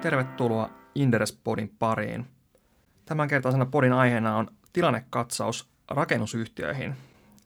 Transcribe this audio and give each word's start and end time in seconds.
Tervetuloa 0.00 0.70
Inderes-podin 0.94 1.74
pariin. 1.78 2.26
Tämänkertaisena 3.04 3.66
podin 3.66 3.92
aiheena 3.92 4.36
on 4.36 4.50
tilannekatsaus 4.72 5.68
rakennusyhtiöihin. 5.88 6.96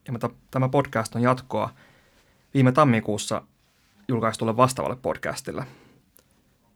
Ja 0.07 0.31
tämä 0.51 0.69
podcast 0.69 1.17
on 1.17 1.23
jatkoa 1.23 1.71
viime 2.55 2.73
tammikuussa 2.73 3.43
julkaistulle 4.09 4.57
vastaavalle 4.57 4.97
podcastille. 4.97 5.67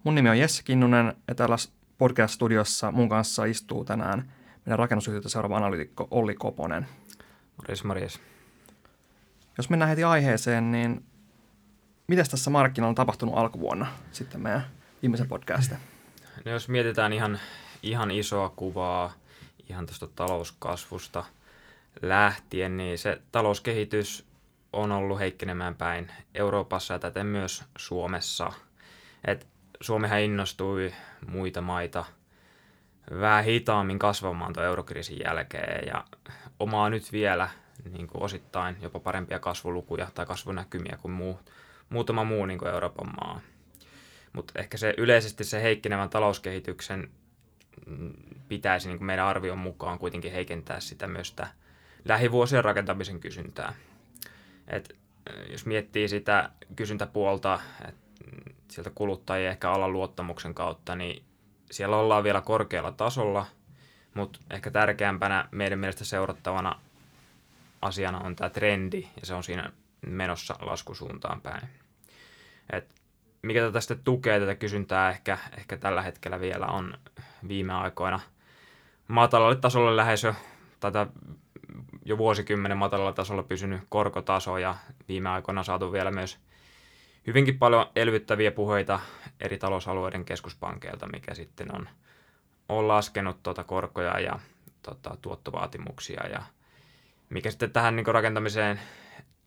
Mun 0.04 0.14
nimi 0.14 0.28
on 0.28 0.38
Jesse 0.38 0.62
Kinnunen 0.62 1.14
ja 1.28 1.34
täällä 1.34 1.56
podcast-studiossa 1.98 2.92
mun 2.92 3.08
kanssa 3.08 3.44
istuu 3.44 3.84
tänään 3.84 4.32
meidän 4.66 4.78
rakennusyhtiötä 4.78 5.28
seuraava 5.28 5.56
analytikko 5.56 6.08
Olli 6.10 6.34
Koponen. 6.34 6.86
Morjes, 7.56 7.84
morjes. 7.84 8.20
Jos 9.58 9.70
mennään 9.70 9.88
heti 9.88 10.04
aiheeseen, 10.04 10.72
niin 10.72 11.04
mitä 12.08 12.24
tässä 12.30 12.50
markkinoilla 12.50 12.90
on 12.90 12.94
tapahtunut 12.94 13.38
alkuvuonna 13.38 13.86
sitten 14.12 14.40
meidän 14.40 14.77
viimeisen 15.02 15.28
podcastin? 15.28 15.78
No 16.44 16.52
jos 16.52 16.68
mietitään 16.68 17.12
ihan, 17.12 17.40
ihan 17.82 18.10
isoa 18.10 18.48
kuvaa 18.48 19.12
ihan 19.70 19.86
tuosta 19.86 20.06
talouskasvusta 20.06 21.24
lähtien, 22.02 22.76
niin 22.76 22.98
se 22.98 23.20
talouskehitys 23.32 24.26
on 24.72 24.92
ollut 24.92 25.18
heikkenemään 25.18 25.74
päin 25.74 26.12
Euroopassa 26.34 26.94
ja 26.94 26.98
täten 26.98 27.26
myös 27.26 27.64
Suomessa. 27.78 28.52
Et 29.24 29.46
Suomihan 29.80 30.20
innostui 30.20 30.92
muita 31.26 31.60
maita 31.60 32.04
vähän 33.20 33.44
hitaammin 33.44 33.98
kasvamaan 33.98 34.52
tuon 34.52 34.66
eurokriisin 34.66 35.18
jälkeen 35.24 35.86
ja 35.86 36.04
omaa 36.60 36.90
nyt 36.90 37.12
vielä 37.12 37.48
niin 37.90 38.06
kuin 38.06 38.22
osittain 38.22 38.76
jopa 38.80 39.00
parempia 39.00 39.38
kasvulukuja 39.38 40.08
tai 40.14 40.26
kasvunäkymiä 40.26 40.98
kuin 41.02 41.12
muu, 41.12 41.40
muutama 41.88 42.24
muu 42.24 42.46
niin 42.46 42.58
kuin 42.58 42.70
Euroopan 42.70 43.10
maa. 43.20 43.40
Mutta 44.32 44.58
ehkä 44.58 44.76
se 44.76 44.94
yleisesti 44.96 45.44
se 45.44 45.62
heikkenevän 45.62 46.10
talouskehityksen 46.10 47.10
mm, 47.86 48.12
pitäisi 48.48 48.88
niin 48.88 48.98
kuin 48.98 49.06
meidän 49.06 49.26
arvion 49.26 49.58
mukaan 49.58 49.98
kuitenkin 49.98 50.32
heikentää 50.32 50.80
sitä 50.80 51.06
myös 51.06 51.28
sitä 51.28 51.46
lähivuosien 52.04 52.64
rakentamisen 52.64 53.20
kysyntää. 53.20 53.74
Et 54.68 54.96
jos 55.50 55.66
miettii 55.66 56.08
sitä 56.08 56.50
kysyntäpuolta 56.76 57.60
et 57.88 57.94
sieltä 58.68 58.90
kuluttajien 58.94 59.50
ehkä 59.50 59.70
alan 59.70 59.92
luottamuksen 59.92 60.54
kautta, 60.54 60.96
niin 60.96 61.22
siellä 61.70 61.96
ollaan 61.96 62.24
vielä 62.24 62.40
korkealla 62.40 62.92
tasolla, 62.92 63.46
mutta 64.14 64.40
ehkä 64.50 64.70
tärkeämpänä 64.70 65.48
meidän 65.50 65.78
mielestä 65.78 66.04
seurattavana 66.04 66.80
asiana 67.82 68.18
on 68.18 68.36
tämä 68.36 68.50
trendi, 68.50 69.08
ja 69.20 69.26
se 69.26 69.34
on 69.34 69.44
siinä 69.44 69.72
menossa 70.06 70.56
laskusuuntaan 70.60 71.40
päin. 71.40 71.68
Et 72.72 72.97
mikä 73.42 73.60
tätä 73.60 73.80
sitten 73.80 74.00
tukee 74.04 74.40
tätä 74.40 74.54
kysyntää 74.54 75.10
ehkä, 75.10 75.38
ehkä 75.58 75.76
tällä 75.76 76.02
hetkellä 76.02 76.40
vielä 76.40 76.66
on 76.66 76.94
viime 77.48 77.72
aikoina. 77.72 78.20
Matalalle 79.08 79.56
tasolle 79.56 79.96
lähes 79.96 80.22
jo, 80.22 80.34
tätä 80.80 81.06
jo 82.04 82.18
vuosikymmenen 82.18 82.78
matalalla 82.78 83.12
tasolla 83.12 83.42
pysynyt 83.42 83.82
korkotaso 83.88 84.58
ja 84.58 84.74
viime 85.08 85.28
aikoina 85.28 85.62
saatu 85.62 85.92
vielä 85.92 86.10
myös 86.10 86.38
hyvinkin 87.26 87.58
paljon 87.58 87.86
elvyttäviä 87.96 88.50
puheita 88.50 89.00
eri 89.40 89.58
talousalueiden 89.58 90.24
keskuspankeilta, 90.24 91.08
mikä 91.12 91.34
sitten 91.34 91.74
on, 91.74 91.88
on 92.68 92.88
laskenut 92.88 93.42
tuota 93.42 93.64
korkoja 93.64 94.20
ja 94.20 94.38
tota, 94.82 95.16
tuottovaatimuksia 95.22 96.26
ja 96.26 96.42
mikä 97.30 97.50
sitten 97.50 97.70
tähän 97.70 97.96
niin 97.96 98.06
rakentamiseen 98.06 98.80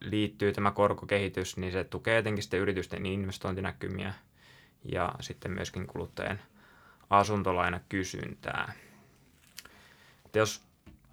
liittyy 0.02 0.54
tämä 0.54 0.72
korkokehitys, 0.72 1.58
niin 1.58 1.72
se 1.72 1.84
tukee 1.84 2.18
etenkin 2.18 2.44
sitten 2.44 2.60
yritysten 2.60 3.06
investointinäkymiä 3.06 4.14
ja 4.86 5.16
sitten 5.20 5.52
myöskin 5.52 5.88
kuluttajien 5.88 6.42
asuntolainakysyntää. 7.10 8.74
Et 10.26 10.36
jos 10.36 10.62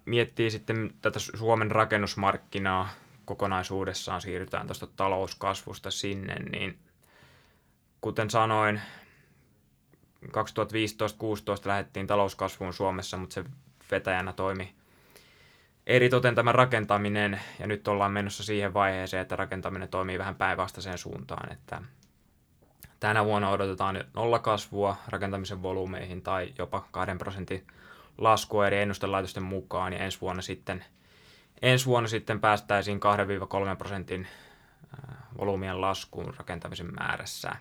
miettii 0.05 0.51
sitten 0.51 0.93
tätä 1.01 1.19
Suomen 1.19 1.71
rakennusmarkkinaa 1.71 2.89
kokonaisuudessaan, 3.25 4.21
siirrytään 4.21 4.67
tuosta 4.67 4.87
talouskasvusta 4.87 5.91
sinne, 5.91 6.35
niin 6.35 6.79
kuten 8.01 8.29
sanoin, 8.29 8.81
2015-2016 10.25 10.31
lähdettiin 11.65 12.07
talouskasvuun 12.07 12.73
Suomessa, 12.73 13.17
mutta 13.17 13.33
se 13.33 13.43
vetäjänä 13.91 14.33
toimi 14.33 14.75
eritoten 15.87 16.35
tämä 16.35 16.51
rakentaminen, 16.51 17.41
ja 17.59 17.67
nyt 17.67 17.87
ollaan 17.87 18.11
menossa 18.11 18.43
siihen 18.43 18.73
vaiheeseen, 18.73 19.21
että 19.21 19.35
rakentaminen 19.35 19.89
toimii 19.89 20.19
vähän 20.19 20.35
päinvastaiseen 20.35 20.97
suuntaan, 20.97 21.51
että 21.51 21.81
tänä 22.99 23.25
vuonna 23.25 23.49
odotetaan 23.49 24.03
nollakasvua 24.13 24.95
rakentamisen 25.07 25.61
volyymeihin 25.61 26.21
tai 26.21 26.53
jopa 26.57 26.85
2 26.91 27.15
prosentin 27.17 27.67
laskua 28.17 28.67
eri 28.67 28.79
ennustelaitosten 28.79 29.43
mukaan, 29.43 29.93
ja 29.93 29.99
ensi 29.99 30.21
vuonna 30.21 30.41
sitten, 30.41 30.85
ensi 31.61 31.85
vuonna 31.85 32.07
sitten 32.07 32.39
päästäisiin 32.39 32.99
2-3 33.73 33.75
prosentin 33.77 34.27
volyymien 35.37 35.81
laskuun 35.81 36.33
rakentamisen 36.37 36.93
määrässä. 36.99 37.55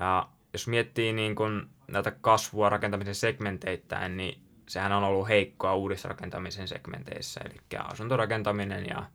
Ja 0.00 0.28
jos 0.52 0.68
miettii 0.68 1.12
niin 1.12 1.34
kun 1.34 1.70
näitä 1.88 2.10
kasvua 2.10 2.68
rakentamisen 2.68 3.14
segmenteittäin, 3.14 4.16
niin 4.16 4.43
sehän 4.68 4.92
on 4.92 5.04
ollut 5.04 5.28
heikkoa 5.28 5.74
uudisrakentamisen 5.74 6.68
segmenteissä, 6.68 7.40
eli 7.44 7.56
asuntorakentaminen 7.78 8.86
ja 8.86 9.06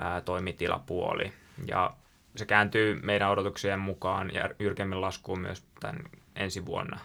ää, 0.00 0.20
toimitilapuoli. 0.20 1.32
Ja 1.66 1.94
se 2.36 2.46
kääntyy 2.46 3.00
meidän 3.02 3.30
odotuksien 3.30 3.80
mukaan 3.80 4.34
ja 4.34 4.50
jyrkemmin 4.58 5.00
laskuun 5.00 5.40
myös 5.40 5.64
tämän 5.80 6.04
ensi 6.36 6.66
vuonna, 6.66 6.98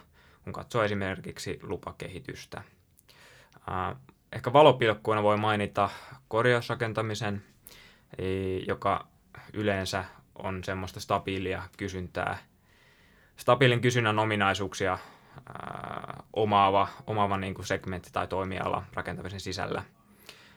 kun 0.44 0.52
katsoo 0.52 0.82
esimerkiksi 0.82 1.58
lupakehitystä. 1.62 2.62
Ää, 3.70 3.96
ehkä 4.32 4.52
valopilkkuina 4.52 5.22
voi 5.22 5.36
mainita 5.36 5.90
korjausrakentamisen, 6.28 7.42
joka 8.66 9.06
yleensä 9.52 10.04
on 10.34 10.64
semmoista 10.64 11.00
stabiilia 11.00 11.62
kysyntää, 11.76 12.38
stabiilin 13.36 13.80
kysynnän 13.80 14.18
ominaisuuksia 14.18 14.98
omaava, 16.32 16.88
omaava 17.06 17.36
niin 17.36 17.54
kuin 17.54 17.66
segmentti 17.66 18.10
tai 18.12 18.26
toimiala 18.26 18.84
rakentamisen 18.94 19.40
sisällä. 19.40 19.82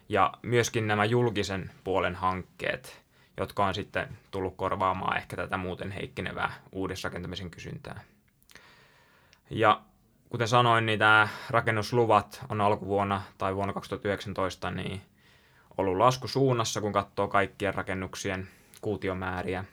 Ja 0.10 0.34
myöskin 0.42 0.88
nämä 0.88 1.06
julkisen 1.06 1.72
puolen 1.84 2.16
hankkeet, 2.16 3.02
jotka 3.38 3.66
on 3.66 3.74
sitten 3.74 4.18
tullut 4.32 4.56
korvaamaan 4.56 5.18
ehkä 5.18 5.36
tätä 5.36 5.58
muuten 5.58 5.92
heikkenevää 5.92 6.54
uudisrakentamisen 6.72 7.52
kysyntää. 7.52 8.02
Ja 9.50 9.82
kuten 10.30 10.48
sanoin, 10.48 10.86
niin 10.86 11.00
tämä 11.00 11.28
rakennusluvat 11.50 12.46
on 12.50 12.62
alkuvuonna 12.62 13.22
tai 13.38 13.56
vuonna 13.56 13.74
2019 13.74 14.72
niin 14.72 15.02
ollut 15.78 15.98
laskusuunnassa, 15.98 16.82
kun 16.82 16.94
katsoo 16.94 17.28
kaikkien 17.28 17.74
rakennuksien 17.74 18.48
kuutiomääriä. 18.82 19.66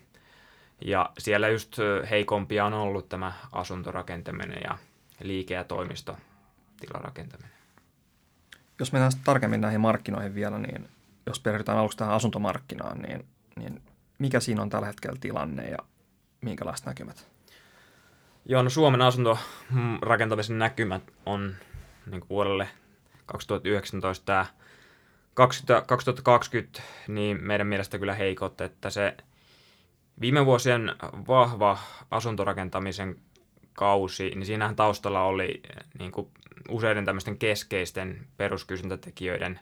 Ja 0.80 1.10
siellä 1.18 1.48
just 1.48 1.76
heikompia 2.10 2.64
on 2.64 2.74
ollut 2.74 3.08
tämä 3.08 3.32
asuntorakentaminen 3.52 4.60
ja 4.64 4.78
liike- 5.22 5.54
ja 5.54 5.64
toimistotilarakentaminen. 5.64 7.52
Jos 8.78 8.92
mennään 8.92 9.12
tarkemmin 9.24 9.60
näihin 9.60 9.80
markkinoihin 9.80 10.34
vielä, 10.34 10.58
niin 10.58 10.88
jos 11.26 11.40
perehdytään 11.40 11.78
aluksi 11.78 11.98
tähän 11.98 12.14
asuntomarkkinaan, 12.14 12.98
niin, 12.98 13.26
niin 13.56 13.82
mikä 14.18 14.40
siinä 14.40 14.62
on 14.62 14.70
tällä 14.70 14.86
hetkellä 14.86 15.18
tilanne 15.20 15.68
ja 15.68 15.78
minkälaiset 16.40 16.86
näkymät? 16.86 17.28
Joo, 18.44 18.62
no 18.62 18.70
Suomen 18.70 19.02
asuntorakentamisen 19.02 20.58
näkymät 20.58 21.02
on 21.26 21.54
niin 22.06 22.20
kuin 22.20 22.28
vuodelle 22.28 22.68
2019 23.26 24.24
tämä 24.24 24.46
2020, 25.34 26.82
niin 27.08 27.42
meidän 27.42 27.66
mielestä 27.66 27.98
kyllä 27.98 28.14
heikot, 28.14 28.60
että 28.60 28.90
se 28.90 29.16
viime 30.20 30.46
vuosien 30.46 30.94
vahva 31.28 31.78
asuntorakentamisen 32.10 33.16
kausi, 33.78 34.30
niin 34.30 34.46
siinähän 34.46 34.76
taustalla 34.76 35.22
oli 35.22 35.60
eh, 35.64 35.84
niin 35.98 36.12
kuin 36.12 36.28
useiden 36.68 37.04
tämmöisten 37.04 37.38
keskeisten 37.38 38.26
peruskysyntätekijöiden 38.36 39.60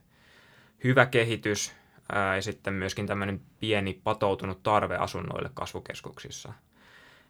hyvä 0.85 1.07
kehitys 1.07 1.75
ja 2.35 2.43
sitten 2.43 2.75
myöskin 2.75 3.07
tämmöinen 3.07 3.41
pieni 3.61 4.01
patoutunut 4.05 4.63
tarve 4.63 4.97
asunnoille 4.97 5.51
kasvukeskuksissa. 5.55 6.53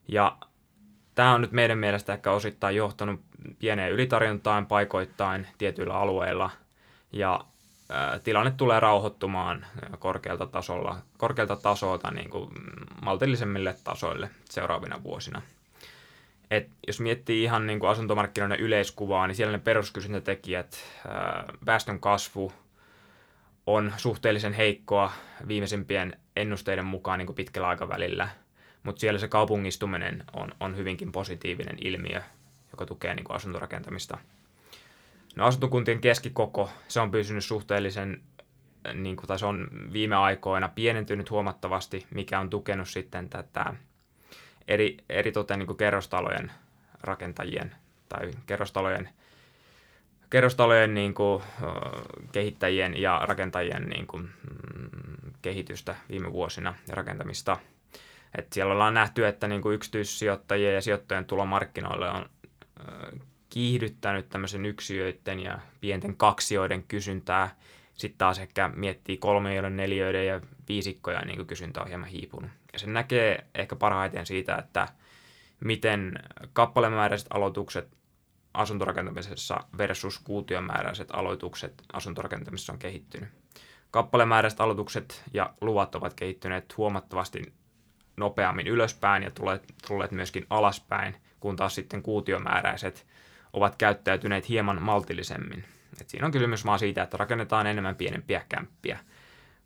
Ja 0.08 0.36
tämä 1.14 1.34
on 1.34 1.40
nyt 1.40 1.52
meidän 1.52 1.78
mielestä 1.78 2.12
ehkä 2.12 2.32
osittain 2.32 2.76
johtanut 2.76 3.20
pieneen 3.58 3.92
ylitarjontaan 3.92 4.66
paikoittain 4.66 5.46
tietyillä 5.58 5.94
alueilla 5.94 6.50
ja 7.12 7.44
tilanne 8.24 8.50
tulee 8.50 8.80
rauhoittumaan 8.80 9.66
korkealta, 9.98 10.46
tasolla, 10.46 10.96
korkealta 11.18 11.56
tasolta 11.56 12.10
niin 12.10 12.30
kuin 12.30 12.50
maltillisemmille 13.02 13.76
tasoille 13.84 14.30
seuraavina 14.50 15.02
vuosina– 15.02 15.42
et 16.50 16.70
jos 16.86 17.00
miettii 17.00 17.42
ihan 17.42 17.66
niin 17.66 17.80
kuin 17.80 17.90
asuntomarkkinoiden 17.90 18.60
yleiskuvaa, 18.60 19.26
niin 19.26 19.36
siellä 19.36 19.52
ne 19.52 19.58
peruskysyntätekijät, 19.58 20.76
väestön 21.66 22.00
kasvu 22.00 22.52
on 23.66 23.92
suhteellisen 23.96 24.52
heikkoa 24.52 25.12
viimeisimpien 25.48 26.16
ennusteiden 26.36 26.84
mukaan 26.84 27.18
niin 27.18 27.26
kuin 27.26 27.36
pitkällä 27.36 27.68
aikavälillä, 27.68 28.28
mutta 28.82 29.00
siellä 29.00 29.18
se 29.18 29.28
kaupungistuminen 29.28 30.24
on, 30.32 30.52
on 30.60 30.76
hyvinkin 30.76 31.12
positiivinen 31.12 31.76
ilmiö 31.80 32.22
joka 32.76 32.86
tukee 32.86 33.14
niin 33.14 33.24
kuin 33.24 33.36
asuntorakentamista. 33.36 34.18
No 35.36 35.46
asuntokuntien 35.46 36.00
keskikoko, 36.00 36.70
se 36.88 37.00
on 37.00 37.10
pysynyt 37.10 37.44
suhteellisen, 37.44 38.22
niin 38.94 39.16
kuin, 39.16 39.26
tai 39.26 39.38
se 39.38 39.46
on 39.46 39.68
viime 39.92 40.16
aikoina 40.16 40.68
pienentynyt 40.68 41.30
huomattavasti, 41.30 42.06
mikä 42.14 42.40
on 42.40 42.50
tukenut 42.50 42.88
sitten 42.88 43.28
tätä 43.28 43.74
eri, 44.68 44.96
eri 45.08 45.32
toten, 45.32 45.58
niin 45.58 45.76
kerrostalojen 45.76 46.52
rakentajien 47.00 47.74
tai 48.08 48.30
kerrostalojen, 48.46 49.08
kerrostalojen 50.30 50.94
niin 50.94 51.14
kuin, 51.14 51.42
kehittäjien 52.32 53.02
ja 53.02 53.20
rakentajien 53.24 53.88
niin 53.88 54.06
kuin, 54.06 54.22
mm, 54.22 55.32
kehitystä 55.42 55.96
viime 56.10 56.32
vuosina 56.32 56.74
ja 56.88 56.94
rakentamista. 56.94 57.56
Et 58.38 58.52
siellä 58.52 58.72
ollaan 58.72 58.94
nähty, 58.94 59.26
että 59.26 59.48
niin 59.48 59.62
kuin 59.62 59.74
yksityissijoittajien 59.74 60.74
ja 60.74 60.80
sijoittajien 60.80 61.24
tulo 61.24 61.46
markkinoille 61.46 62.10
on 62.10 62.30
kiihdyttänyt 63.50 64.28
tämmöisen 64.28 64.66
yksiöiden 64.66 65.40
ja 65.40 65.58
pienten 65.80 66.16
kaksioiden 66.16 66.82
kysyntää. 66.82 67.56
Sitten 67.94 68.18
taas 68.18 68.38
ehkä 68.38 68.70
miettii 68.74 69.16
kolmioiden, 69.16 69.76
neliöiden 69.76 70.26
ja 70.26 70.40
viisikkoja, 70.68 71.20
niin 71.20 71.36
kuin 71.36 71.46
kysyntä 71.46 71.80
on 71.80 71.88
hieman 71.88 72.08
hiipunut. 72.08 72.50
Ja 72.76 72.80
se 72.80 72.86
näkee 72.86 73.46
ehkä 73.54 73.76
parhaiten 73.76 74.26
siitä, 74.26 74.56
että 74.56 74.88
miten 75.60 76.18
kappalemääräiset 76.52 77.28
aloitukset 77.30 77.96
asuntorakentamisessa 78.54 79.60
versus 79.78 80.18
kuutiomääräiset 80.18 81.08
aloitukset 81.12 81.82
asuntorakentamisessa 81.92 82.72
on 82.72 82.78
kehittynyt. 82.78 83.28
Kappalemääräiset 83.90 84.60
aloitukset 84.60 85.22
ja 85.34 85.54
luvat 85.60 85.94
ovat 85.94 86.14
kehittyneet 86.14 86.76
huomattavasti 86.76 87.52
nopeammin 88.16 88.66
ylöspäin 88.66 89.22
ja 89.22 89.30
tulleet 89.88 90.10
myöskin 90.10 90.46
alaspäin, 90.50 91.16
kun 91.40 91.56
taas 91.56 91.74
sitten 91.74 92.02
kuutiomääräiset 92.02 93.06
ovat 93.52 93.76
käyttäytyneet 93.76 94.48
hieman 94.48 94.82
maltillisemmin. 94.82 95.64
Et 96.00 96.08
siinä 96.08 96.26
on 96.26 96.32
kysymys 96.32 96.64
vaan 96.64 96.78
siitä, 96.78 97.02
että 97.02 97.16
rakennetaan 97.16 97.66
enemmän 97.66 97.96
pienempiä 97.96 98.42
kämppiä 98.48 98.98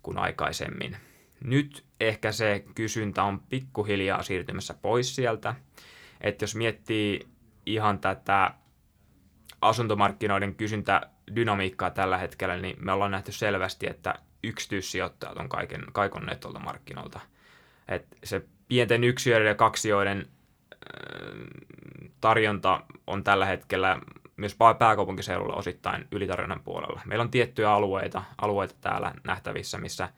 kuin 0.03 0.19
aikaisemmin. 0.19 0.97
Nyt 1.45 1.85
ehkä 2.01 2.33
se 2.33 2.65
kysyntä 2.75 3.23
on 3.23 3.41
pikkuhiljaa 3.41 4.23
siirtymässä 4.23 4.75
pois 4.75 5.17
sieltä. 5.17 5.55
Että 6.21 6.43
jos 6.43 6.57
miettii 6.57 7.29
ihan 7.67 7.99
tätä 7.99 8.55
asuntomarkkinoiden 9.61 10.55
kysyntädynamiikkaa 10.55 11.91
tällä 11.91 12.19
hetkellä, 12.19 12.57
niin 12.57 12.77
me 12.85 12.93
ollaan 12.93 13.11
nähty 13.11 13.33
selvästi, 13.33 13.87
että 13.87 14.15
yksityissijoittajat 14.45 15.37
on 15.37 15.49
kaiken, 15.49 15.85
kaikonneet 15.93 16.41
tuolta 16.41 16.59
markkinoilta. 16.59 17.21
Et 17.89 18.07
se 18.25 18.43
pienten 18.69 19.05
yksiöiden 19.05 19.49
ja 19.49 19.55
kaksioiden 19.55 20.27
tarjonta 22.21 22.81
on 23.07 23.25
tällä 23.25 23.47
hetkellä 23.47 24.01
myös 24.37 24.57
pääkaupunkiseudulla 24.79 25.55
osittain 25.55 26.09
ylitarjonnan 26.13 26.61
puolella. 26.65 27.01
Meillä 27.07 27.23
on 27.23 27.31
tiettyjä 27.31 27.71
alueita, 27.71 28.23
alueita 28.39 28.75
täällä 28.81 29.15
nähtävissä, 29.25 29.79
missä, 29.79 30.09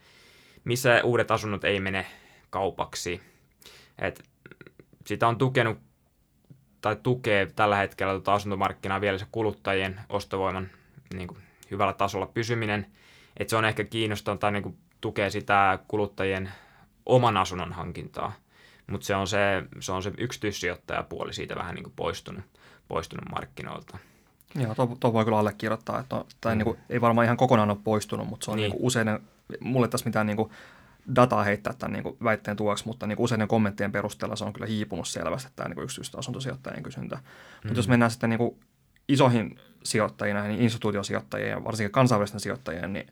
missä 0.64 1.00
uudet 1.04 1.30
asunnot 1.30 1.64
ei 1.64 1.80
mene 1.80 2.06
kaupaksi. 2.50 3.20
Et 3.98 4.24
sitä 5.06 5.28
on 5.28 5.38
tukenut 5.38 5.78
tai 6.80 6.96
tukee 7.02 7.46
tällä 7.56 7.76
hetkellä 7.76 8.12
tuota 8.12 8.34
asuntomarkkinaa 8.34 9.00
vielä 9.00 9.18
se 9.18 9.26
kuluttajien 9.32 10.00
ostovoiman 10.08 10.70
niin 11.14 11.28
kuin, 11.28 11.40
hyvällä 11.70 11.92
tasolla 11.92 12.26
pysyminen. 12.26 12.86
Et 13.36 13.48
se 13.48 13.56
on 13.56 13.64
ehkä 13.64 13.84
kiinnostavaa 13.84 14.38
tai 14.38 14.52
niin 14.52 14.62
kuin, 14.62 14.78
tukee 15.00 15.30
sitä 15.30 15.78
kuluttajien 15.88 16.52
oman 17.06 17.36
asunnon 17.36 17.72
hankintaa 17.72 18.32
mutta 18.92 19.06
se 19.06 19.14
on 19.14 19.26
se, 19.26 19.38
se 19.80 19.92
on 19.92 20.02
se 20.02 20.12
yksityissijoittajapuoli 20.18 21.34
siitä 21.34 21.54
vähän 21.54 21.74
niin 21.74 21.84
kuin 21.84 21.94
poistunut, 21.96 22.44
poistunut 22.88 23.28
markkinoilta. 23.30 23.98
Joo, 24.54 24.74
tuo, 24.74 24.96
tuo 25.00 25.12
voi 25.12 25.24
kyllä 25.24 25.38
allekirjoittaa, 25.38 26.00
että 26.00 26.16
on, 26.16 26.24
tai 26.40 26.54
mm. 26.54 26.58
niin 26.58 26.64
kuin, 26.64 26.78
ei 26.90 27.00
varmaan 27.00 27.24
ihan 27.24 27.36
kokonaan 27.36 27.70
ole 27.70 27.78
poistunut, 27.84 28.28
mutta 28.28 28.44
se 28.44 28.50
on 28.50 28.56
niin. 28.56 28.62
Niin 28.62 28.72
kuin 28.72 28.86
useinen, 28.86 29.20
mulle 29.60 29.88
tässä 29.88 30.06
mitään 30.06 30.26
niin 30.26 30.36
kuin 30.36 30.50
dataa 31.16 31.44
heittää 31.44 31.72
tämän 31.72 31.92
niin 31.92 32.02
kuin 32.02 32.16
väitteen 32.24 32.56
tuoksi, 32.56 32.86
mutta 32.86 33.06
niin 33.06 33.16
kuin 33.16 33.24
useiden 33.24 33.48
kommenttien 33.48 33.92
perusteella 33.92 34.36
se 34.36 34.44
on 34.44 34.52
kyllä 34.52 34.66
hiipunut 34.66 35.08
selvästi, 35.08 35.52
tämä 35.56 35.68
niin 35.68 35.82
yksityistä 35.82 36.18
asuntosijoittajien 36.18 36.82
kysyntä. 36.82 37.16
Mm. 37.16 37.22
Mutta 37.68 37.78
jos 37.78 37.88
mennään 37.88 38.10
sitten 38.10 38.30
niin 38.30 38.38
kuin 38.38 38.60
isoihin 39.08 39.58
sijoittajiin, 39.84 40.36
näihin 40.36 40.60
instituutiosijoittajien 40.60 41.50
ja 41.50 41.64
varsinkin 41.64 41.92
kansainvälisten 41.92 42.40
sijoittajien, 42.40 42.92
niin 42.92 43.06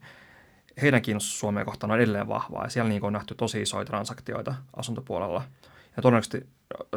heidän 0.82 1.02
kiinnostus 1.02 1.40
Suomeen 1.40 1.66
kohtaan 1.66 1.90
on 1.90 1.96
edelleen 1.96 2.28
vahvaa 2.28 2.64
ja 2.64 2.70
siellä 2.70 2.88
niin 2.88 3.04
on 3.04 3.12
nähty 3.12 3.34
tosi 3.34 3.62
isoja 3.62 3.84
transaktioita 3.84 4.54
asuntopuolella. 4.76 5.42
Ja 5.96 6.02
todennäköisesti 6.02 6.46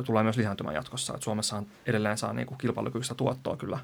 tulee 0.05 0.23
myös 0.23 0.37
lisääntymään 0.37 0.75
jatkossa, 0.75 1.13
että 1.13 1.23
Suomessahan 1.23 1.65
edelleen 1.85 2.17
saa 2.17 2.33
niin 2.33 2.47
kuin 2.47 2.57
kilpailukykyistä 2.57 3.15
tuottoa 3.15 3.57
kyllä 3.57 3.79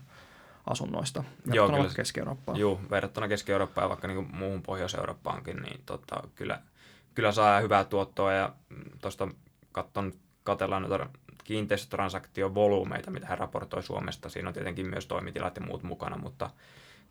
asunnoista 0.69 1.24
verrattuna 1.48 1.77
Joo, 1.77 1.89
Keski-Eurooppaan. 1.95 2.57
Joo, 2.57 2.80
verrattuna 2.89 3.27
Keski-Eurooppaan 3.27 3.86
ja 3.86 3.89
vaikka 3.89 4.07
niin 4.07 4.36
muuhun 4.36 4.63
Pohjois-Eurooppaankin, 4.63 5.57
niin 5.57 5.81
tota, 5.86 6.24
kyllä, 6.36 6.62
kyllä 7.16 7.31
saa 7.31 7.60
hyvää 7.60 7.83
tuottoa 7.83 8.33
ja 8.33 8.54
tuosta 9.01 9.27
katson, 9.71 10.13
katellaan 10.44 10.81
noita 10.81 11.10
kiinteistötransaktiovolyymeita, 11.44 13.12
mitä 13.12 13.27
hän 13.27 13.38
raportoi 13.38 13.83
Suomesta. 13.83 14.30
Siinä 14.30 14.48
on 14.48 14.54
tietenkin 14.54 14.89
myös 14.89 15.06
toimitilat 15.06 15.56
ja 15.56 15.62
muut 15.62 15.83
mukana, 15.83 16.18
mutta 16.18 16.50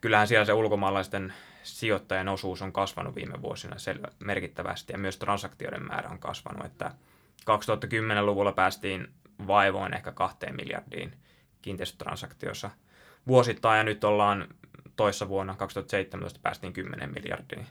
kyllähän 0.01 0.29
siellä 0.29 0.45
se 0.45 0.53
ulkomaalaisten 0.53 1.33
sijoittajien 1.63 2.29
osuus 2.29 2.63
on 2.63 2.73
kasvanut 2.73 3.15
viime 3.15 3.43
vuosina 3.43 3.79
selvä, 3.79 4.09
merkittävästi 4.19 4.93
ja 4.93 4.99
myös 4.99 5.17
transaktioiden 5.17 5.87
määrä 5.87 6.11
on 6.11 6.19
kasvanut, 6.19 6.67
että 6.67 6.93
2010-luvulla 7.41 8.53
päästiin 8.53 9.09
vaivoin 9.47 9.95
ehkä 9.95 10.13
kahteen 10.13 10.57
miljardiin 10.57 11.13
kiinteistötransaktiossa 11.63 12.71
vuosittain 13.27 13.79
ja 13.79 13.85
nyt 13.85 14.05
ollaan 14.05 14.49
toissa 14.97 15.29
vuonna 15.29 15.55
2017 15.55 16.41
päästiin 16.43 16.73
10 16.73 17.13
miljardiin. 17.15 17.67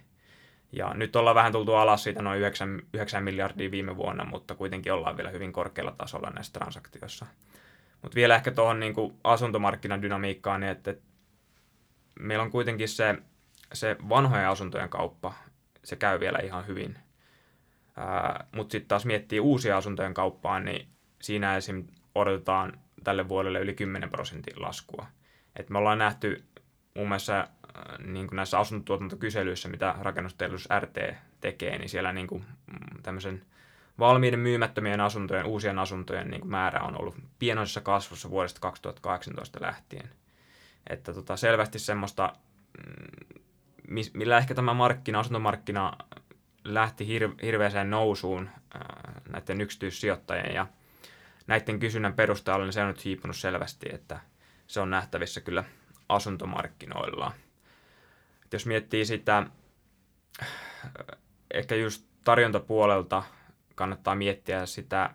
Ja 0.72 0.94
nyt 0.94 1.16
ollaan 1.16 1.36
vähän 1.36 1.52
tultu 1.52 1.74
alas 1.74 2.04
siitä 2.04 2.22
noin 2.22 2.40
9, 2.40 2.82
9 2.94 3.24
miljardia 3.24 3.72
viime 3.72 3.98
vuonna, 3.98 4.26
mutta 4.26 4.56
kuitenkin 4.56 4.94
ollaan 4.94 5.18
vielä 5.18 5.30
hyvin 5.30 5.54
korkealla 5.54 5.96
tasolla 5.98 6.30
näissä 6.30 6.54
transaktioissa. 6.54 7.26
Mutta 8.02 8.16
vielä 8.16 8.36
ehkä 8.36 8.52
tuohon 8.52 8.80
niin 8.80 8.94
asuntomarkkinan 9.24 10.02
dynamiikkaan, 10.02 10.62
niin 10.62 10.72
että 10.72 10.96
meillä 12.20 12.44
on 12.44 12.52
kuitenkin 12.52 12.90
se, 12.90 13.16
se 13.74 13.96
vanhojen 14.10 14.50
asuntojen 14.50 14.90
kauppa, 14.90 15.34
se 15.84 15.96
käy 15.96 16.20
vielä 16.20 16.40
ihan 16.40 16.68
hyvin. 16.68 16.98
Mutta 18.52 18.72
sitten 18.72 18.88
taas 18.88 19.06
miettii 19.06 19.40
uusia 19.40 19.78
asuntojen 19.78 20.14
kauppaa, 20.14 20.60
niin 20.60 20.88
siinä 21.22 21.58
esim. 21.58 21.88
odotetaan 22.16 22.80
tälle 23.04 23.30
vuodelle 23.30 23.60
yli 23.60 23.74
10 23.74 24.10
prosentin 24.10 24.62
laskua. 24.62 25.06
Et 25.60 25.70
me 25.70 25.78
ollaan 25.78 25.98
nähty 25.98 26.44
muun 26.96 27.08
muassa 27.08 27.48
niin 28.06 28.28
kuin 28.28 28.36
näissä 28.36 28.60
asuntotuotantokyselyissä, 28.60 29.70
mitä 29.70 29.96
rakennusteollisuus 30.02 30.70
RT 30.80 30.98
tekee, 31.42 31.78
niin 31.78 31.90
siellä 31.90 32.14
niin 32.14 32.28
kuin, 32.28 32.46
mm, 32.68 33.02
tämmöisen 33.04 33.46
valmiiden 34.00 34.40
myymättömien 34.40 35.02
asuntojen, 35.02 35.46
uusien 35.46 35.80
asuntojen 35.80 36.28
niin 36.28 36.42
kuin 36.42 36.52
määrä 36.52 36.80
on 36.80 37.02
ollut 37.02 37.16
pienoisessa 37.40 37.82
kasvussa 37.82 38.30
vuodesta 38.30 38.60
2018 38.60 39.60
lähtien. 39.62 40.10
Että 40.90 41.14
tota, 41.14 41.38
selvästi 41.38 41.80
semmoista, 41.80 42.34
mm, 42.78 44.02
millä 44.14 44.38
ehkä 44.38 44.56
tämä 44.56 44.74
markkina, 44.74 45.20
asuntomarkkina 45.20 45.94
lähti 46.64 47.06
hir- 47.06 47.46
hirveäseen 47.46 47.90
nousuun 47.90 48.50
ää, 48.74 49.22
näiden 49.30 49.62
yksityissijoittajien 49.62 50.54
ja 50.54 50.68
näiden 51.48 51.80
kysynnän 51.80 52.14
perusteella, 52.14 52.66
niin 52.66 52.74
se 52.74 52.82
on 52.82 52.88
nyt 52.88 53.06
hiipunut 53.06 53.36
selvästi, 53.36 53.90
että 53.94 54.20
se 54.68 54.80
on 54.80 54.90
nähtävissä 54.90 55.42
kyllä 55.42 55.64
asuntomarkkinoilla. 56.10 57.32
Et 58.46 58.54
jos 58.54 58.66
miettii 58.66 59.06
sitä, 59.06 59.44
ehkä 61.54 61.76
just 61.76 62.06
tarjontapuolelta 62.24 63.24
kannattaa 63.76 64.16
miettiä 64.16 64.66
sitä, 64.66 65.10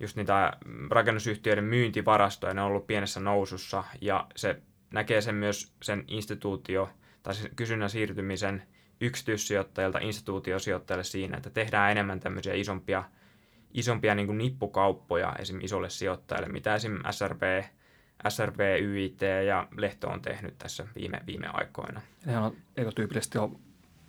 just 0.00 0.16
niitä 0.16 0.52
rakennusyhtiöiden 0.90 1.64
myyntivarastoja, 1.64 2.54
ne 2.54 2.60
on 2.60 2.66
ollut 2.66 2.86
pienessä 2.86 3.20
nousussa 3.20 3.84
ja 4.00 4.26
se 4.36 4.62
näkee 4.92 5.20
sen 5.20 5.34
myös 5.34 5.72
sen 5.82 6.04
instituutio 6.08 6.90
tai 7.22 7.34
sen 7.34 7.50
kysynnän 7.56 7.90
siirtymisen 7.90 8.62
yksityissijoittajilta 9.00 9.98
instituutiosijoittajille 9.98 11.04
siinä, 11.04 11.36
että 11.36 11.50
tehdään 11.50 11.90
enemmän 11.90 12.20
tämmöisiä 12.20 12.54
isompia, 12.54 13.04
isompia 13.74 14.14
niin 14.14 14.38
nippukauppoja 14.38 15.36
esim. 15.38 15.60
isolle 15.60 15.90
sijoittajille, 15.90 16.48
mitä 16.48 16.74
esim. 16.74 16.98
SRB, 17.10 17.42
SRB, 18.28 18.60
YIT 18.80 19.20
ja 19.46 19.68
Lehto 19.76 20.08
on 20.08 20.22
tehnyt 20.22 20.58
tässä 20.58 20.86
viime, 20.94 21.20
viime 21.26 21.46
aikoina. 21.52 22.00
Ne 22.26 22.38
on 22.38 22.56
ekotyypillisesti 22.76 23.38
on 23.38 23.60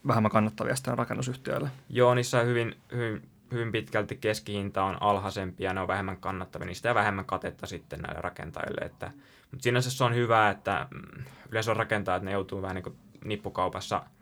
vähemmän 0.07 0.31
kannattavia 0.31 0.75
sitten 0.75 0.97
rakennusyhtiöille. 0.97 1.69
Joo, 1.89 2.13
niissä 2.13 2.39
on 2.39 2.47
hyvin, 2.47 2.75
hyvin, 2.91 3.29
hyvin 3.51 3.71
pitkälti 3.71 4.15
keskihinta 4.15 4.83
on 4.83 4.97
alhaisempi 5.01 5.63
ja 5.63 5.73
ne 5.73 5.81
on 5.81 5.87
vähemmän 5.87 6.17
kannattavia, 6.17 6.65
niistä 6.65 6.87
ja 6.87 6.95
vähemmän 6.95 7.25
katetta 7.25 7.67
sitten 7.67 7.99
näille 7.99 8.21
rakentajille. 8.21 8.85
Että, 8.85 9.11
mutta 9.51 9.63
sinänsä 9.63 9.91
se 9.91 10.03
on 10.03 10.15
hyvä, 10.15 10.49
että 10.49 10.87
mm, 10.91 11.23
yleensä 11.49 11.71
on 11.71 11.77
rakentajat, 11.77 12.23
ne 12.23 12.31
joutuu 12.31 12.61
vähän 12.61 12.75
niin 12.75 12.83
kuin 12.83 12.95
nippukaupassa– 13.23 14.03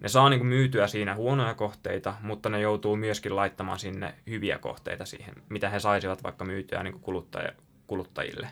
ne 0.00 0.08
saa 0.08 0.28
niin 0.28 0.40
kuin 0.40 0.48
myytyä 0.48 0.86
siinä 0.86 1.14
huonoja 1.14 1.54
kohteita, 1.54 2.14
mutta 2.20 2.48
ne 2.48 2.60
joutuu 2.60 2.96
myöskin 2.96 3.36
laittamaan 3.36 3.78
sinne 3.78 4.14
hyviä 4.26 4.58
kohteita 4.58 5.04
siihen, 5.04 5.34
mitä 5.48 5.68
he 5.68 5.80
saisivat 5.80 6.22
vaikka 6.22 6.44
myytyä 6.44 6.82
niin 6.82 6.92
kuin 6.92 7.02
kuluttaja, 7.02 7.52
kuluttajille. 7.86 8.48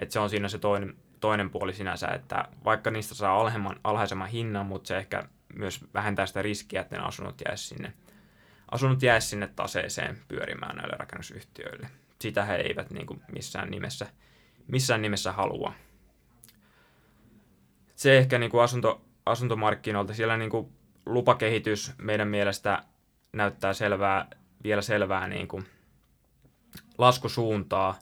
Et 0.00 0.10
se 0.10 0.20
on 0.20 0.30
siinä 0.30 0.48
se 0.48 0.58
toinen, 0.58 0.96
toinen 1.20 1.50
puoli 1.50 1.74
sinänsä, 1.74 2.08
että 2.08 2.48
vaikka 2.64 2.90
niistä 2.90 3.14
saa 3.14 3.34
alhaisemman, 3.36 3.80
alhaisemman 3.84 4.28
hinnan, 4.28 4.66
mutta 4.66 4.88
se 4.88 4.96
ehkä 4.96 5.22
myös 5.54 5.84
vähentää 5.94 6.26
sitä 6.26 6.42
riskiä, 6.42 6.80
että 6.80 6.96
ne 6.96 7.02
asunnot 7.02 7.42
jäisi 7.48 7.64
sinne, 7.64 7.92
asunnot 8.70 9.02
jäisi 9.02 9.28
sinne 9.28 9.46
taseeseen 9.46 10.18
pyörimään 10.28 10.76
näille 10.76 10.96
rakennusyhtiöille. 10.98 11.90
Sitä 12.20 12.44
he 12.44 12.54
eivät 12.56 12.90
niin 12.90 13.06
kuin 13.06 13.22
missään, 13.32 13.70
nimessä, 13.70 14.06
missään 14.66 15.02
nimessä 15.02 15.32
halua. 15.32 15.72
Se 17.96 18.18
ehkä 18.18 18.38
niin 18.38 18.50
kuin 18.50 18.62
asunto, 18.62 19.02
asuntomarkkinoilta, 19.26 20.14
siellä 20.14 20.36
niin 20.36 20.50
kuin 20.50 20.72
lupakehitys 21.06 21.92
meidän 21.98 22.28
mielestä 22.28 22.84
näyttää 23.32 23.72
selvää, 23.72 24.26
vielä 24.64 24.82
selvää 24.82 25.28
niin 25.28 25.48
kuin 25.48 25.66
laskusuuntaa, 26.98 27.98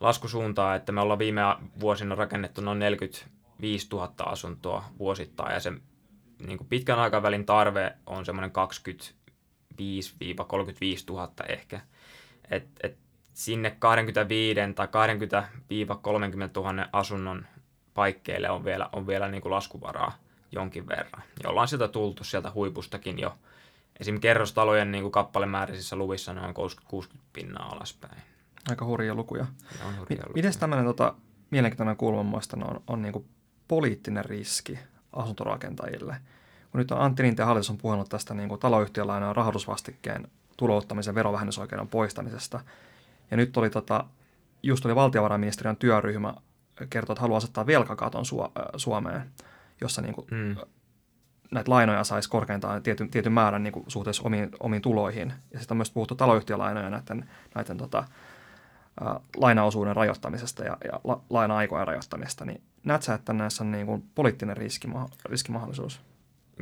laskusuuntaa, 0.00 0.74
että 0.74 0.92
me 0.92 1.00
ollaan 1.00 1.18
viime 1.18 1.42
vuosina 1.80 2.14
rakennettu 2.14 2.60
noin 2.60 2.78
45 2.78 3.88
000 3.92 4.12
asuntoa 4.18 4.84
vuosittain 4.98 5.54
ja 5.54 5.60
se 5.60 5.72
niin 6.46 6.58
kuin 6.58 6.68
pitkän 6.68 6.98
aikavälin 6.98 7.46
tarve 7.46 7.92
on 8.06 8.24
semmoinen 8.24 8.52
25-35 8.52 8.54
000 11.10 11.32
ehkä. 11.48 11.80
Et, 12.50 12.68
et 12.82 12.98
sinne 13.34 13.76
25 13.78 14.60
tai 14.74 14.86
20-30 14.86 14.90
000 16.56 16.88
asunnon 16.92 17.46
paikkeille 17.94 18.50
on 18.50 18.64
vielä, 18.64 18.88
on 18.92 19.06
vielä 19.06 19.28
niin 19.28 19.42
kuin 19.42 19.52
laskuvaraa 19.52 20.18
jonkin 20.52 20.88
verran. 20.88 21.22
Ja 21.42 21.50
ollaan 21.50 21.68
sieltä 21.68 21.88
tultu 21.88 22.24
sieltä 22.24 22.52
huipustakin 22.54 23.18
jo. 23.18 23.38
Esimerkiksi 24.00 24.22
kerrostalojen 24.22 24.92
niin 24.92 25.02
kuin 25.02 25.12
kappalemääräisissä 25.12 25.96
luvissa 25.96 26.32
noin 26.32 26.54
60 26.54 27.28
pinnaa 27.32 27.68
alaspäin. 27.68 28.22
Aika 28.70 28.84
hurja 28.84 29.14
lukuja. 29.14 29.46
On 29.86 29.94
M- 29.94 30.32
Miten 30.34 30.58
tämmöinen 30.58 30.86
tota, 30.86 31.14
mielenkiintoinen 31.50 31.96
kulma 31.96 32.40
on, 32.64 32.80
on 32.86 33.02
niin 33.02 33.26
poliittinen 33.68 34.24
riski 34.24 34.78
asuntorakentajille? 35.12 36.16
Kun 36.70 36.78
nyt 36.78 36.90
on 36.90 37.00
Antti 37.00 37.22
Rinteen 37.22 37.46
hallitus 37.46 37.70
on 37.70 37.78
puhunut 37.78 38.08
tästä 38.08 38.34
niin 38.34 38.48
kuin 38.48 38.60
taloyhtiölainan 38.60 39.36
rahoitusvastikkeen 39.36 40.28
tulouttamisen 40.56 41.14
verovähennysoikeuden 41.14 41.88
poistamisesta. 41.88 42.60
Ja 43.30 43.36
nyt 43.36 43.56
oli 43.56 43.70
tota, 43.70 44.04
just 44.62 44.84
oli 44.84 44.94
valtiovarainministeriön 44.94 45.76
työryhmä 45.76 46.34
kertoo, 46.90 47.12
että 47.12 47.20
haluaa 47.20 47.36
asettaa 47.36 47.66
velkakaton 47.66 48.24
Suomeen, 48.76 49.30
jossa 49.80 50.02
niin 50.02 50.14
kuin, 50.14 50.26
mm. 50.30 50.56
näitä 51.50 51.70
lainoja 51.70 52.04
saisi 52.04 52.30
korkeintaan 52.30 52.82
tietyn, 52.82 53.10
tietyn 53.10 53.32
määrän 53.32 53.62
niin 53.62 53.72
kuin, 53.72 53.84
suhteessa 53.88 54.22
omiin, 54.22 54.50
omiin 54.60 54.82
tuloihin. 54.82 55.32
Ja 55.52 55.58
sitten 55.58 55.74
on 55.74 55.78
myös 55.78 55.90
puhuttu 55.90 56.14
taloyhtiölainoja 56.14 56.90
näiden, 56.90 57.30
näiden 57.54 57.76
tota, 57.76 58.04
lainaosuuden 59.36 59.96
rajoittamisesta 59.96 60.64
ja, 60.64 60.76
ja 60.84 61.00
la, 61.04 61.20
laina-aikojen 61.30 61.86
rajoittamisesta. 61.86 62.44
Niin 62.44 62.62
näet 62.84 63.02
sä, 63.02 63.14
että 63.14 63.32
näissä 63.32 63.64
on 63.64 63.72
niin 63.72 63.86
kuin, 63.86 64.04
poliittinen 64.14 64.56
riski, 64.56 64.88
riskimahdollisuus? 65.24 66.00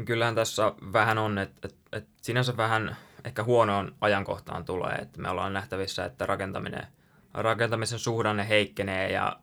Kyllähän 0.04 0.34
tässä 0.34 0.72
vähän 0.92 1.18
on, 1.18 1.38
että, 1.38 1.60
että, 1.68 1.78
että 1.92 2.10
sinänsä 2.22 2.56
vähän 2.56 2.96
ehkä 3.24 3.44
huonoon 3.44 3.94
ajankohtaan 4.00 4.64
tulee, 4.64 4.94
että 4.94 5.20
me 5.20 5.30
ollaan 5.30 5.52
nähtävissä, 5.52 6.04
että 6.04 6.26
rakentaminen, 6.26 6.86
rakentamisen 7.34 7.98
suhdanne 7.98 8.48
heikkenee 8.48 9.12
ja 9.12 9.36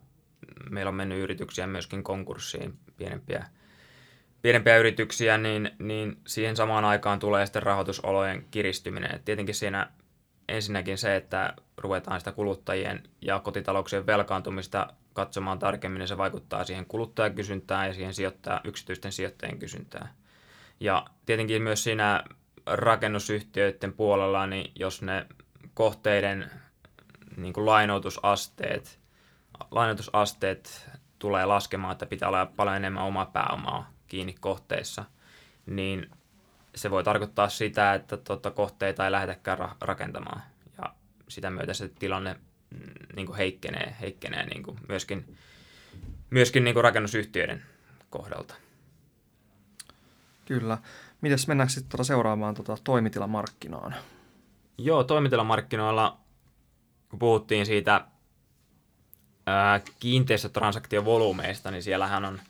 meillä 0.69 0.89
on 0.89 0.95
mennyt 0.95 1.19
yrityksiä 1.19 1.67
myöskin 1.67 2.03
konkurssiin, 2.03 2.77
pienempiä, 2.97 3.45
pienempiä 4.41 4.77
yrityksiä, 4.77 5.37
niin, 5.37 5.71
niin 5.79 6.17
siihen 6.27 6.55
samaan 6.55 6.85
aikaan 6.85 7.19
tulee 7.19 7.45
sitten 7.45 7.63
rahoitusolojen 7.63 8.45
kiristyminen. 8.51 9.15
Et 9.15 9.25
tietenkin 9.25 9.55
siinä 9.55 9.89
ensinnäkin 10.51 10.97
se, 10.97 11.15
että 11.15 11.53
ruvetaan 11.77 12.19
sitä 12.19 12.31
kuluttajien 12.31 13.03
ja 13.21 13.39
kotitalouksien 13.39 14.05
velkaantumista 14.05 14.93
katsomaan 15.13 15.59
tarkemmin, 15.59 15.99
niin 15.99 16.07
se 16.07 16.17
vaikuttaa 16.17 16.63
siihen 16.63 16.85
kuluttajakysyntään 16.85 17.87
ja 17.87 17.93
siihen 17.93 18.13
sijoittaja, 18.13 18.61
yksityisten 18.63 19.11
sijoittajien 19.11 19.59
kysyntään. 19.59 20.09
Ja 20.79 21.05
tietenkin 21.25 21.61
myös 21.61 21.83
siinä 21.83 22.23
rakennusyhtiöiden 22.65 23.93
puolella, 23.93 24.47
niin 24.47 24.71
jos 24.75 25.01
ne 25.01 25.25
kohteiden 25.73 26.51
niin 27.37 27.53
kuin 27.53 27.65
lainoitusasteet, 27.65 28.99
lainoitusasteet 29.71 30.89
tulee 31.19 31.45
laskemaan, 31.45 31.91
että 31.91 32.05
pitää 32.05 32.27
olla 32.27 32.45
paljon 32.45 32.75
enemmän 32.75 33.03
omaa 33.03 33.25
pääomaa 33.25 33.91
kiinni 34.07 34.35
kohteissa, 34.39 35.05
niin 35.65 36.09
se 36.75 36.91
voi 36.91 37.03
tarkoittaa 37.03 37.49
sitä, 37.49 37.93
että 37.93 38.17
tuota, 38.17 38.51
kohteita 38.51 39.05
ei 39.05 39.11
lähdetäkään 39.11 39.57
ra- 39.57 39.75
rakentamaan. 39.81 40.41
Ja 40.77 40.93
sitä 41.27 41.49
myötä 41.49 41.73
se 41.73 41.89
tilanne 41.99 42.33
mm, 42.69 43.15
niin 43.15 43.25
kuin 43.25 43.37
heikkenee, 43.37 43.95
heikkenee 44.01 44.45
niin 44.45 44.63
kuin 44.63 44.77
myöskin, 44.89 45.37
myöskin 46.29 46.63
niin 46.63 46.73
kuin 46.73 46.83
rakennusyhtiöiden 46.83 47.63
kohdalta. 48.09 48.55
Kyllä. 50.45 50.77
Mites 51.21 51.47
mennäänkö 51.47 51.73
sitten 51.73 51.89
tuota 51.89 52.03
seuraamaan 52.03 52.55
tuota 52.55 52.77
toimitilamarkkinaan? 52.83 53.95
Joo, 54.77 55.03
toimitilamarkkinoilla, 55.03 56.17
kun 57.09 57.19
puhuttiin 57.19 57.65
siitä 57.65 58.05
ää, 59.45 59.81
kiinteistötransaktiovolyymeista, 59.99 61.71
niin 61.71 61.83
siellähän 61.83 62.25
on, 62.25 62.41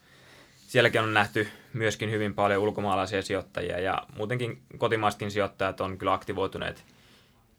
sielläkin 0.71 1.01
on 1.01 1.13
nähty 1.13 1.47
myöskin 1.73 2.11
hyvin 2.11 2.33
paljon 2.33 2.61
ulkomaalaisia 2.61 3.21
sijoittajia 3.21 3.79
ja 3.79 4.07
muutenkin 4.17 4.61
kotimaisetkin 4.77 5.31
sijoittajat 5.31 5.81
on 5.81 5.97
kyllä 5.97 6.13
aktivoituneet 6.13 6.85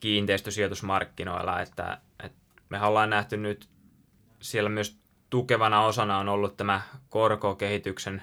kiinteistösijoitusmarkkinoilla, 0.00 1.60
että, 1.60 1.98
että 2.24 2.38
me 2.68 2.82
ollaan 2.82 3.10
nähty 3.10 3.36
nyt 3.36 3.68
siellä 4.40 4.70
myös 4.70 4.98
tukevana 5.30 5.84
osana 5.84 6.18
on 6.18 6.28
ollut 6.28 6.56
tämä 6.56 6.82
korkokehityksen 7.08 8.22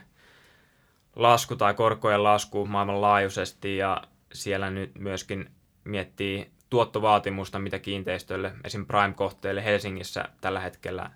lasku 1.15 1.55
tai 1.55 1.73
korkojen 1.73 2.23
lasku 2.23 2.65
maailmanlaajuisesti 2.65 3.77
ja 3.77 4.01
siellä 4.33 4.69
nyt 4.69 4.91
myöskin 4.95 5.51
miettii 5.83 6.51
tuottovaatimusta, 6.69 7.59
mitä 7.59 7.79
kiinteistöille, 7.79 8.53
esim. 8.63 8.85
Prime-kohteille 8.85 9.63
Helsingissä 9.63 10.25
tällä 10.41 10.59
hetkellä 10.59 11.11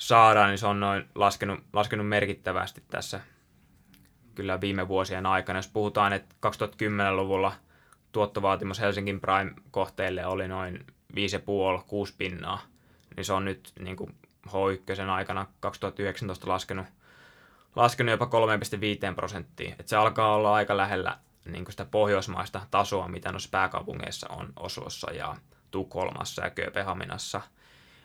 saadaan, 0.00 0.48
niin 0.48 0.58
se 0.58 0.66
on 0.66 0.80
noin 0.80 1.08
laskenut, 1.14 1.60
laskenut 1.72 2.08
merkittävästi 2.08 2.82
tässä 2.90 3.20
kyllä 4.34 4.60
viime 4.60 4.88
vuosien 4.88 5.26
aikana. 5.26 5.58
Jos 5.58 5.68
puhutaan, 5.68 6.12
että 6.12 6.34
2010-luvulla 6.46 7.52
tuottovaatimus 8.12 8.80
Helsingin 8.80 9.20
Prime-kohteille 9.20 10.26
oli 10.26 10.48
noin 10.48 10.86
5,5-6 11.14 11.16
pinnaa, 12.18 12.60
niin 13.16 13.24
se 13.24 13.32
on 13.32 13.44
nyt 13.44 13.72
niin 13.78 13.96
kuin 13.96 14.14
H1 14.48 15.10
aikana 15.10 15.46
2019 15.60 16.48
laskenut, 16.48 16.86
laskenut 17.76 18.10
jopa 18.10 18.28
3,5 19.08 19.14
prosenttia. 19.14 19.74
Et 19.78 19.88
se 19.88 19.96
alkaa 19.96 20.34
olla 20.34 20.54
aika 20.54 20.76
lähellä 20.76 21.18
niin 21.44 21.66
sitä 21.70 21.84
pohjoismaista 21.84 22.60
tasoa, 22.70 23.08
mitä 23.08 23.32
noissa 23.32 23.48
pääkaupungeissa 23.52 24.28
on 24.30 24.52
Oslossa 24.56 25.12
ja 25.12 25.36
Tukholmassa 25.70 26.44
ja 26.44 26.50
Kööpenhaminassa. 26.50 27.40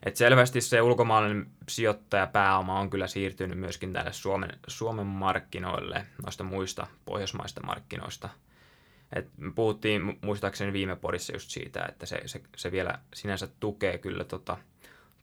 Et 0.03 0.15
selvästi 0.15 0.61
se 0.61 0.81
ulkomaalainen 0.81 1.47
sijoittajapääoma 1.69 2.79
on 2.79 2.89
kyllä 2.89 3.07
siirtynyt 3.07 3.59
myöskin 3.59 3.93
tälle 3.93 4.13
Suomen, 4.13 4.49
Suomen 4.67 5.05
markkinoille 5.05 6.05
noista 6.23 6.43
muista 6.43 6.87
pohjoismaista 7.05 7.61
markkinoista. 7.65 8.29
Et 9.15 9.29
me 9.37 9.51
puhuttiin 9.51 10.19
muistaakseni 10.21 10.73
viime 10.73 10.95
podissa 10.95 11.33
just 11.33 11.49
siitä, 11.49 11.85
että 11.89 12.05
se, 12.05 12.21
se, 12.25 12.41
se 12.57 12.71
vielä 12.71 12.99
sinänsä 13.13 13.47
tukee 13.59 13.97
kyllä 13.97 14.23
tota, 14.23 14.57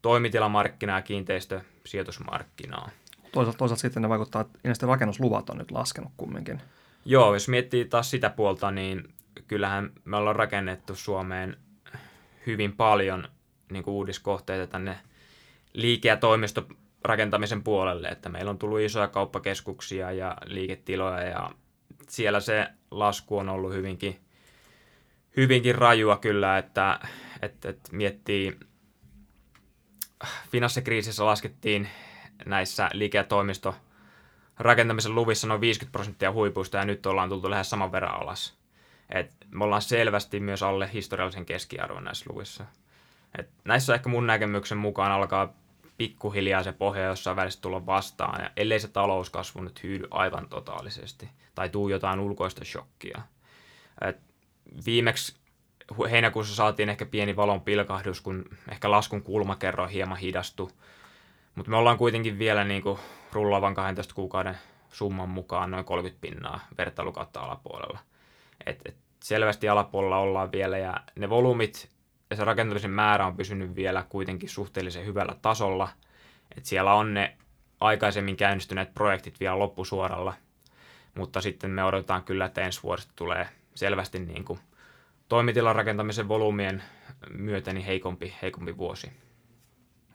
toimitilamarkkinaa 0.03 0.99
ja 0.99 1.03
kiinteistösijoitusmarkkinaa. 1.03 2.91
Toisaalta, 3.33 3.59
toisaalta 3.59 3.81
sitten 3.81 4.03
ne 4.03 4.09
vaikuttaa, 4.09 4.41
että 4.41 4.59
ilmeisesti 4.65 4.87
rakennusluvat 4.87 5.51
on 5.51 5.59
nyt 5.59 5.71
laskenut 5.71 6.13
kumminkin. 6.17 6.63
Joo, 7.05 7.35
jos 7.35 7.49
miettii 7.49 7.85
taas 7.85 8.11
sitä 8.11 8.31
puolta, 8.31 8.71
niin 8.71 9.15
kyllähän 9.49 9.91
me 10.05 10.17
ollaan 10.17 10.37
rakennettu 10.37 10.95
Suomeen 10.95 11.57
hyvin 12.47 12.77
paljon 12.77 13.29
niin 13.73 13.85
kuin 13.85 13.95
uudiskohteita 13.95 14.67
tänne 14.67 14.99
liike- 15.73 16.09
ja 16.09 16.17
toimistorakentamisen 16.17 17.63
puolelle, 17.63 18.09
että 18.09 18.29
meillä 18.29 18.51
on 18.51 18.59
tullut 18.59 18.81
isoja 18.81 19.09
kauppakeskuksia 19.09 20.13
ja 20.13 20.37
liiketiloja 20.45 21.23
ja 21.23 21.51
siellä 22.09 22.41
se 22.41 22.67
lasku 22.91 23.39
on 23.39 23.49
ollut 23.49 23.73
hyvinkin, 23.73 24.21
hyvinkin 25.37 25.75
rajua 25.75 26.17
kyllä, 26.17 26.59
että, 26.59 27.01
että, 27.43 27.69
että 27.69 27.91
miettii, 27.93 28.59
finanssikriisissä 30.51 31.25
laskettiin 31.25 31.89
näissä 32.47 32.91
liike- 32.93 33.19
ja 33.19 33.25
toimisto 33.25 33.75
rakentamisen 34.59 35.15
luvissa 35.15 35.47
noin 35.47 35.61
50 35.61 35.93
prosenttia 35.93 36.33
huipuista 36.33 36.77
ja 36.77 36.85
nyt 36.85 37.07
ollaan 37.07 37.29
tultu 37.29 37.51
lähes 37.51 37.71
saman 37.71 37.93
verran 37.93 38.21
alas. 38.21 38.59
Et 39.11 39.35
me 39.51 39.65
ollaan 39.65 39.83
selvästi 39.83 40.41
myös 40.41 40.63
alle 40.63 40.91
historiallisen 40.93 41.47
keskiarvon 41.47 42.05
näissä 42.05 42.25
luvissa. 42.29 42.65
Et 43.39 43.51
näissä 43.65 43.95
ehkä 43.95 44.09
mun 44.09 44.27
näkemyksen 44.27 44.79
mukaan 44.79 45.13
alkaa 45.13 45.53
pikkuhiljaa 45.99 46.63
se 46.63 46.73
pohja 46.73 47.05
jossain 47.05 47.37
välissä 47.37 47.61
tulla 47.61 47.87
vastaan, 47.87 48.45
ja 48.45 48.51
ellei 48.57 48.81
se 48.81 48.89
talouskasvu 48.89 49.61
nyt 49.61 49.83
hyydy 49.83 50.09
aivan 50.11 50.49
totaalisesti, 50.49 51.29
tai 51.55 51.69
tuu 51.69 51.89
jotain 51.89 52.21
ulkoista 52.21 52.65
shokkia. 52.65 53.23
Et 54.01 54.21
viimeksi 54.87 55.37
heinäkuussa 56.11 56.55
saatiin 56.55 56.89
ehkä 56.89 57.07
pieni 57.07 57.37
valon 57.37 57.61
pilkahdus, 57.61 58.21
kun 58.21 58.45
ehkä 58.71 58.91
laskun 58.91 59.23
kulmakerro 59.23 59.87
hieman 59.87 60.19
hidastui 60.19 60.71
Mutta 61.55 61.71
me 61.71 61.77
ollaan 61.77 61.99
kuitenkin 61.99 62.39
vielä 62.39 62.65
niin 62.65 62.83
kuin 62.83 62.99
rullaavan 63.33 63.75
12 63.75 64.15
kuukauden 64.15 64.59
summan 64.93 65.29
mukaan 65.29 65.71
noin 65.71 65.85
30 65.85 66.21
pinnaa 66.21 66.61
vertailukautta 66.79 67.41
alapuolella. 67.41 67.99
Et, 68.67 68.81
et 68.85 68.97
selvästi 69.23 69.69
alapuolella 69.69 70.19
ollaan 70.19 70.53
vielä 70.53 70.79
ja 70.79 71.01
ne 71.17 71.31
volyymit 71.31 71.92
ja 72.33 72.37
se 72.37 72.45
rakentamisen 72.45 72.91
määrä 72.91 73.27
on 73.27 73.37
pysynyt 73.37 73.75
vielä 73.75 74.05
kuitenkin 74.09 74.49
suhteellisen 74.49 75.07
hyvällä 75.07 75.37
tasolla. 75.43 75.89
Et 76.57 76.67
siellä 76.67 76.95
on 76.95 77.15
ne 77.15 77.37
aikaisemmin 77.81 78.37
käynnistyneet 78.37 78.95
projektit 78.95 79.41
vielä 79.41 79.59
loppusuoralla, 79.59 80.35
mutta 81.15 81.41
sitten 81.41 81.71
me 81.71 81.85
odotetaan 81.85 82.25
kyllä, 82.25 82.45
että 82.45 82.61
ensi 82.61 82.83
vuodesta 82.83 83.13
tulee 83.17 83.49
selvästi 83.75 84.19
niin 84.19 84.45
kuin 84.45 84.59
toimitilan 85.29 85.77
rakentamisen 85.77 86.29
volyymien 86.29 86.83
myötä 87.31 87.73
niin 87.73 87.87
heikompi, 87.87 88.35
heikompi 88.43 88.77
vuosi. 88.77 89.13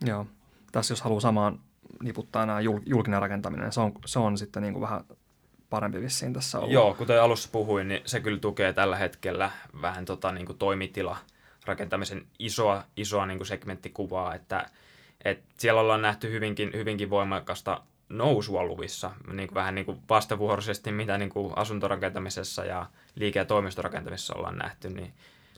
Joo. 0.06 0.28
Tässä 0.72 0.92
jos 0.92 1.02
haluaa 1.02 1.22
samaan 1.22 1.60
niputtaa 2.04 2.46
nämä 2.46 2.60
julkinen 2.86 3.22
rakentaminen, 3.22 3.72
se 3.72 3.82
on, 3.82 3.92
se 4.06 4.20
on 4.20 4.38
sitten 4.38 4.64
niin 4.64 4.74
kuin 4.74 4.82
vähän 4.82 5.04
parempi 5.70 6.02
vissiin 6.02 6.34
tässä 6.34 6.60
ollut. 6.60 6.74
Joo, 6.74 6.94
kuten 6.94 7.22
alussa 7.22 7.50
puhuin, 7.52 7.88
niin 7.88 8.02
se 8.06 8.20
kyllä 8.20 8.40
tukee 8.40 8.74
tällä 8.74 8.96
hetkellä 8.96 9.52
vähän 9.82 10.06
tota, 10.06 10.32
niin 10.32 10.46
kuin 10.46 10.58
toimitila 10.58 11.18
rakentamisen 11.68 12.26
isoa, 12.40 12.84
isoa 12.98 13.26
niin 13.26 13.38
kuin 13.38 13.48
segmenttikuvaa, 13.48 14.36
että, 14.36 14.70
että 15.26 15.46
siellä 15.58 15.82
ollaan 15.82 16.02
nähty 16.02 16.32
hyvinkin, 16.32 16.72
hyvinkin 16.74 17.10
voimakasta 17.10 17.82
nousua 18.10 18.64
luvissa, 18.64 19.12
niin 19.34 19.48
kuin 19.48 19.56
vähän 19.56 19.76
niin 19.76 19.86
kuin 19.86 20.02
vastavuoroisesti, 20.10 20.92
mitä 20.92 21.18
niin 21.18 21.30
kuin 21.30 21.54
asuntorakentamisessa 21.56 22.66
ja 22.66 22.86
liike- 23.16 23.40
ja 23.40 23.46
toimistorakentamisessa 23.46 24.36
ollaan 24.36 24.58
nähty, 24.58 24.90
niin 24.90 25.14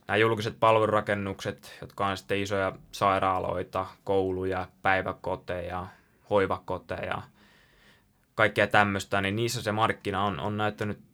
nämä 0.08 0.18
julkiset 0.18 0.60
palvelurakennukset, 0.60 1.78
jotka 1.82 2.08
on 2.08 2.18
sitten 2.18 2.42
isoja 2.42 2.74
sairaaloita, 2.92 3.86
kouluja, 4.04 4.68
päiväkoteja, 4.82 5.88
hoivakoteja, 6.30 7.22
kaikkea 8.36 8.68
tämmöistä, 8.68 9.22
niin 9.22 9.36
niissä 9.36 9.62
se 9.62 9.72
markkina 9.72 10.24
on, 10.24 10.40
on 10.40 10.58
näyttänyt 10.58 11.09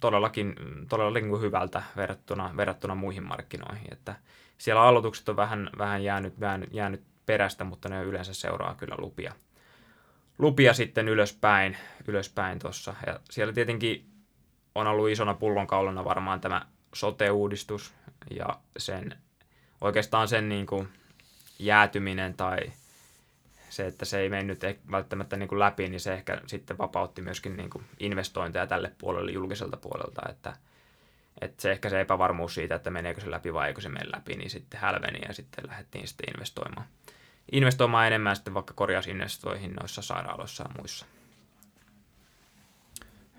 todellakin, 0.00 0.54
todellakin 0.88 1.40
hyvältä 1.40 1.82
verrattuna, 1.96 2.50
verrattuna 2.56 2.94
muihin 2.94 3.22
markkinoihin. 3.22 3.92
Että 3.92 4.14
siellä 4.58 4.82
aloitukset 4.82 5.28
on 5.28 5.36
vähän, 5.36 5.70
vähän 5.78 6.04
jäänyt, 6.04 6.34
jäänyt, 6.40 6.74
jäänyt 6.74 7.02
perästä, 7.26 7.64
mutta 7.64 7.88
ne 7.88 8.02
yleensä 8.02 8.34
seuraa 8.34 8.74
kyllä 8.74 8.94
lupia, 8.98 9.32
lupia 10.38 10.74
sitten 10.74 11.08
ylöspäin, 11.08 11.76
ylöspäin 12.06 12.58
tuossa. 12.58 12.94
Ja 13.06 13.20
siellä 13.30 13.52
tietenkin 13.52 14.10
on 14.74 14.86
ollut 14.86 15.08
isona 15.08 15.34
pullonkaulana 15.34 16.04
varmaan 16.04 16.40
tämä 16.40 16.66
sote-uudistus 16.94 17.94
ja 18.30 18.48
sen, 18.76 19.16
oikeastaan 19.80 20.28
sen 20.28 20.48
niin 20.48 20.66
kuin 20.66 20.88
jäätyminen 21.58 22.34
tai 22.34 22.58
se, 23.68 23.86
että 23.86 24.04
se 24.04 24.18
ei 24.18 24.28
mennyt 24.28 24.60
välttämättä 24.90 25.36
niin 25.36 25.48
kuin 25.48 25.58
läpi, 25.58 25.88
niin 25.88 26.00
se 26.00 26.14
ehkä 26.14 26.40
sitten 26.46 26.78
vapautti 26.78 27.22
myöskin 27.22 27.56
niin 27.56 27.70
kuin 27.70 27.84
investointeja 28.00 28.66
tälle 28.66 28.92
puolelle 28.98 29.32
julkiselta 29.32 29.76
puolelta, 29.76 30.22
että, 30.28 30.56
että 31.40 31.62
se 31.62 31.72
ehkä 31.72 31.90
se 31.90 32.00
epävarmuus 32.00 32.54
siitä, 32.54 32.74
että 32.74 32.90
meneekö 32.90 33.20
se 33.20 33.30
läpi 33.30 33.54
vai 33.54 33.68
eikö 33.68 33.80
se 33.80 33.88
mene 33.88 34.10
läpi, 34.16 34.36
niin 34.36 34.50
sitten 34.50 34.80
hälveni 34.80 35.18
ja 35.28 35.34
sitten 35.34 35.68
lähdettiin 35.68 36.08
sitten 36.08 36.28
investoimaan. 36.34 36.86
Investoimaan 37.52 38.06
enemmän 38.06 38.36
sitten 38.36 38.54
vaikka 38.54 38.74
korjausinvestoihin 38.74 39.72
noissa 39.72 40.02
sairaaloissa 40.02 40.64
ja 40.64 40.70
muissa. 40.78 41.06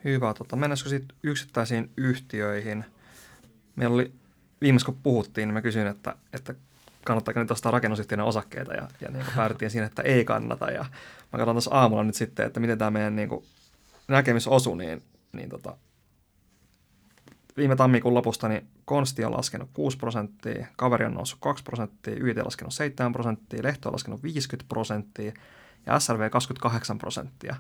Hyvä. 0.03 0.34
Tota, 0.34 0.55
mennäisikö 0.55 0.89
sitten 0.89 1.17
yksittäisiin 1.24 1.91
yhtiöihin? 1.98 2.86
Meillä 3.75 3.93
oli 3.93 4.12
viimeis 4.62 4.84
kun 4.84 5.00
puhuttiin, 5.03 5.48
niin 5.48 5.53
mä 5.53 5.62
kysyin, 5.62 5.88
että, 5.88 6.15
että 6.34 6.55
kannattaako 7.07 7.39
nyt 7.39 7.51
ostaa 7.51 7.71
rakennusyhtiöiden 7.71 8.25
osakkeita 8.25 8.73
ja, 8.73 8.87
ja 9.01 9.11
niin 9.11 9.25
päädyttiin 9.35 9.71
siihen, 9.71 9.87
että 9.87 10.01
ei 10.01 10.25
kannata. 10.25 10.71
Ja 10.71 10.85
mä 11.33 11.37
katson 11.37 11.55
tuossa 11.55 11.71
aamulla 11.75 12.03
nyt 12.03 12.15
sitten, 12.15 12.46
että 12.46 12.59
miten 12.59 12.77
tämä 12.77 12.91
meidän 12.91 13.15
niin 13.15 13.29
kuin, 13.29 13.46
näkemys 14.07 14.48
osui, 14.48 14.77
niin, 14.77 15.03
niin 15.33 15.50
tota, 15.50 15.77
viime 17.57 17.75
tammikuun 17.75 18.13
lopusta 18.13 18.48
niin 18.48 18.67
Konsti 18.85 19.25
on 19.25 19.37
laskenut 19.37 19.70
6 19.74 19.98
prosenttia, 19.98 20.67
Kaveri 20.75 21.05
on 21.05 21.13
noussut 21.13 21.39
2 21.41 21.63
prosenttia, 21.63 22.15
YT 22.20 22.37
laskenut 22.37 22.74
7 22.74 23.13
prosenttia, 23.13 23.63
Lehto 23.63 23.89
on 23.89 23.93
laskenut 23.93 24.24
50 24.24 24.70
prosenttia 24.70 25.31
ja 25.85 26.00
SRV 26.00 26.29
28 26.29 26.98
prosenttia. 26.98 27.55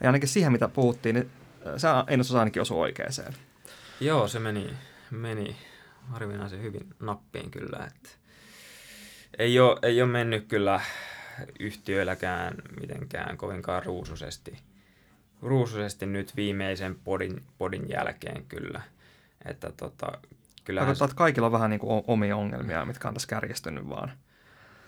Ja 0.00 0.08
ainakin 0.08 0.28
siihen, 0.28 0.52
mitä 0.52 0.68
puhuttiin, 0.68 1.14
niin 1.14 1.30
se 1.76 1.88
ennustus 2.06 2.36
ainakin 2.36 2.62
osui 2.62 2.78
oikeeseen. 2.78 3.34
Joo, 4.00 4.28
se 4.28 4.38
meni, 4.38 4.70
meni 5.10 5.56
harvinaisen 6.08 6.62
hyvin 6.62 6.86
nappiin 7.00 7.50
kyllä. 7.50 7.86
Että 7.86 8.17
ei, 9.38 9.60
ole, 9.60 9.78
ei 9.82 10.02
ole 10.02 10.10
mennyt 10.10 10.46
kyllä 10.48 10.80
yhtiöilläkään 11.60 12.54
mitenkään 12.80 13.36
kovinkaan 13.36 13.82
ruusuisesti, 13.84 14.58
ruusuisesti 15.42 16.06
nyt 16.06 16.36
viimeisen 16.36 16.94
podin, 17.04 17.42
podin 17.58 17.88
jälkeen 17.88 18.44
kyllä. 18.44 18.80
Että 19.44 19.72
tota, 19.76 20.12
kyllähän... 20.64 20.90
että 20.90 21.08
kaikilla 21.14 21.46
on 21.46 21.52
vähän 21.52 21.70
niin 21.70 21.80
kuin 21.80 22.04
omia 22.06 22.36
ongelmia, 22.36 22.84
mitkä 22.84 23.08
on 23.08 23.14
tässä 23.14 23.28
kärjestynyt 23.28 23.88
vaan. 23.88 24.12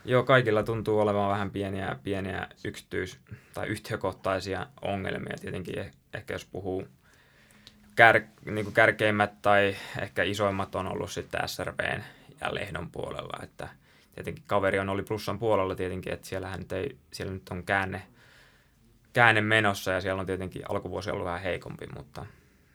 Joo, 0.05 0.23
kaikilla 0.23 0.63
tuntuu 0.63 1.01
olevan 1.01 1.31
vähän 1.31 1.51
pieniä, 1.51 1.97
pieniä 2.03 2.49
yksityis- 2.65 3.19
tai 3.55 3.67
yhtiökohtaisia 3.67 4.67
ongelmia. 4.83 5.37
Tietenkin 5.41 5.79
eh, 5.79 5.93
ehkä 6.15 6.35
jos 6.35 6.45
puhuu 6.45 6.89
kär, 7.97 8.21
niin 8.45 8.65
kuin 8.65 8.75
kärkeimmät 8.75 9.43
tai 9.43 9.77
ehkä 10.01 10.23
isoimmat 10.23 10.75
on 10.75 10.87
ollut 10.87 11.11
sitten 11.11 11.49
SRVn 11.49 12.03
ja 12.41 12.55
Lehdon 12.55 12.91
puolella, 12.91 13.43
että 13.43 13.69
tietenkin 14.23 14.45
kaveri 14.47 14.79
on 14.79 14.89
oli 14.89 15.03
plussan 15.03 15.39
puolella 15.39 15.75
tietenkin, 15.75 16.13
että 16.13 16.29
siellähän 16.29 16.59
nyt 16.59 16.73
ei, 16.73 16.97
siellä 17.13 17.33
nyt 17.33 17.49
on 17.51 17.65
käänne, 17.65 18.03
käänne 19.13 19.41
menossa 19.41 19.91
ja 19.91 20.01
siellä 20.01 20.21
on 20.21 20.27
tietenkin 20.27 20.63
alkuvuosi 20.71 21.11
ollut 21.11 21.25
vähän 21.25 21.41
heikompi, 21.41 21.87
mutta 21.97 22.27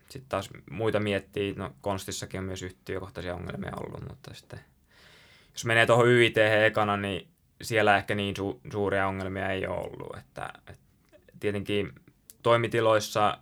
sitten 0.09 0.29
taas 0.29 0.49
muita 0.71 0.99
miettii, 0.99 1.53
no 1.53 1.75
Konstissakin 1.81 2.39
on 2.39 2.45
myös 2.45 2.61
yhtiökohtaisia 2.61 3.35
ongelmia 3.35 3.71
ollut, 3.77 4.09
mutta 4.09 4.33
sitten 4.33 4.59
jos 5.53 5.65
menee 5.65 5.85
tuohon 5.85 6.07
YIT 6.07 6.37
ekana, 6.37 6.97
niin 6.97 7.27
siellä 7.61 7.97
ehkä 7.97 8.15
niin 8.15 8.35
su- 8.39 8.71
suuria 8.71 9.07
ongelmia 9.07 9.49
ei 9.49 9.67
ole 9.67 9.77
ollut, 9.77 10.17
että, 10.17 10.53
että 10.67 10.83
tietenkin 11.39 11.93
toimitiloissa 12.43 13.37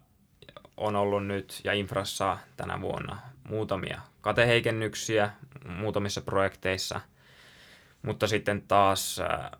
on 0.78 0.96
ollut 0.96 1.26
nyt 1.28 1.62
ja 1.63 1.74
infrassa 1.74 2.38
tänä 2.58 2.82
vuonna 2.82 3.18
muutamia 3.50 4.02
kateheikennyksiä 4.22 5.32
muutamissa 5.66 6.22
projekteissa, 6.22 7.02
mutta 8.04 8.28
sitten 8.28 8.62
taas 8.62 9.20
äh, 9.20 9.52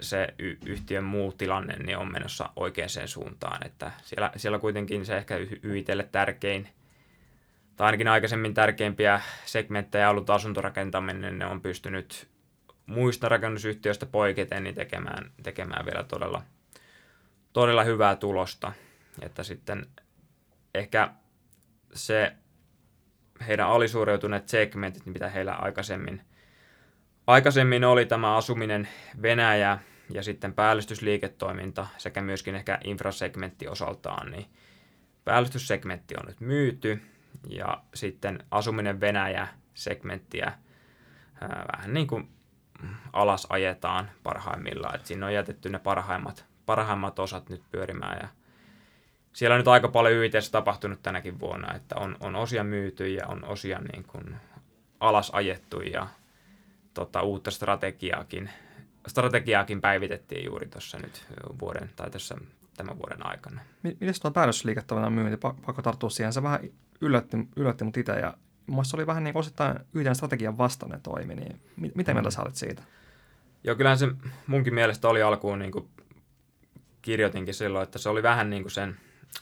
se 0.00 0.34
y- 0.38 0.58
yhtiön 0.66 1.04
muu 1.04 1.32
tilanne 1.32 1.76
niin 1.76 1.98
on 1.98 2.12
menossa 2.12 2.50
oikeaan 2.56 2.88
suuntaan, 3.06 3.66
että 3.66 3.90
siellä, 4.02 4.30
siellä 4.36 4.58
kuitenkin 4.58 5.06
se 5.06 5.16
ehkä 5.16 5.34
YITlle 5.64 6.08
tärkein, 6.12 6.68
tai 7.76 7.86
ainakin 7.86 8.08
aikaisemmin 8.08 8.54
tärkeimpiä 8.54 9.20
segmenttejä 9.44 10.10
ollut 10.10 10.30
asuntorakentaminen, 10.30 11.38
ne 11.38 11.46
on 11.46 11.60
pystynyt 11.60 12.28
muista 12.86 13.28
rakennusyhtiöistä 13.28 14.06
poiketen 14.06 14.64
niin 14.64 14.74
tekemään, 14.74 15.30
tekemään 15.42 15.86
vielä 15.86 16.04
todella, 16.04 16.42
todella 17.52 17.84
hyvää 17.84 18.16
tulosta, 18.16 18.72
että 19.22 19.42
sitten 19.42 19.86
ehkä 20.74 21.10
se 21.94 22.32
heidän 23.46 23.68
alisuoriutuneet 23.68 24.48
segmentit, 24.48 25.06
mitä 25.06 25.28
heillä 25.28 25.52
aikaisemmin, 25.52 26.22
aikaisemmin 27.26 27.84
oli 27.84 28.06
tämä 28.06 28.36
asuminen 28.36 28.88
Venäjä 29.22 29.78
ja 30.10 30.22
sitten 30.22 30.54
päällystysliiketoiminta 30.54 31.86
sekä 31.98 32.20
myöskin 32.20 32.54
ehkä 32.54 32.78
infrasegmentti 32.84 33.68
osaltaan, 33.68 34.30
niin 34.30 34.46
päällystyssegmentti 35.24 36.14
on 36.20 36.26
nyt 36.26 36.40
myyty 36.40 37.02
ja 37.48 37.82
sitten 37.94 38.38
asuminen 38.50 39.00
Venäjä 39.00 39.48
segmenttiä 39.74 40.52
vähän 41.76 41.94
niin 41.94 42.06
kuin 42.06 42.28
alas 43.12 43.46
ajetaan 43.50 44.10
parhaimmillaan, 44.22 44.94
että 44.94 45.08
siinä 45.08 45.26
on 45.26 45.34
jätetty 45.34 45.68
ne 45.68 45.78
parhaimmat, 45.78 46.44
parhaimmat 46.66 47.18
osat 47.18 47.48
nyt 47.48 47.62
pyörimään 47.70 48.18
ja 48.22 48.28
siellä 49.32 49.54
on 49.54 49.58
nyt 49.58 49.68
aika 49.68 49.88
paljon 49.88 50.14
YITssä 50.14 50.52
tapahtunut 50.52 51.02
tänäkin 51.02 51.40
vuonna, 51.40 51.74
että 51.74 51.96
on, 51.96 52.16
on 52.20 52.36
osia 52.36 52.64
myyty 52.64 53.08
ja 53.08 53.26
on 53.26 53.44
osia 53.44 53.78
niin 53.78 54.04
kuin 54.04 54.36
alas 55.00 55.30
ajettu 55.30 55.80
ja 55.80 56.06
tota, 56.96 57.22
uutta 57.22 57.50
strategiaakin, 57.50 58.50
strategiaakin 59.06 59.80
päivitettiin 59.80 60.44
juuri 60.44 60.68
tuossa 60.68 60.98
nyt 60.98 61.26
vuoden 61.60 61.90
tai 61.96 62.10
tässä 62.10 62.36
tämän 62.76 62.98
vuoden 62.98 63.26
aikana. 63.26 63.60
Miten 63.82 64.14
tuo 64.22 64.30
päällysliiketoiminnan 64.30 65.12
myynti, 65.12 65.36
pakko 65.36 65.82
tarttua 65.82 66.10
siihen, 66.10 66.32
se 66.32 66.42
vähän 66.42 66.60
yllätti, 67.00 67.36
yllätti 67.56 67.84
mut 67.84 67.96
itse 67.96 68.12
ja 68.12 68.34
Mielestäni 68.66 69.00
oli 69.00 69.06
vähän 69.06 69.24
niin 69.24 69.36
osittain 69.36 69.78
yhden 69.94 70.14
strategian 70.14 70.58
vastainen 70.58 71.00
toimi, 71.00 71.34
niin 71.34 71.60
miten 71.94 72.16
mieltä 72.16 72.30
sä 72.30 72.42
olet 72.42 72.54
siitä? 72.54 72.82
Joo, 73.64 73.76
kyllähän 73.76 73.98
se 73.98 74.08
munkin 74.46 74.74
mielestä 74.74 75.08
oli 75.08 75.22
alkuun, 75.22 75.58
niin 75.58 75.72
kuin 75.72 75.88
kirjoitinkin 77.02 77.54
silloin, 77.54 77.82
että 77.82 77.98
se 77.98 78.08
oli 78.08 78.22
vähän 78.22 78.50
niin 78.50 78.62
kuin 78.62 78.72
sen 78.72 78.96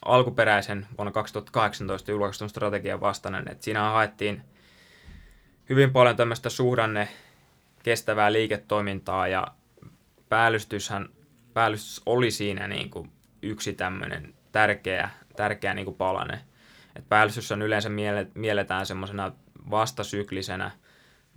alkuperäisen 0.05 0.87
vuonna 0.99 1.13
2018 1.13 2.11
julkaistun 2.11 2.49
strategian 2.49 3.01
vastainen, 3.01 3.49
että 3.51 3.65
siinä 3.65 3.91
haettiin 3.91 4.43
hyvin 5.69 5.93
paljon 5.93 6.17
tämmöistä 6.17 6.51
suhdanne 6.51 7.09
kestävää 7.85 8.33
liiketoimintaa 8.33 9.29
ja 9.29 9.47
päällystyshän, 10.29 11.09
päällystys 11.53 12.03
oli 12.07 12.31
siinä 12.31 12.69
niin 12.69 12.91
kuin 12.91 13.11
yksi 13.43 13.73
tämmöinen 13.73 14.35
tärkeä, 14.53 15.11
tärkeä 15.37 15.75
niin 15.75 15.85
kuin 15.85 15.97
palane. 15.97 16.41
Et 16.97 17.09
päällystys 17.09 17.53
on 17.53 17.63
yleensä 17.63 17.91
mielletään 18.35 18.87
semmoisena 18.87 19.33
vastasyklisenä, 19.71 20.71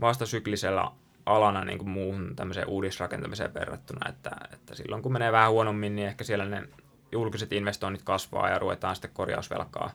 vastasyklisellä 0.01 0.91
alana 1.25 1.65
niin 1.65 1.77
kuin 1.77 1.89
muuhun 1.89 2.35
tämmöiseen 2.35 2.67
uudisrakentamiseen 2.67 3.53
verrattuna, 3.53 4.09
että, 4.09 4.31
että 4.53 4.75
silloin 4.75 5.01
kun 5.03 5.13
menee 5.13 5.31
vähän 5.31 5.51
huonommin, 5.51 5.95
niin 5.95 6.07
ehkä 6.07 6.23
siellä 6.23 6.45
ne 6.45 6.63
julkiset 7.11 7.53
investoinnit 7.53 8.03
kasvaa 8.03 8.49
ja 8.49 8.59
ruvetaan 8.59 8.95
sitten 8.95 9.11
korjausvelkaa, 9.13 9.91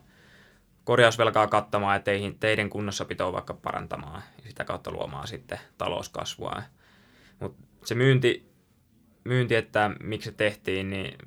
korjausvelkaa 0.83 1.47
kattamaan 1.47 1.95
ja 1.95 1.99
teihin, 1.99 2.39
teiden 2.39 2.69
kunnossapitoa 2.69 3.33
vaikka 3.33 3.53
parantamaan 3.53 4.23
ja 4.43 4.49
sitä 4.49 4.63
kautta 4.63 4.91
luomaan 4.91 5.27
sitten 5.27 5.59
talouskasvua. 5.77 6.61
Mutta 7.39 7.67
se 7.85 7.95
myynti, 7.95 8.49
myynti, 9.23 9.55
että 9.55 9.91
miksi 9.99 10.29
se 10.29 10.35
tehtiin, 10.35 10.89
niin 10.89 11.17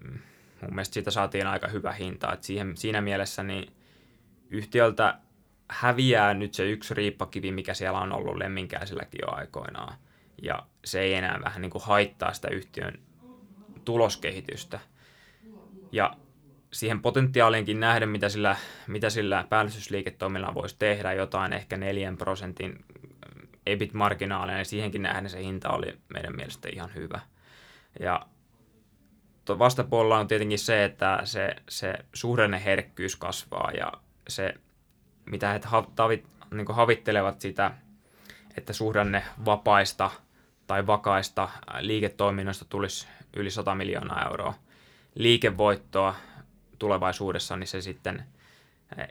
mun 0.63 0.75
mielestä 0.75 0.95
siitä 0.95 1.11
saatiin 1.11 1.47
aika 1.47 1.69
hyvä 1.69 1.93
hinta. 1.93 2.33
Et 2.33 2.43
siihen, 2.43 2.77
siinä 2.77 3.01
mielessä 3.01 3.43
niin 3.43 3.73
yhtiöltä 4.51 5.19
häviää 5.69 6.35
nyt 6.35 6.55
se 6.55 6.71
yksi 6.71 6.95
riippakivi, 6.95 7.53
mikä 7.53 7.75
siellä 7.75 8.01
on 8.01 8.13
ollut 8.13 8.37
lemminkäisilläkin 8.37 9.21
jo 9.23 9.35
aikoinaan. 9.35 9.95
Ja 10.43 10.67
se 10.85 11.01
ei 11.01 11.15
enää 11.15 11.41
vähän 11.45 11.63
niin 11.63 11.71
kuin 11.71 11.85
haittaa 11.85 12.33
sitä 12.33 12.49
yhtiön 12.49 12.99
tuloskehitystä. 13.85 14.81
Ja 15.93 16.17
siihen 16.73 17.03
potentiaaliinkin 17.03 17.81
nähden, 17.81 18.09
mitä 18.09 18.29
sillä, 18.29 18.57
mitä 18.87 19.11
sillä 19.11 19.45
päällystysliiketoiminnalla 19.49 20.55
voisi 20.55 20.77
tehdä, 20.79 21.13
jotain 21.13 21.53
ehkä 21.53 21.77
4 21.77 22.13
prosentin 22.19 22.85
EBIT-marginaalia, 23.67 24.55
niin 24.55 24.67
siihenkin 24.67 25.03
nähden 25.03 25.31
se 25.31 25.43
hinta 25.43 25.69
oli 25.69 25.99
meidän 26.13 26.37
mielestä 26.37 26.69
ihan 26.73 26.95
hyvä. 26.95 27.21
Ja 28.01 28.27
vastapuolella 29.59 30.19
on 30.19 30.29
tietenkin 30.29 30.59
se, 30.59 30.85
että 30.85 31.21
se, 31.25 31.57
se 31.69 31.95
suhdanneherkkyys 32.13 33.17
kasvaa 33.17 33.71
ja 33.71 33.93
se 34.29 34.55
mitä 35.25 35.53
he 35.53 35.61
tavit, 35.97 36.27
niin 36.51 36.67
havittelevat 36.71 37.41
sitä, 37.41 37.71
että 38.57 38.73
suhdanne 38.73 39.25
vapaista 39.45 40.11
tai 40.67 40.87
vakaista 40.87 41.49
liiketoiminnasta 41.81 42.65
tulisi 42.65 43.09
yli 43.37 43.51
100 43.51 43.75
miljoonaa 43.75 44.29
euroa 44.31 44.55
liikevoittoa 45.15 46.15
tulevaisuudessa, 46.79 47.57
niin 47.57 47.67
se 47.67 47.81
sitten 47.81 48.25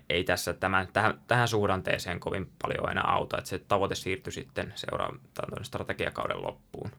ei 0.09 0.23
tässä 0.23 0.53
tämän, 0.53 0.87
tähän, 0.93 1.19
tähän 1.27 1.47
suhdanteeseen 1.47 2.19
kovin 2.19 2.49
paljon 2.61 2.91
enää 2.91 3.11
auta, 3.11 3.37
että 3.37 3.49
se 3.49 3.59
tavoite 3.59 3.95
siirtyi 3.95 4.33
sitten 4.33 4.73
seuraavan 4.75 5.19
strategiakauden 5.61 6.41
loppuun. 6.41 6.91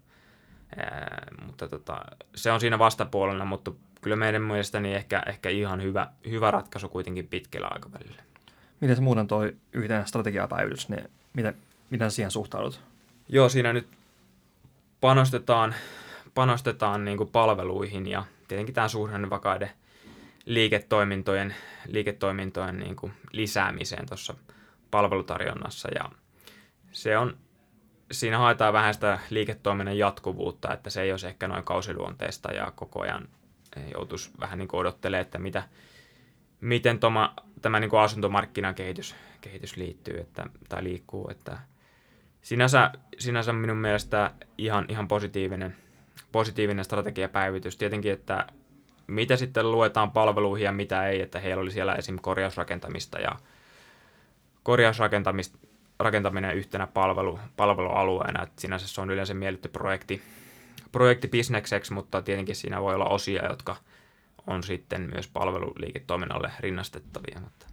Ää, 0.77 1.27
mutta 1.47 1.69
tota, 1.69 2.01
se 2.35 2.53
on 2.53 2.61
siinä 2.61 2.79
vastapuolella, 2.79 3.45
mutta 3.45 3.73
kyllä 4.01 4.17
meidän 4.17 4.43
mielestäni 4.43 4.95
ehkä, 4.95 5.23
ehkä 5.27 5.49
ihan 5.49 5.83
hyvä, 5.83 6.07
hyvä 6.29 6.51
ratkaisu 6.51 6.89
kuitenkin 6.89 7.29
pitkällä 7.29 7.69
aikavälillä. 7.71 8.23
Miten 8.81 9.03
muuten 9.03 9.27
toi 9.27 9.57
yhteen 9.73 10.07
strategiapäivitys, 10.07 10.89
niin 10.89 11.11
miten, 11.33 11.55
miten 11.91 12.11
siihen 12.11 12.31
suhtaudut? 12.31 12.81
Joo, 13.29 13.49
siinä 13.49 13.73
nyt 13.73 13.89
panostetaan, 15.01 15.75
panostetaan 16.35 17.05
niin 17.05 17.19
kuin 17.19 17.31
palveluihin 17.31 18.07
ja 18.07 18.25
tietenkin 18.49 18.75
tämän 18.75 19.31
vakaiden 19.31 19.71
liiketoimintojen, 20.47 21.55
liiketoimintojen 21.87 22.79
niin 22.79 22.97
kuin 22.97 23.13
lisäämiseen 23.33 24.07
tuossa 24.07 24.35
palvelutarjonnassa. 24.91 25.89
Ja 25.95 26.11
se 26.93 27.19
on, 27.19 27.37
siinä 28.13 28.39
haetaan 28.39 28.73
vähän 28.73 28.95
sitä 28.95 29.19
liiketoiminnan 29.31 29.99
jatkuvuutta, 29.99 30.73
että 30.73 30.91
se 30.91 31.03
ei 31.03 31.11
olisi 31.11 31.27
ehkä 31.27 31.49
noin 31.49 31.65
kausiluonteista 31.65 32.53
ja 32.53 32.73
koko 32.77 33.01
ajan 33.01 33.29
joutuisi 33.93 34.31
vähän 34.41 34.59
niin 34.59 34.69
odottelemaan, 34.73 35.23
että 35.23 35.39
mitä, 35.39 35.63
miten 36.61 36.99
toma, 36.99 37.35
tämä 37.63 37.81
niin 37.81 37.91
kuin 37.91 38.01
asuntomarkkinan 38.01 38.75
kehitys, 38.75 39.15
kehitys 39.41 39.77
liittyy 39.77 40.21
että, 40.21 40.47
tai 40.69 40.85
liikkuu. 40.85 41.29
Että 41.31 41.59
sinänsä, 42.43 42.91
sinänsä 43.19 43.53
minun 43.53 43.77
mielestä 43.77 44.31
ihan, 44.59 44.87
ihan 44.89 45.09
positiivinen, 45.09 45.77
positiivinen 46.33 46.85
strategiapäivitys. 46.85 47.77
Tietenkin, 47.77 48.13
että 48.13 48.47
mitä 49.07 49.37
sitten 49.37 49.73
luetaan 49.73 50.11
palveluihin 50.11 50.65
ja 50.65 50.73
mitä 50.73 51.09
ei, 51.09 51.23
että 51.23 51.41
heillä 51.41 51.63
oli 51.63 51.71
siellä 51.71 51.95
esim. 51.95 52.19
korjausrakentamista 52.21 53.19
ja 53.19 53.37
korjausrakentamista 54.63 55.59
rakentaminen 56.01 56.57
yhtenä 56.57 56.87
palvelu, 56.87 57.39
palvelualueena. 57.57 58.43
Että 58.43 58.61
sinänsä 58.61 58.89
se 58.89 59.01
on 59.01 59.11
yleensä 59.11 59.35
miellytty 59.35 59.69
projekti, 59.69 60.23
projekti 60.93 61.29
bisnekseksi, 61.29 61.93
mutta 61.93 62.23
tietenkin 62.23 62.57
siinä 62.57 62.83
voi 62.83 62.95
olla 62.95 63.09
osia, 63.09 63.47
jotka– 63.49 63.77
on 64.47 64.63
sitten 64.63 65.11
myös 65.15 65.29
palveluliiketoiminnalle 65.29 66.53
rinnastettavia, 66.61 67.41
mutta 67.41 67.67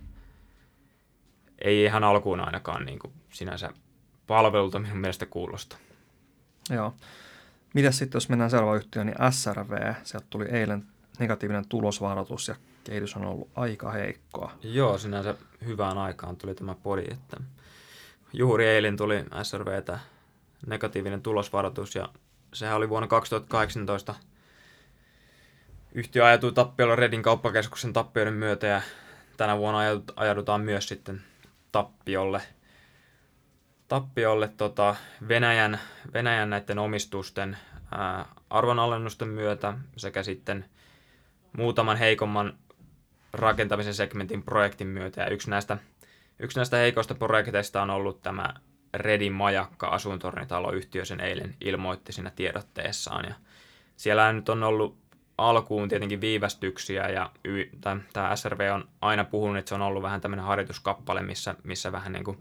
ei 1.62 1.84
ihan 1.84 2.04
alkuun 2.04 2.40
ainakaan 2.40 2.86
niin 2.86 3.00
kuin 3.00 3.14
sinänsä 3.30 3.70
palvelulta 4.28 4.80
minun 4.80 4.98
mielestä 4.98 5.26
kuulosta. 5.26 5.78
Joo. 6.70 6.94
Mitäs 7.74 7.98
sitten, 7.98 8.16
jos 8.18 8.30
mennään 8.30 8.50
seuraavaan 8.50 8.78
yhtiöön, 8.78 9.08
niin 9.08 9.34
SRV, 9.34 9.94
sieltä 10.04 10.28
tuli 10.30 10.46
eilen 10.46 10.86
negatiivinen 11.20 11.68
tulosvaroitus 11.70 12.48
ja 12.48 12.56
kehitys 12.84 13.16
on 13.16 13.26
ollut 13.26 13.50
aika 13.56 13.92
heikkoa. 13.92 14.52
Joo, 14.64 14.98
sinänsä 14.98 15.36
hyvään 15.66 15.98
aikaan 15.98 16.38
tuli 16.38 16.56
tämä 16.56 16.76
podi, 16.76 17.04
että 17.12 17.38
juuri 18.34 18.68
eilen 18.68 18.98
tuli 18.98 19.26
SRVtä 19.44 20.00
negatiivinen 20.68 21.22
tulosvaroitus 21.22 21.96
ja 21.96 22.10
sehän 22.54 22.78
oli 22.78 22.90
vuonna 22.90 23.08
2018– 23.08 24.16
Yhtiö 25.96 26.26
ajautui 26.26 26.52
tappiolla 26.52 26.96
Redin 26.96 27.24
kauppakeskuksen 27.24 27.94
tappioiden 27.94 28.34
myötä 28.34 28.68
ja 28.68 28.82
tänä 29.38 29.58
vuonna 29.58 29.80
ajaudutaan 30.16 30.62
myös 30.62 30.88
sitten 30.88 31.22
tappiolle, 31.72 32.42
tappiolle 33.88 34.48
tota 34.48 34.96
Venäjän, 35.28 35.80
Venäjän 36.14 36.50
näiden 36.50 36.80
omistusten 36.80 37.58
arvonalennusten 38.50 39.28
myötä 39.28 39.74
sekä 39.98 40.24
sitten 40.24 40.66
muutaman 41.58 41.98
heikomman 41.98 42.58
rakentamisen 43.34 43.94
segmentin 43.94 44.44
projektin 44.44 44.88
myötä. 44.88 45.22
Ja 45.22 45.30
yksi 45.30 45.50
näistä, 45.50 45.78
yksi 46.40 46.60
näistä 46.60 46.78
heikoista 46.78 47.16
projekteista 47.16 47.82
on 47.82 47.90
ollut 47.90 48.22
tämä 48.22 48.54
Redin 48.94 49.34
majakka 49.34 49.88
asuntornitalo 49.88 50.72
yhtiö 50.72 51.06
sen 51.06 51.20
eilen 51.20 51.56
ilmoitti 51.62 52.12
siinä 52.12 52.32
tiedotteessaan. 52.36 53.26
Ja 53.26 53.36
siellä 53.96 54.34
nyt 54.34 54.50
on 54.50 54.64
ollut 54.64 54.98
alkuun 55.38 55.90
tietenkin 55.90 56.22
viivästyksiä 56.22 57.10
ja 57.10 57.32
y, 57.46 57.66
tämä 58.14 58.36
SRV 58.36 58.72
on 58.74 58.88
aina 59.02 59.24
puhunut, 59.24 59.58
että 59.58 59.70
se 59.70 59.76
on 59.76 59.82
ollut 59.82 60.04
vähän 60.04 60.22
tämmöinen 60.22 60.46
harjoituskappale, 60.46 61.22
missä, 61.22 61.56
missä 61.64 61.92
vähän 61.92 62.12
niin 62.12 62.24
kuin, 62.24 62.38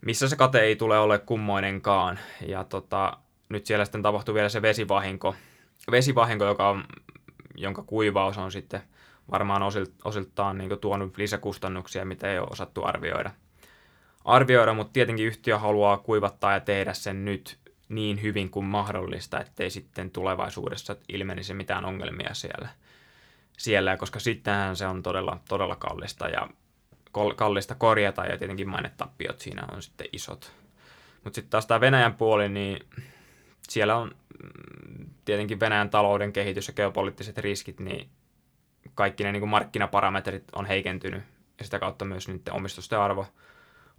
missä 0.00 0.28
se 0.28 0.36
kate 0.36 0.60
ei 0.60 0.76
tule 0.76 0.98
ole 0.98 1.18
kummoinenkaan. 1.18 2.18
Ja 2.46 2.64
tota, 2.64 3.16
nyt 3.48 3.66
siellä 3.66 3.84
sitten 3.84 4.02
tapahtuu 4.02 4.34
vielä 4.34 4.48
se 4.48 4.62
vesivahinko, 4.62 5.34
vesivahinko 5.90 6.44
joka 6.44 6.68
on, 6.68 6.84
jonka 7.56 7.82
kuivaus 7.82 8.38
on 8.38 8.52
sitten 8.52 8.82
varmaan 9.30 9.62
osilt, 9.62 9.92
osiltaan 10.04 10.58
niin 10.58 10.78
tuonut 10.80 11.18
lisäkustannuksia, 11.18 12.04
mitä 12.04 12.32
ei 12.32 12.38
ole 12.38 12.48
osattu 12.50 12.84
arvioida. 12.84 13.30
arvioida, 14.24 14.74
mutta 14.74 14.92
tietenkin 14.92 15.26
yhtiö 15.26 15.58
haluaa 15.58 15.98
kuivattaa 15.98 16.52
ja 16.52 16.60
tehdä 16.60 16.92
sen 16.92 17.24
nyt 17.24 17.58
niin 17.88 18.22
hyvin 18.22 18.50
kuin 18.50 18.66
mahdollista, 18.66 19.40
ettei 19.40 19.70
sitten 19.70 20.10
tulevaisuudessa 20.10 20.96
ilmenisi 21.08 21.54
mitään 21.54 21.84
ongelmia 21.84 22.34
siellä. 22.34 22.68
siellä 23.58 23.96
koska 23.96 24.20
sittenhän 24.20 24.76
se 24.76 24.86
on 24.86 25.02
todella, 25.02 25.40
todella 25.48 25.76
kallista 25.76 26.28
ja 26.28 26.48
kallista 27.36 27.74
korjata 27.74 28.26
ja 28.26 28.38
tietenkin 28.38 28.68
mainetappiot 28.68 29.40
siinä 29.40 29.62
on 29.72 29.82
sitten 29.82 30.06
isot. 30.12 30.52
Mutta 31.24 31.34
sitten 31.34 31.50
taas 31.50 31.66
tämä 31.66 31.80
Venäjän 31.80 32.14
puoli, 32.14 32.48
niin 32.48 32.86
siellä 33.68 33.96
on 33.96 34.14
tietenkin 35.24 35.60
Venäjän 35.60 35.90
talouden 35.90 36.32
kehitys 36.32 36.68
ja 36.68 36.74
geopoliittiset 36.74 37.38
riskit, 37.38 37.80
niin 37.80 38.08
kaikki 38.94 39.24
ne 39.24 39.32
niin 39.32 39.40
kuin 39.40 39.50
markkinaparametrit 39.50 40.44
on 40.52 40.66
heikentynyt 40.66 41.22
ja 41.58 41.64
sitä 41.64 41.78
kautta 41.78 42.04
myös 42.04 42.28
niiden 42.28 42.54
omistusten 42.54 42.98
arvo 42.98 43.26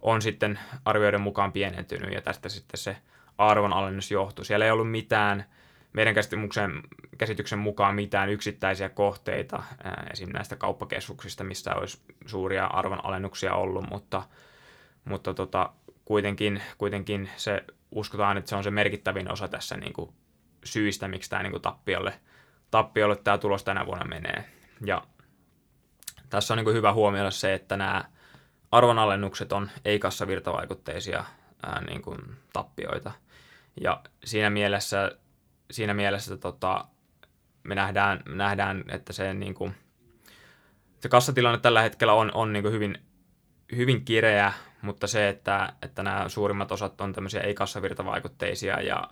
on 0.00 0.22
sitten 0.22 0.58
arvioiden 0.84 1.20
mukaan 1.20 1.52
pienentynyt 1.52 2.12
ja 2.12 2.22
tästä 2.22 2.48
sitten 2.48 2.78
se 2.78 2.96
arvonalennus 3.38 4.10
johtui. 4.10 4.44
Siellä 4.44 4.64
ei 4.64 4.70
ollut 4.70 4.90
mitään, 4.90 5.44
meidän 5.92 6.14
käsityksen, 6.14 6.82
käsityksen 7.18 7.58
mukaan 7.58 7.94
mitään 7.94 8.28
yksittäisiä 8.28 8.88
kohteita 8.88 9.62
esim. 10.12 10.28
näistä 10.32 10.56
kauppakeskuksista, 10.56 11.44
missä 11.44 11.74
olisi 11.74 12.00
suuria 12.26 12.66
arvonalennuksia 12.66 13.54
ollut, 13.54 13.90
mutta, 13.90 14.22
mutta 15.04 15.34
tota, 15.34 15.72
kuitenkin, 16.04 16.62
kuitenkin 16.78 17.30
se 17.36 17.64
uskotaan, 17.90 18.36
että 18.36 18.48
se 18.48 18.56
on 18.56 18.64
se 18.64 18.70
merkittävin 18.70 19.32
osa 19.32 19.48
tässä 19.48 19.76
niin 19.76 19.92
kuin 19.92 20.10
syistä, 20.64 21.08
miksi 21.08 21.30
tämä 21.30 21.42
niin 21.42 21.62
tappiolle, 21.62 22.20
tappiolle 22.70 23.16
tämä 23.16 23.38
tulos 23.38 23.64
tänä 23.64 23.86
vuonna 23.86 24.04
menee. 24.04 24.44
Ja 24.86 25.02
tässä 26.30 26.54
on 26.54 26.58
niin 26.58 26.74
hyvä 26.74 26.92
huomioida 26.92 27.30
se, 27.30 27.54
että 27.54 27.76
nämä 27.76 28.04
arvonalennukset 28.70 29.52
on 29.52 29.70
ei-kassavirtavaikutteisia 29.84 31.24
ää, 31.66 31.80
niin 31.80 32.02
kuin 32.02 32.18
tappioita– 32.52 33.12
ja 33.80 34.00
siinä 34.24 34.50
mielessä 34.50 35.12
siinä 35.70 35.94
mielessä 35.94 36.36
tota, 36.36 36.84
me 37.62 37.74
nähdään, 37.74 38.22
nähdään, 38.28 38.84
että 38.88 39.12
se, 39.12 39.34
niin 39.34 39.54
kuin, 39.54 39.74
se 41.00 41.08
kassatilanne 41.08 41.58
tällä 41.58 41.82
hetkellä 41.82 42.12
on, 42.12 42.30
on 42.34 42.52
niin 42.52 42.62
kuin 42.62 42.74
hyvin, 42.74 42.98
hyvin 43.76 44.04
kireä, 44.04 44.52
mutta 44.82 45.06
se, 45.06 45.28
että, 45.28 45.72
että 45.82 46.02
nämä 46.02 46.28
suurimmat 46.28 46.72
osat 46.72 47.00
on 47.00 47.12
tämmöisiä 47.12 47.40
ei-kassavirtavaikutteisia 47.40 48.80
ja 48.80 49.08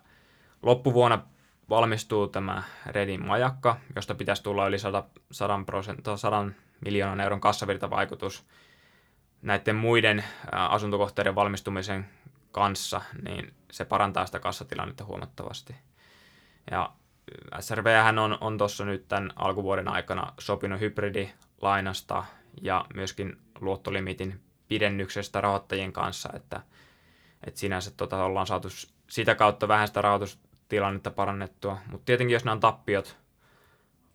loppuvuonna 0.63 1.27
valmistuu 1.69 2.29
tämä 2.29 2.63
Redin 2.87 3.27
majakka, 3.27 3.77
josta 3.97 4.15
pitäisi 4.15 4.43
tulla 4.43 4.67
yli 4.67 4.79
100, 4.79 5.05
100, 5.33 5.61
100 6.17 6.47
miljoonan 6.85 7.21
euron 7.21 7.41
kassavirtavaikutus 7.41 8.47
näiden 9.43 9.77
muiden 9.77 10.25
asuntokohteiden 10.53 11.35
valmistumisen 11.35 12.09
kanssa, 12.53 13.01
niin 13.23 13.55
se 13.71 13.85
parantaa 13.85 14.27
sitä 14.27 14.39
kassatilannetta 14.39 15.05
huomattavasti. 15.05 15.75
Ja 16.71 16.93
SRV 17.61 17.87
on, 18.23 18.39
on 18.41 18.59
tuossa 18.59 18.85
nyt 18.85 19.09
tämän 19.09 19.33
alkuvuoden 19.37 19.89
aikana 19.89 20.33
sopinut 20.39 20.81
hybridilainasta 20.81 22.25
ja 22.63 22.85
myöskin 22.95 23.37
luottolimitin 23.61 24.41
pidennyksestä 24.69 25.41
rahoittajien 25.41 25.93
kanssa, 25.93 26.29
että, 26.35 26.61
että 27.47 27.61
sinänsä 27.61 27.91
tota, 27.97 28.25
ollaan 28.25 28.47
saatu 28.47 28.69
sitä 29.11 29.35
kautta 29.35 29.69
vähän 29.69 29.89
sitä 29.89 30.03
rahoitustilannetta 30.71 31.11
parannettua. 31.11 31.79
Mutta 31.91 32.05
tietenkin 32.05 32.35
jos 32.35 32.45
nämä 32.45 32.61
tappiot, 32.61 33.17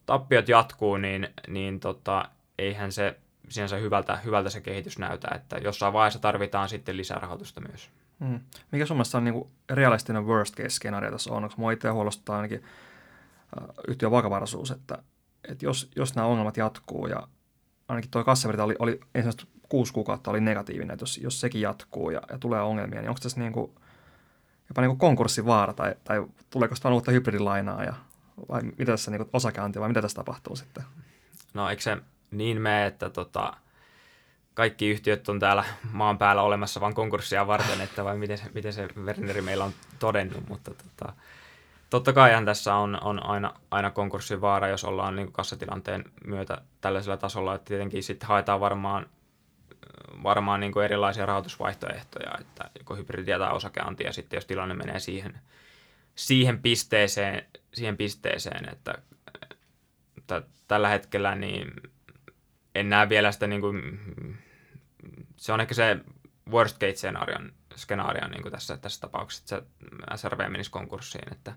tappiot 0.06 0.50
jatkuu, 0.50 0.98
niin, 0.98 1.28
niin 1.48 1.80
tota, 1.80 2.30
eihän 2.58 2.92
se 2.92 3.20
sinänsä 3.50 3.76
hyvältä, 3.78 4.16
hyvältä 4.16 4.50
se 4.50 4.62
kehitys 4.62 5.00
näytä, 5.00 5.28
että 5.36 5.58
jossain 5.58 5.94
vaiheessa 5.94 6.20
tarvitaan 6.20 6.70
sitten 6.70 6.98
lisärahoitusta 6.98 7.62
myös. 7.62 7.90
Hmm. 8.20 8.40
Mikä 8.72 8.86
sun 8.86 8.98
mielestä 8.98 9.18
on 9.18 9.24
niin 9.24 9.48
realistinen 9.70 10.26
worst 10.26 10.56
case 10.56 10.70
skenario 10.70 11.12
tässä 11.12 11.34
on? 11.34 11.44
Onko 11.44 11.56
mua 11.58 11.72
itse 11.72 11.90
huolestuttaa 11.90 12.36
ainakin 12.36 12.64
äh, 12.64 13.68
yhtiön 13.88 14.12
vakavaraisuus, 14.12 14.72
että, 14.72 14.98
että 15.48 15.66
jos, 15.66 15.92
jos 15.96 16.16
nämä 16.16 16.28
ongelmat 16.28 16.58
jatkuu 16.58 17.08
ja 17.08 17.28
ainakin 17.88 18.12
tuo 18.12 18.24
kassavirta 18.24 18.64
oli, 18.64 18.76
oli 18.80 19.00
ensimmäistä 19.16 19.44
kuusi 19.70 19.94
kuukautta 19.94 20.32
oli 20.32 20.42
negatiivinen, 20.42 20.94
että 20.94 21.04
jos, 21.04 21.18
jos 21.18 21.40
sekin 21.40 21.62
jatkuu 21.62 22.10
ja, 22.10 22.22
ja 22.30 22.38
tulee 22.38 22.62
ongelmia, 22.62 23.02
niin 23.02 23.10
onko 23.10 23.20
tässä 23.24 23.40
niin 23.40 23.54
kuin, 23.54 23.72
jopa 24.72 24.82
niin 24.82 24.98
konkurssivaara 24.98 25.74
tai, 25.74 25.96
tai 26.04 26.26
tuleeko 26.50 26.76
sitä 26.76 26.90
uutta 26.90 27.12
hybridilainaa 27.12 27.84
ja 27.84 27.94
vai 28.50 28.62
mitä 28.62 28.86
tässä 28.92 29.12
niin 29.12 29.26
osakeanti 29.34 29.80
vai 29.80 29.88
mitä 29.88 30.02
tässä 30.02 30.16
tapahtuu 30.16 30.56
sitten? 30.56 30.84
No 31.54 31.70
eikö 31.70 31.82
se 31.82 31.98
niin 32.32 32.62
mene, 32.62 32.86
että 32.86 33.10
tota, 33.10 33.54
kaikki 34.54 34.90
yhtiöt 34.90 35.30
on 35.30 35.40
täällä 35.40 35.64
maan 35.92 36.18
päällä 36.18 36.42
olemassa 36.42 36.82
vain 36.82 36.94
konkurssia 36.94 37.48
varten, 37.48 37.82
että 37.82 38.04
vai 38.04 38.18
miten 38.18 38.38
se, 38.38 38.44
miten 38.54 38.74
se 38.74 38.88
Werneri 39.06 39.42
meillä 39.42 39.64
on 39.64 39.74
todennut, 40.00 40.50
mutta 40.50 40.72
tota, 40.72 41.14
totta 41.90 42.14
kai 42.14 42.46
tässä 42.46 42.76
on, 42.76 43.04
on 43.04 43.26
aina, 43.26 43.54
aina 43.72 43.92
konkurssin 43.92 44.42
vaara, 44.42 44.68
jos 44.68 44.84
ollaan 44.84 45.16
niin 45.16 45.32
kassatilanteen 45.32 46.04
myötä 46.26 46.62
tällaisella 46.82 47.18
tasolla, 47.18 47.56
että 47.56 47.66
tietenkin 47.66 48.04
sitten 48.04 48.30
haetaan 48.30 48.60
varmaan, 48.60 49.06
varmaan 50.24 50.60
niin 50.60 50.72
kuin 50.72 50.86
erilaisia 50.86 51.26
rahoitusvaihtoehtoja, 51.26 52.32
että 52.40 52.70
joko 52.80 52.96
hybridiä 52.96 53.40
tai 53.40 53.52
osakeantia, 53.52 54.08
ja 54.08 54.14
sitten 54.14 54.38
jos 54.38 54.46
tilanne 54.46 54.76
menee 54.76 55.00
siihen, 55.00 55.40
siihen 56.16 56.62
pisteeseen, 56.62 57.46
siihen 57.74 57.98
pisteeseen 57.98 58.70
että, 58.70 58.96
että 60.18 60.42
tällä 60.68 60.90
hetkellä 60.90 61.36
niin 61.36 61.72
en 62.76 62.90
näe 62.90 63.10
vielä 63.10 63.32
sitä 63.32 63.48
niin 63.48 63.62
kuin, 63.62 64.00
se 65.38 65.54
on 65.54 65.62
ehkä 65.62 65.74
se 65.74 65.98
worst 66.52 66.80
case 66.80 66.96
scenarion, 66.96 67.54
skenaario 67.76 68.28
niin 68.28 68.42
kuin 68.42 68.52
tässä, 68.52 68.78
tässä 68.78 69.02
tapauksessa, 69.02 69.58
että 69.58 69.70
se 70.16 70.22
SRV 70.22 70.50
menisi 70.50 70.72
konkurssiin. 70.72 71.32
Että 71.32 71.54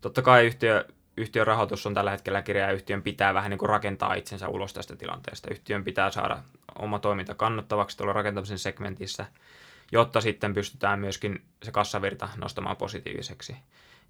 totta 0.00 0.22
kai 0.22 0.46
yhtiö, 0.46 0.84
yhtiön 1.16 1.46
rahoitus 1.46 1.86
on 1.86 1.94
tällä 1.94 2.10
hetkellä 2.10 2.42
kirja 2.42 2.66
ja 2.66 2.72
yhtiön 2.72 3.02
pitää 3.02 3.34
vähän 3.34 3.50
niin 3.50 3.58
kuin 3.58 3.68
rakentaa 3.68 4.14
itsensä 4.14 4.48
ulos 4.48 4.72
tästä 4.72 4.96
tilanteesta. 4.96 5.48
Yhtiön 5.50 5.84
pitää 5.84 6.10
saada 6.10 6.38
oma 6.78 6.98
toiminta 6.98 7.34
kannattavaksi 7.34 7.96
tuolla 7.96 8.12
rakentamisen 8.12 8.58
segmentissä, 8.58 9.26
jotta 9.92 10.20
sitten 10.20 10.54
pystytään 10.54 11.00
myöskin 11.00 11.42
se 11.62 11.72
kassavirta 11.72 12.28
nostamaan 12.36 12.76
positiiviseksi. 12.76 13.56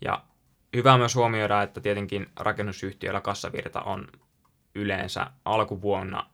Ja 0.05 0.23
hyvä 0.77 0.99
myös 0.99 1.14
huomioida, 1.14 1.62
että 1.62 1.81
tietenkin 1.81 2.27
rakennusyhtiöillä 2.37 3.21
kassavirta 3.21 3.81
on 3.81 4.09
yleensä 4.75 5.27
alkuvuonna 5.45 6.27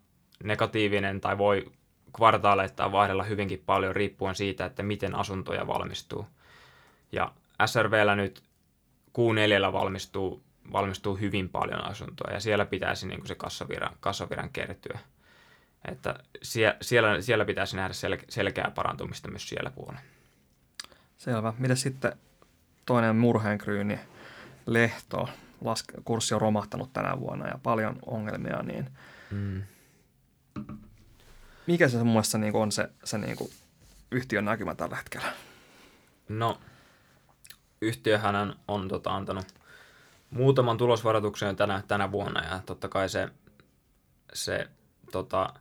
negatiivinen 0.44 1.20
tai 1.20 1.38
voi 1.38 1.72
kvartaaleittain 2.16 2.92
vaihdella 2.92 3.22
hyvinkin 3.22 3.62
paljon 3.66 3.96
riippuen 3.96 4.34
siitä, 4.34 4.64
että 4.64 4.82
miten 4.82 5.14
asuntoja 5.14 5.66
valmistuu. 5.66 6.26
Ja 7.12 7.32
SRVllä 7.66 8.16
nyt 8.16 8.42
Q4 9.18 9.72
valmistuu, 9.72 10.42
valmistuu 10.72 11.16
hyvin 11.16 11.48
paljon 11.48 11.84
asuntoja 11.84 12.34
ja 12.34 12.40
siellä 12.40 12.66
pitäisi 12.66 13.06
niin 13.06 13.20
kuin 13.20 13.28
se 13.28 13.34
kassaviran, 13.34 13.96
kassaviran 14.00 14.50
kertyä. 14.50 14.98
Että 15.88 16.14
sie, 16.42 16.76
siellä, 16.80 17.20
siellä 17.20 17.44
pitäisi 17.44 17.76
nähdä 17.76 17.94
sel, 17.94 18.18
selkeää 18.28 18.70
parantumista 18.74 19.30
myös 19.30 19.48
siellä 19.48 19.70
puolella. 19.70 20.00
Selvä. 21.16 21.52
Miten 21.58 21.76
sitten 21.76 22.12
toinen 22.86 23.16
murheenkryyni, 23.16 24.00
Lehto, 24.66 25.28
laske, 25.64 25.92
kurssi 26.04 26.34
on 26.34 26.40
romahtanut 26.40 26.92
tänä 26.92 27.20
vuonna 27.20 27.48
ja 27.48 27.58
paljon 27.62 27.98
ongelmia, 28.06 28.62
niin 28.62 28.90
mm 29.30 29.62
mikä 31.70 31.88
se 31.88 32.04
muassa 32.04 32.38
niin 32.38 32.56
on 32.56 32.72
se, 32.72 32.88
se 33.04 33.18
niin 33.18 33.36
kuin 33.36 33.50
yhtiön 34.10 34.44
näkymä 34.44 34.74
tällä 34.74 34.96
hetkellä? 34.96 35.32
No, 36.28 36.60
yhtiöhän 37.80 38.36
on, 38.36 38.56
on 38.68 38.88
tota, 38.88 39.16
antanut 39.16 39.46
muutaman 40.30 40.76
tulosvaroituksen 40.78 41.56
tänä, 41.56 41.82
tänä 41.88 42.12
vuonna 42.12 42.44
ja 42.44 42.60
totta 42.66 42.88
kai 42.88 43.08
se, 43.08 43.28
se 44.32 44.66
tota, 45.12 45.54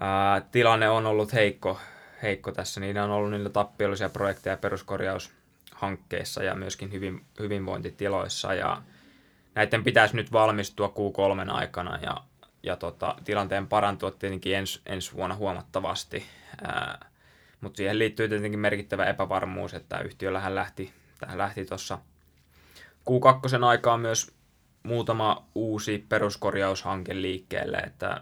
ää, 0.00 0.40
tilanne 0.40 0.88
on 0.88 1.06
ollut 1.06 1.32
heikko, 1.32 1.80
heikko 2.22 2.52
tässä. 2.52 2.80
Niillä 2.80 3.04
on 3.04 3.10
ollut 3.10 3.30
niillä 3.30 3.50
tappiollisia 3.50 4.08
projekteja 4.08 4.56
peruskorjaushankkeissa 4.56 6.42
ja 6.42 6.54
myöskin 6.54 6.92
hyvin, 6.92 7.24
hyvinvointitiloissa 7.38 8.54
ja 8.54 8.82
näiden 9.54 9.84
pitäisi 9.84 10.16
nyt 10.16 10.32
valmistua 10.32 10.88
Q3 10.96 11.50
aikana 11.50 11.98
ja 12.02 12.16
ja 12.66 12.76
tota, 12.76 13.14
tilanteen 13.24 13.66
parantua 13.66 14.10
tietenkin 14.10 14.56
ens, 14.56 14.82
ensi 14.86 15.12
vuonna 15.12 15.36
huomattavasti. 15.36 16.26
Mutta 17.60 17.76
siihen 17.76 17.98
liittyy 17.98 18.28
tietenkin 18.28 18.60
merkittävä 18.60 19.04
epävarmuus, 19.04 19.74
että 19.74 19.98
yhtiöllähän 19.98 20.54
lähti, 20.54 20.92
lähti 21.34 21.64
tuossa 21.64 21.98
Q2 23.10 23.64
aikaan 23.64 24.00
myös 24.00 24.34
muutama 24.82 25.46
uusi 25.54 26.06
peruskorjaushanke 26.08 27.22
liikkeelle, 27.22 27.76
että, 27.76 28.20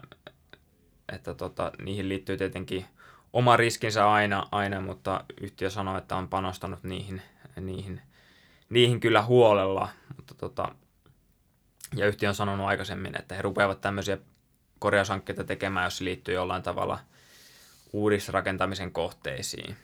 että 1.13 1.33
tota, 1.33 1.71
niihin 1.81 2.09
liittyy 2.09 2.37
tietenkin 2.37 2.85
oma 3.33 3.57
riskinsä 3.57 4.11
aina, 4.11 4.47
aina, 4.51 4.81
mutta 4.81 5.25
yhtiö 5.41 5.69
sanoo, 5.69 5.97
että 5.97 6.15
on 6.15 6.27
panostanut 6.27 6.83
niihin, 6.83 7.21
niihin, 7.61 8.01
niihin 8.69 8.99
kyllä 8.99 9.21
huolella, 9.21 9.89
mutta 10.15 10.33
tota, 10.33 10.75
ja 11.95 12.07
yhtiö 12.07 12.29
on 12.29 12.35
sanonut 12.35 12.67
aikaisemmin, 12.67 13.19
että 13.19 13.35
he 13.35 13.41
rupeavat 13.41 13.81
tämmöisiä 13.81 14.17
korjaushankkeita 14.79 15.43
tekemään, 15.43 15.83
jos 15.83 15.97
se 15.97 16.03
liittyy 16.03 16.35
jollain 16.35 16.63
tavalla 16.63 16.99
uudisrakentamisen 17.93 18.91
kohteisiin. 18.91 19.75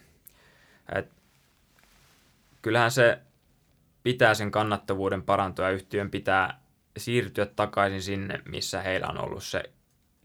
Et 0.95 1.11
kyllähän 2.61 2.91
se 2.91 3.19
pitää 4.03 4.33
sen 4.33 4.51
kannattavuuden 4.51 5.23
parantua 5.23 5.65
ja 5.65 5.71
yhtiön 5.71 6.11
pitää 6.11 6.61
siirtyä 6.97 7.45
takaisin 7.45 8.01
sinne, 8.01 8.41
missä 8.45 8.81
heillä 8.81 9.07
on 9.07 9.17
ollut 9.17 9.43
se 9.43 9.63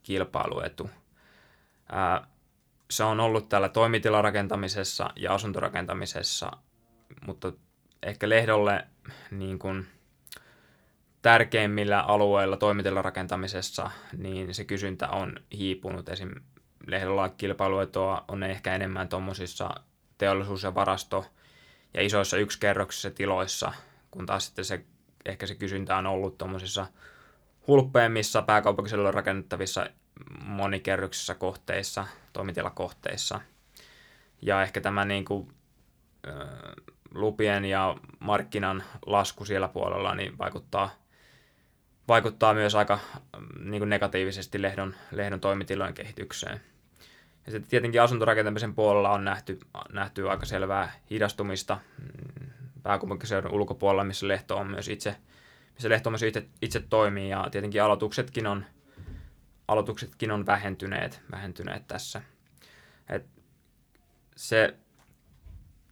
kilpailuetu. 0.02 0.90
Ää, 1.92 2.26
se 2.90 3.04
on 3.04 3.20
ollut 3.20 3.48
täällä 3.48 3.68
toimitilarakentamisessa 3.68 5.10
ja 5.16 5.34
asuntorakentamisessa, 5.34 6.50
mutta 7.26 7.52
ehkä 8.02 8.28
Lehdolle 8.28 8.86
niin 9.30 9.58
kuin, 9.58 9.86
tärkeimmillä 11.22 12.00
alueilla 12.00 12.56
toimitilarakentamisessa, 12.56 13.90
niin 14.16 14.54
se 14.54 14.64
kysyntä 14.64 15.08
on 15.08 15.32
hiipunut. 15.52 16.08
Esim. 16.08 16.30
Lehdolla 16.86 17.28
kilpailuetoa 17.28 18.24
on 18.28 18.42
ehkä 18.42 18.74
enemmän 18.74 19.08
tuommoisissa 19.08 19.70
teollisuus- 20.18 20.62
ja 20.62 20.74
varasto- 20.74 21.26
ja 21.96 22.02
isoissa 22.02 22.36
yksikerroksissa 22.36 23.10
tiloissa, 23.10 23.72
kun 24.10 24.26
taas 24.26 24.46
sitten 24.46 24.64
se, 24.64 24.84
ehkä 25.24 25.46
se 25.46 25.54
kysyntä 25.54 25.96
on 25.96 26.06
ollut 26.06 26.38
tuommoisissa 26.38 26.86
hulppeemmissa 27.66 28.42
pääkaupunkiseudulla 28.42 29.10
rakennettavissa 29.10 29.86
monikerroksissa 30.44 31.34
kohteissa, 31.34 32.06
toimitilakohteissa. 32.32 33.40
Ja 34.42 34.62
ehkä 34.62 34.80
tämä 34.80 35.04
niin 35.04 35.24
kuin, 35.24 35.48
lupien 37.14 37.64
ja 37.64 37.96
markkinan 38.20 38.84
lasku 39.06 39.44
siellä 39.44 39.68
puolella 39.68 40.14
niin 40.14 40.38
vaikuttaa 40.38 40.90
vaikuttaa 42.08 42.54
myös 42.54 42.74
aika 42.74 42.98
mm, 43.38 43.70
niin 43.70 43.80
kuin 43.80 43.88
negatiivisesti 43.88 44.62
lehdon, 44.62 44.94
lehdon 45.10 45.40
toimitilojen 45.40 45.94
kehitykseen. 45.94 46.60
Ja 47.46 47.52
sitten 47.52 47.70
tietenkin 47.70 48.02
asuntorakentamisen 48.02 48.74
puolella 48.74 49.10
on 49.10 49.24
nähty, 49.24 49.58
nähty 49.92 50.30
aika 50.30 50.46
selvää 50.46 50.92
hidastumista. 51.10 51.78
Mm, 51.98 52.46
pääkaupunkiseudun 52.82 53.52
ulkopuolella, 53.52 54.04
missä 54.04 54.28
Lehto 54.28 54.56
on 54.56 54.66
myös 54.66 54.88
itse, 54.88 55.16
missä 55.74 55.88
Lehto 55.88 56.10
myös 56.10 56.22
itse, 56.22 56.46
itse 56.62 56.80
toimii 56.80 57.28
ja 57.28 57.48
tietenkin 57.50 57.82
aloituksetkin 57.82 58.46
on, 58.46 58.64
aloituksetkin 59.68 60.30
on 60.30 60.46
vähentyneet, 60.46 61.20
vähentyneet 61.30 61.86
tässä. 61.86 62.22
Et 63.08 63.26
se 64.36 64.74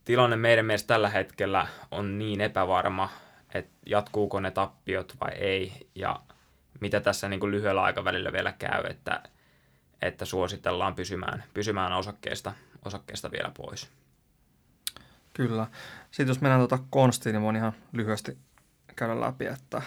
tilanne 0.05 0.37
meidän 0.37 0.67
mielestä 0.67 0.87
tällä 0.87 1.09
hetkellä 1.09 1.67
on 1.91 2.19
niin 2.19 2.41
epävarma, 2.41 3.11
että 3.55 3.73
jatkuuko 3.87 4.41
ne 4.41 4.51
tappiot 4.51 5.17
vai 5.21 5.33
ei 5.33 5.73
ja 5.95 6.21
mitä 6.81 7.01
tässä 7.01 7.29
niin 7.29 7.41
kuin 7.41 7.51
lyhyellä 7.51 7.83
aikavälillä 7.83 8.33
vielä 8.33 8.53
käy, 8.53 8.85
että, 8.91 9.23
että 10.07 10.25
suositellaan 10.25 10.95
pysymään, 10.95 11.45
pysymään 11.55 11.93
osakkeesta, 11.93 12.53
osakkeesta 12.85 13.31
vielä 13.31 13.53
pois. 13.57 13.91
Kyllä. 15.35 15.67
Sitten 16.11 16.29
jos 16.29 16.41
mennään 16.41 16.61
tuota 16.61 16.79
konstiin, 16.91 17.33
niin 17.33 17.43
voin 17.43 17.57
ihan 17.57 17.73
lyhyesti 17.93 18.39
käydä 18.97 19.21
läpi, 19.21 19.47
että 19.47 19.83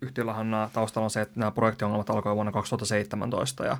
yhtiöllähän 0.00 0.50
nämä 0.50 0.70
taustalla 0.72 1.04
on 1.04 1.10
se, 1.10 1.20
että 1.20 1.40
nämä 1.40 1.50
projektiongelmat 1.50 2.10
alkoi 2.10 2.34
vuonna 2.34 2.52
2017 2.52 3.64
ja 3.64 3.76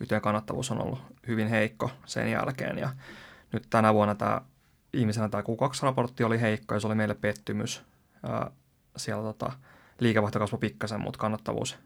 yhtiön 0.00 0.20
kannattavuus 0.20 0.70
on 0.70 0.82
ollut 0.82 1.00
hyvin 1.26 1.48
heikko 1.48 1.90
sen 2.06 2.30
jälkeen 2.30 2.78
ja 2.78 2.90
nyt 3.52 3.66
tänä 3.70 3.94
vuonna 3.94 4.14
tämä 4.14 4.40
ihmisenä 4.92 5.28
tämä 5.28 5.42
Q2-raportti 5.42 6.24
oli 6.24 6.40
heikko 6.40 6.74
ja 6.74 6.80
se 6.80 6.86
oli 6.86 6.94
meille 6.94 7.14
pettymys. 7.14 7.82
Siellä 8.96 9.22
tota, 9.22 9.52
liikevaihto 10.00 10.38
kasvoi 10.38 10.58
pikkasen, 10.58 11.00
mutta 11.00 11.18
kannattavuus 11.18 11.78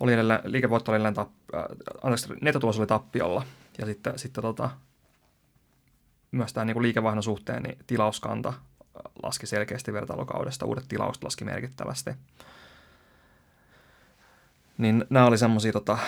oli 0.00 0.12
edelleen, 0.12 0.40
liikevoitto 0.44 0.92
oli 0.92 0.96
edelleen, 0.96 1.14
tapp, 1.14 1.32
äh, 1.54 2.36
nettotulos 2.40 2.78
oli 2.78 2.86
tappiolla 2.86 3.42
ja 3.78 3.86
sitten, 3.86 4.18
sitten 4.18 4.42
tota, 4.42 4.70
myös 6.30 6.52
tämä 6.52 6.64
niin 6.64 6.82
liikevaihdon 6.82 7.22
suhteen 7.22 7.62
niin 7.62 7.78
tilauskanta 7.86 8.52
laski 9.22 9.46
selkeästi 9.46 9.92
vertailukaudesta, 9.92 10.66
uudet 10.66 10.84
tilaukset 10.88 11.24
laski 11.24 11.44
merkittävästi. 11.44 12.10
Niin 14.78 15.04
nämä 15.10 15.26
oli 15.26 15.38
semmoisia 15.38 15.72
tota, 15.72 15.98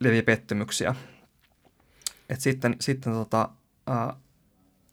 leviä 0.00 0.22
pettymyksiä. 0.22 0.94
Et 2.28 2.40
sitten 2.40 2.76
sitten 2.80 3.12
tota, 3.12 3.48
ää, 3.86 4.16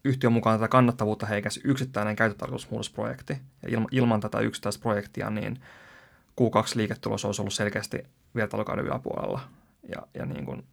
yhtiön 0.06 0.34
mukaan 0.34 0.60
tätä 0.60 0.67
kannattavuutta 0.67 1.26
heikäsi 1.26 1.62
yksittäinen 1.63 2.15
käyttötarkoitusmuutosprojekti. 2.15 3.34
Ja 3.63 3.70
ilman, 3.70 3.88
ilman 3.91 4.20
tätä 4.20 4.39
yksittäistä 4.39 4.82
projektia 4.82 5.30
niin 5.30 5.62
Q2-liiketulos 6.41 7.26
olisi 7.26 7.41
ollut 7.41 7.54
selkeästi 7.54 8.04
vertailukauden 8.36 8.86
yläpuolella. 8.86 9.39
Ja, 9.96 10.08
ja 10.13 10.26
niin 10.26 10.46
kuin, 10.46 10.63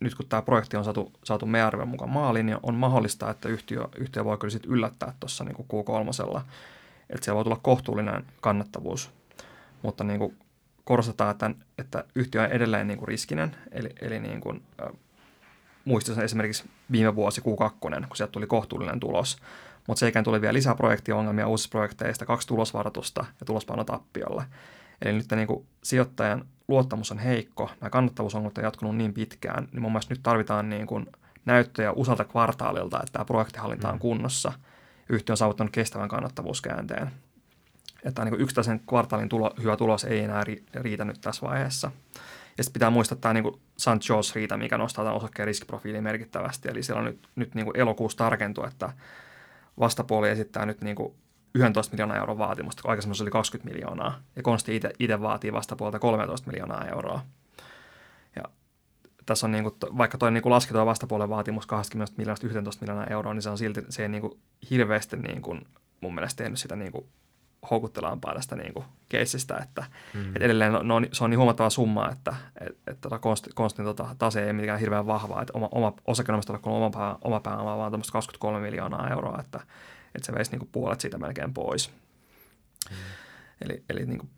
nyt 0.00 0.14
kun 0.14 0.26
tämä 0.28 0.42
projekti 0.42 0.76
on 0.76 0.84
saatu, 0.84 1.12
saatu 1.24 1.46
meidän 1.46 1.66
arvion 1.66 1.88
mukaan 1.88 2.10
maaliin, 2.10 2.46
niin 2.46 2.58
on 2.62 2.74
mahdollista, 2.74 3.30
että 3.30 3.48
yhtiö, 3.48 3.88
yhtiö 3.96 4.24
voi 4.24 4.38
kyllä 4.38 4.52
sitten 4.52 4.70
yllättää 4.70 5.12
tuossa 5.20 5.44
niin 5.44 5.56
Q3. 5.56 6.40
Että 7.10 7.24
siellä 7.24 7.36
voi 7.36 7.44
tulla 7.44 7.60
kohtuullinen 7.62 8.26
kannattavuus. 8.40 9.10
Mutta 9.82 10.04
niin 10.04 10.18
kuin 10.18 10.36
korostetaan, 10.84 11.30
että, 11.30 11.50
että 11.78 12.04
yhtiö 12.14 12.42
on 12.42 12.50
edelleen 12.50 12.86
niin 12.86 12.98
kuin 12.98 13.08
riskinen, 13.08 13.56
eli, 13.72 13.90
eli 14.00 14.20
niin 14.20 14.40
kuin, 14.40 14.62
muistan 15.84 16.24
esimerkiksi 16.24 16.70
viime 16.92 17.14
vuosi 17.14 17.40
Q2, 17.40 17.72
kun 17.80 17.92
sieltä 18.14 18.32
tuli 18.32 18.46
kohtuullinen 18.46 19.00
tulos. 19.00 19.36
Mutta 19.86 20.00
seikään 20.00 20.24
tuli 20.24 20.40
vielä 20.40 20.52
lisää 20.52 20.74
projektiongelmia 20.74 21.48
uusista 21.48 21.70
projekteista, 21.70 22.26
kaksi 22.26 22.48
tulosvaroitusta 22.48 23.24
ja 23.40 23.46
tulospaino 23.46 23.84
tappiolle. 23.84 24.44
Eli 25.02 25.12
nyt 25.12 25.26
niin 25.36 25.46
kuin 25.46 25.66
sijoittajan 25.82 26.44
luottamus 26.68 27.12
on 27.12 27.18
heikko, 27.18 27.70
nämä 27.80 27.90
kannattavuusongelmat 27.90 28.58
on 28.58 28.64
jatkunut 28.64 28.96
niin 28.96 29.14
pitkään, 29.14 29.68
niin 29.72 29.82
mun 29.82 29.92
mielestä 29.92 30.14
nyt 30.14 30.22
tarvitaan 30.22 30.70
niin 30.70 30.86
kuin 30.86 31.06
näyttöjä 31.44 31.92
usealta 31.92 32.24
kvartaalilta, 32.24 32.96
että 32.98 33.12
tämä 33.12 33.24
projektihallinta 33.24 33.88
on 33.88 33.94
mm. 33.94 34.00
kunnossa. 34.00 34.52
Yhtiö 35.08 35.32
on 35.32 35.36
saavuttanut 35.36 35.72
kestävän 35.72 36.08
kannattavuuskäänteen. 36.08 37.10
Että 38.04 38.24
niin 38.24 38.40
yksittäisen 38.40 38.80
kvartaalin 38.80 39.28
tulo, 39.28 39.54
hyvä 39.62 39.76
tulos 39.76 40.04
ei 40.04 40.20
enää 40.20 40.44
riitä 40.74 41.04
nyt 41.04 41.20
tässä 41.20 41.46
vaiheessa. 41.46 41.90
Ja 42.58 42.64
sitten 42.64 42.72
pitää 42.72 42.90
muistaa 42.90 43.18
tämä 43.20 43.34
niin 43.34 43.60
St. 43.76 43.88
Joe's 43.88 44.34
riita, 44.34 44.56
mikä 44.56 44.78
nostaa 44.78 45.04
tämän 45.04 45.16
osakkeen 45.16 45.46
riskiprofiiliin 45.46 46.04
merkittävästi. 46.04 46.68
Eli 46.68 46.82
siellä 46.82 47.00
on 47.00 47.04
nyt, 47.04 47.28
nyt 47.36 47.54
niin 47.54 47.64
kuin 47.64 47.76
elokuussa 47.76 48.18
tarkentu, 48.18 48.64
että 48.64 48.92
vastapuoli 49.80 50.28
esittää 50.28 50.66
nyt 50.66 50.80
niin 50.80 50.96
kuin 50.96 51.14
11 51.54 51.92
miljoonaa 51.92 52.16
euron 52.16 52.38
vaatimusta, 52.38 52.82
kun 52.82 52.90
aikaisemmin 52.90 53.14
se 53.14 53.22
oli 53.22 53.30
20 53.30 53.74
miljoonaa. 53.74 54.20
Ja 54.36 54.42
Konsti 54.42 54.80
itse 54.98 55.20
vaatii 55.20 55.52
vastapuolta 55.52 55.98
13 55.98 56.50
miljoonaa 56.50 56.84
euroa. 56.84 57.20
Ja 58.36 58.42
tässä 59.26 59.46
on 59.46 59.52
niin 59.52 59.64
kuin, 59.64 59.74
vaikka 59.98 60.18
tuo 60.18 60.30
niin 60.30 60.42
lasketaan 60.44 60.86
vastapuolen 60.86 61.28
vaatimus 61.28 61.66
20 61.66 62.14
miljoonasta 62.16 62.46
11 62.46 62.82
miljoonaa 62.82 63.06
euroa, 63.06 63.34
niin 63.34 63.42
se 63.42 63.50
on 63.50 63.58
silti 63.58 63.84
se 63.88 64.02
ei 64.02 64.08
niin 64.08 64.20
kuin 64.20 64.38
hirveästi 64.70 65.16
niin 65.16 65.42
kuin, 65.42 65.66
mun 66.00 66.14
mielestä 66.14 66.42
tehnyt 66.42 66.58
sitä 66.58 66.76
niin 66.76 66.92
kuin 66.92 67.06
houkuttelevampaa 67.70 68.34
tästä 68.34 68.56
niin 68.56 68.74
kuin 68.74 68.84
keissistä, 69.08 69.56
että 69.56 69.84
mm. 70.14 70.36
et 70.36 70.42
edelleen 70.42 70.72
no, 70.72 70.82
no, 70.82 71.00
se 71.12 71.24
on 71.24 71.30
niin 71.30 71.38
huomattava 71.38 71.70
summa, 71.70 72.10
että 72.10 72.36
et, 72.60 72.76
et, 72.86 73.00
tota, 73.00 73.18
konstin, 73.18 73.52
konstin 73.54 73.84
tota, 73.84 74.16
tase 74.18 74.46
ei 74.46 74.52
mikään 74.52 74.80
hirveän 74.80 75.06
vahvaa, 75.06 75.42
että 75.42 75.52
oma, 75.56 75.68
oma 75.72 75.92
osakkeenomistaja 76.06 76.58
on 76.62 76.72
oma, 76.72 76.90
pää, 76.90 77.16
oma 77.24 77.40
pääoma 77.40 77.78
vaan 77.78 77.92
23 78.12 78.60
miljoonaa 78.60 79.10
euroa, 79.10 79.38
että, 79.40 79.60
että 80.18 80.26
se 80.26 80.34
veisi 80.34 80.50
niin 80.50 80.58
kuin 80.58 80.68
puolet 80.72 81.00
siitä 81.00 81.18
melkein 81.18 81.54
pois. 81.54 81.90
Mm. 82.90 82.96
Eli, 83.60 83.84
eli 83.88 84.06
niin 84.06 84.18
kuin, 84.18 84.30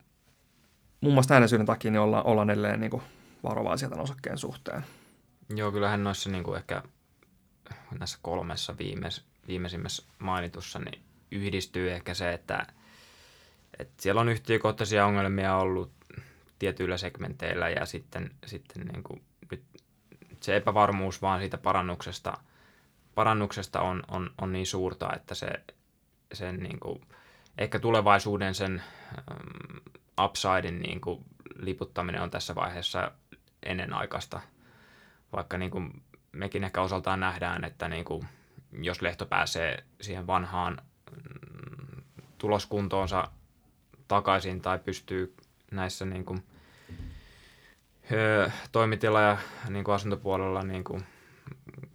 muun 1.00 1.14
muassa 1.14 1.34
näiden 1.34 1.48
syiden 1.48 1.66
takia 1.66 1.90
niin 1.90 2.00
ollaan, 2.00 2.26
ollaan 2.26 2.50
edelleen 2.50 2.80
niin 2.80 2.90
kuin 2.90 3.02
varovaisia 3.42 3.88
tämän 3.88 4.02
osakkeen 4.02 4.38
suhteen. 4.38 4.84
Joo, 5.54 5.72
kyllähän 5.72 6.04
noissa 6.04 6.30
niin 6.30 6.44
kuin 6.44 6.56
ehkä 6.56 6.82
näissä 7.98 8.18
kolmessa 8.22 8.78
viimeis, 8.78 9.24
viimeisimmässä 9.48 10.02
mainitussa 10.18 10.78
niin 10.78 11.02
yhdistyy 11.30 11.92
ehkä 11.92 12.14
se, 12.14 12.32
että– 12.32 12.66
et 13.80 13.90
siellä 14.00 14.20
on 14.20 14.28
yhtiökohtaisia 14.28 15.06
ongelmia 15.06 15.56
ollut 15.56 15.92
tietyillä 16.58 16.96
segmenteillä 16.96 17.68
ja 17.68 17.86
sitten, 17.86 18.30
sitten 18.46 18.86
niin 18.86 19.02
kuin 19.02 19.22
nyt 19.50 19.62
se 20.40 20.56
epävarmuus 20.56 21.22
vaan 21.22 21.40
siitä 21.40 21.58
parannuksesta, 21.58 22.36
parannuksesta 23.20 23.80
on, 23.80 24.02
on, 24.08 24.30
on 24.40 24.52
niin 24.52 24.66
suurta, 24.66 25.12
että 25.16 25.34
se, 25.34 25.50
sen 26.32 26.56
niin 26.56 26.80
kuin, 26.80 27.00
ehkä 27.58 27.78
tulevaisuuden 27.78 28.54
sen 28.54 28.82
um, 29.30 29.80
upsidein 30.24 30.80
niin 30.80 31.00
kuin, 31.00 31.24
liputtaminen 31.58 32.22
on 32.22 32.30
tässä 32.30 32.54
vaiheessa 32.54 33.10
ennenaikaista, 33.62 34.40
vaikka 35.32 35.58
niin 35.58 35.70
kuin, 35.70 36.02
mekin 36.32 36.64
ehkä 36.64 36.82
osaltaan 36.82 37.20
nähdään, 37.20 37.64
että 37.64 37.88
niin 37.88 38.04
kuin, 38.04 38.28
jos 38.82 39.02
Lehto 39.02 39.26
pääsee 39.26 39.84
siihen 40.00 40.26
vanhaan 40.26 40.78
mm, 41.10 42.02
tuloskuntoonsa 42.38 43.28
takaisin 44.08 44.60
tai 44.60 44.78
pystyy 44.78 45.34
näissä 45.70 46.04
niin 46.04 46.24
kuin, 46.24 46.44
toimitila- 48.72 49.20
ja 49.20 49.38
niin 49.68 49.84
kuin 49.84 49.94
asuntopuolella 49.94 50.62
niin 50.62 50.84
kuin, 50.84 51.04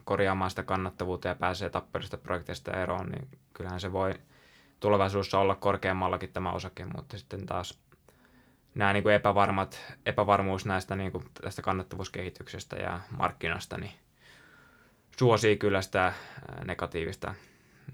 korjaamaan 0.06 0.50
sitä 0.50 0.64
kannattavuutta 0.64 1.28
ja 1.28 1.36
pääsee 1.36 1.70
tapperista 1.70 2.18
projekteista 2.18 2.72
eroon, 2.72 3.06
niin 3.06 3.28
kyllähän 3.54 3.80
se 3.80 3.92
voi 3.92 4.14
tulevaisuudessa 4.80 5.40
olla 5.40 5.56
korkeammallakin 5.56 6.34
tämä 6.34 6.52
osake, 6.52 6.86
mutta 6.86 7.18
sitten 7.18 7.46
taas 7.46 7.80
nämä 8.76 8.94
niin 8.94 9.04
kuin 9.04 9.16
epävarmat, 9.16 9.82
epävarmuus 10.06 10.66
näistä 10.66 10.96
niin 10.96 11.12
kuin 11.12 11.26
tästä 11.42 11.62
kannattavuuskehityksestä 11.62 12.76
ja 12.76 13.00
markkinasta 13.18 13.78
niin 13.78 13.94
suosii 15.18 15.58
kyllä 15.58 15.82
sitä 15.82 16.14
negatiivista 16.66 17.34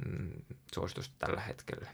mm, 0.06 0.32
suositusta 0.74 1.16
tällä 1.20 1.42
hetkellä. 1.42 1.92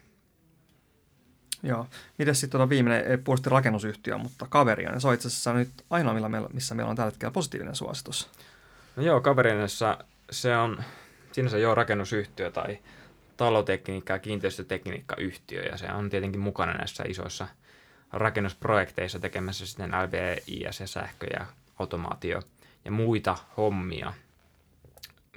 Joo. 1.63 1.88
Miten 2.17 2.36
sitten 2.36 2.49
tuota 2.49 2.69
viimeinen, 2.69 3.12
ei 3.12 3.17
puolusti 3.17 3.49
rakennusyhtiö, 3.49 4.17
mutta 4.17 4.45
Kaverian. 4.49 5.01
Se 5.01 5.08
on 5.08 5.13
itse 5.13 5.27
asiassa 5.27 5.53
nyt 5.53 5.69
ainoa, 5.89 6.30
missä 6.53 6.75
meillä 6.75 6.89
on 6.89 6.95
tällä 6.95 7.12
hetkellä 7.12 7.32
positiivinen 7.32 7.75
suositus. 7.75 8.30
No 8.95 9.03
joo, 9.03 9.21
Kaverianissa 9.21 9.98
se 10.32 10.58
on 10.58 10.84
sinänsä 11.32 11.58
jo 11.58 11.75
rakennusyhtiö 11.75 12.52
tai 12.52 12.80
talotekniikka- 13.38 14.13
ja 14.13 14.19
kiinteistötekniikkayhtiö, 14.19 15.62
ja 15.62 15.78
se 15.78 15.88
on 15.92 16.10
tietenkin 16.10 16.42
mukana 16.42 16.73
näissä 16.73 17.04
isoissa 17.08 17.48
rakennusprojekteissa 18.13 19.19
tekemässä 19.19 19.65
sitten 19.65 19.92
LVIS 19.92 20.80
ja 20.80 20.88
sähkö 20.88 21.28
ja 21.34 21.46
automaatio 21.80 22.42
ja 22.86 22.92
muita 22.92 23.38
hommia. 23.58 24.13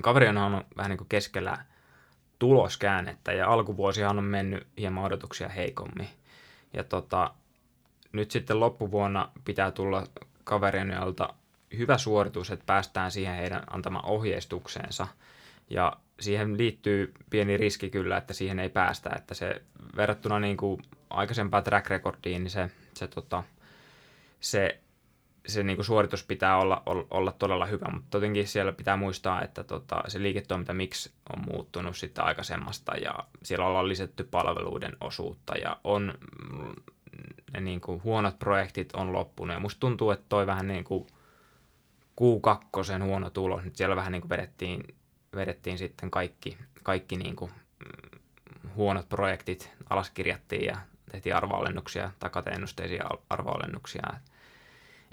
Kaverian 0.03 0.39
on 0.39 0.65
vähän 0.77 0.91
niin 0.91 0.99
kuin 0.99 1.09
keskellä 1.09 1.59
tuloskäännettä 2.39 3.33
ja 3.33 3.53
alkuvuosihan 3.53 4.19
on 4.19 4.25
mennyt 4.25 4.67
hieman 4.79 5.05
odotuksia 5.05 5.49
heikommin. 5.49 6.09
Ja 6.73 6.85
tota, 6.85 7.35
nyt 8.13 8.31
sitten 8.31 8.61
loppuvuonna 8.61 9.31
pitää 9.45 9.71
tulla 9.71 10.07
kaverinialta 10.45 11.35
hyvä 11.79 11.99
suoritus, 11.99 12.51
että 12.51 12.67
päästään 12.67 13.11
siihen 13.11 13.37
heidän 13.37 13.63
antamaan 13.71 14.05
ohjeistukseensa. 14.05 15.07
Ja 15.71 15.93
siihen 16.21 16.59
liittyy 16.59 17.15
pieni 17.31 17.57
riski 17.57 17.91
kyllä, 17.91 18.17
että 18.17 18.35
siihen 18.35 18.59
ei 18.59 18.69
päästä, 18.69 19.11
että 19.17 19.35
se 19.35 19.63
verrattuna 19.97 20.41
niin 20.41 20.57
kuin 20.57 20.83
aikaisempaan 21.11 21.65
track 21.65 21.91
recordiin, 21.91 22.45
niin 22.45 22.51
se, 22.51 22.71
se, 22.95 23.09
tota, 23.09 23.43
se 24.41 24.81
se 25.47 25.63
niin 25.63 25.77
kuin 25.77 25.87
suoritus 25.87 26.25
pitää 26.25 26.57
olla, 26.57 26.83
olla 27.11 27.33
todella 27.33 27.67
hyvä, 27.67 27.87
mutta 27.93 28.17
jotenkin 28.17 28.49
siellä 28.49 28.73
pitää 28.73 28.97
muistaa, 28.97 29.43
että 29.43 29.65
tota, 29.65 30.03
se 30.09 30.23
liiketoiminta 30.23 30.75
miksi 30.75 31.13
on 31.37 31.45
muuttunut 31.53 31.97
sitten 31.97 32.25
aikaisemmasta 32.25 32.97
ja 32.97 33.15
siellä 33.43 33.67
ollaan 33.67 33.89
lisätty 33.89 34.25
palveluiden 34.25 34.97
osuutta 35.01 35.55
ja 35.55 35.77
on 35.85 36.15
ne 37.53 37.61
niin 37.61 37.81
kuin 37.81 38.03
huonot 38.05 38.39
projektit 38.39 38.93
on 38.95 39.13
loppunut 39.13 39.55
ja 39.55 39.61
musta 39.61 39.81
tuntuu, 39.81 40.11
että 40.11 40.27
toi 40.29 40.47
vähän 40.47 40.69
niin 40.69 40.85
kuin 40.85 41.07
Q2 42.21 43.03
huono 43.03 43.31
tulos, 43.31 43.65
nyt 43.65 43.77
siellä 43.77 43.97
vähän 43.97 44.13
niin 44.13 44.23
kuin 44.23 44.31
vedettiin, 44.31 44.97
vedettiin 45.35 45.79
sitten 45.79 46.11
kaikki, 46.11 46.59
kaikki 46.83 47.17
niin 47.17 47.37
kuin 47.37 47.51
mm, 47.51 48.21
huonot 48.75 49.09
projektit 49.09 49.71
alaskirjattiin 49.91 50.65
ja 50.65 50.77
tehtiin 51.13 51.37
arvoalennuksia, 51.37 52.11
takatennusteisia 52.19 53.05
arvoalennuksia. 53.31 54.03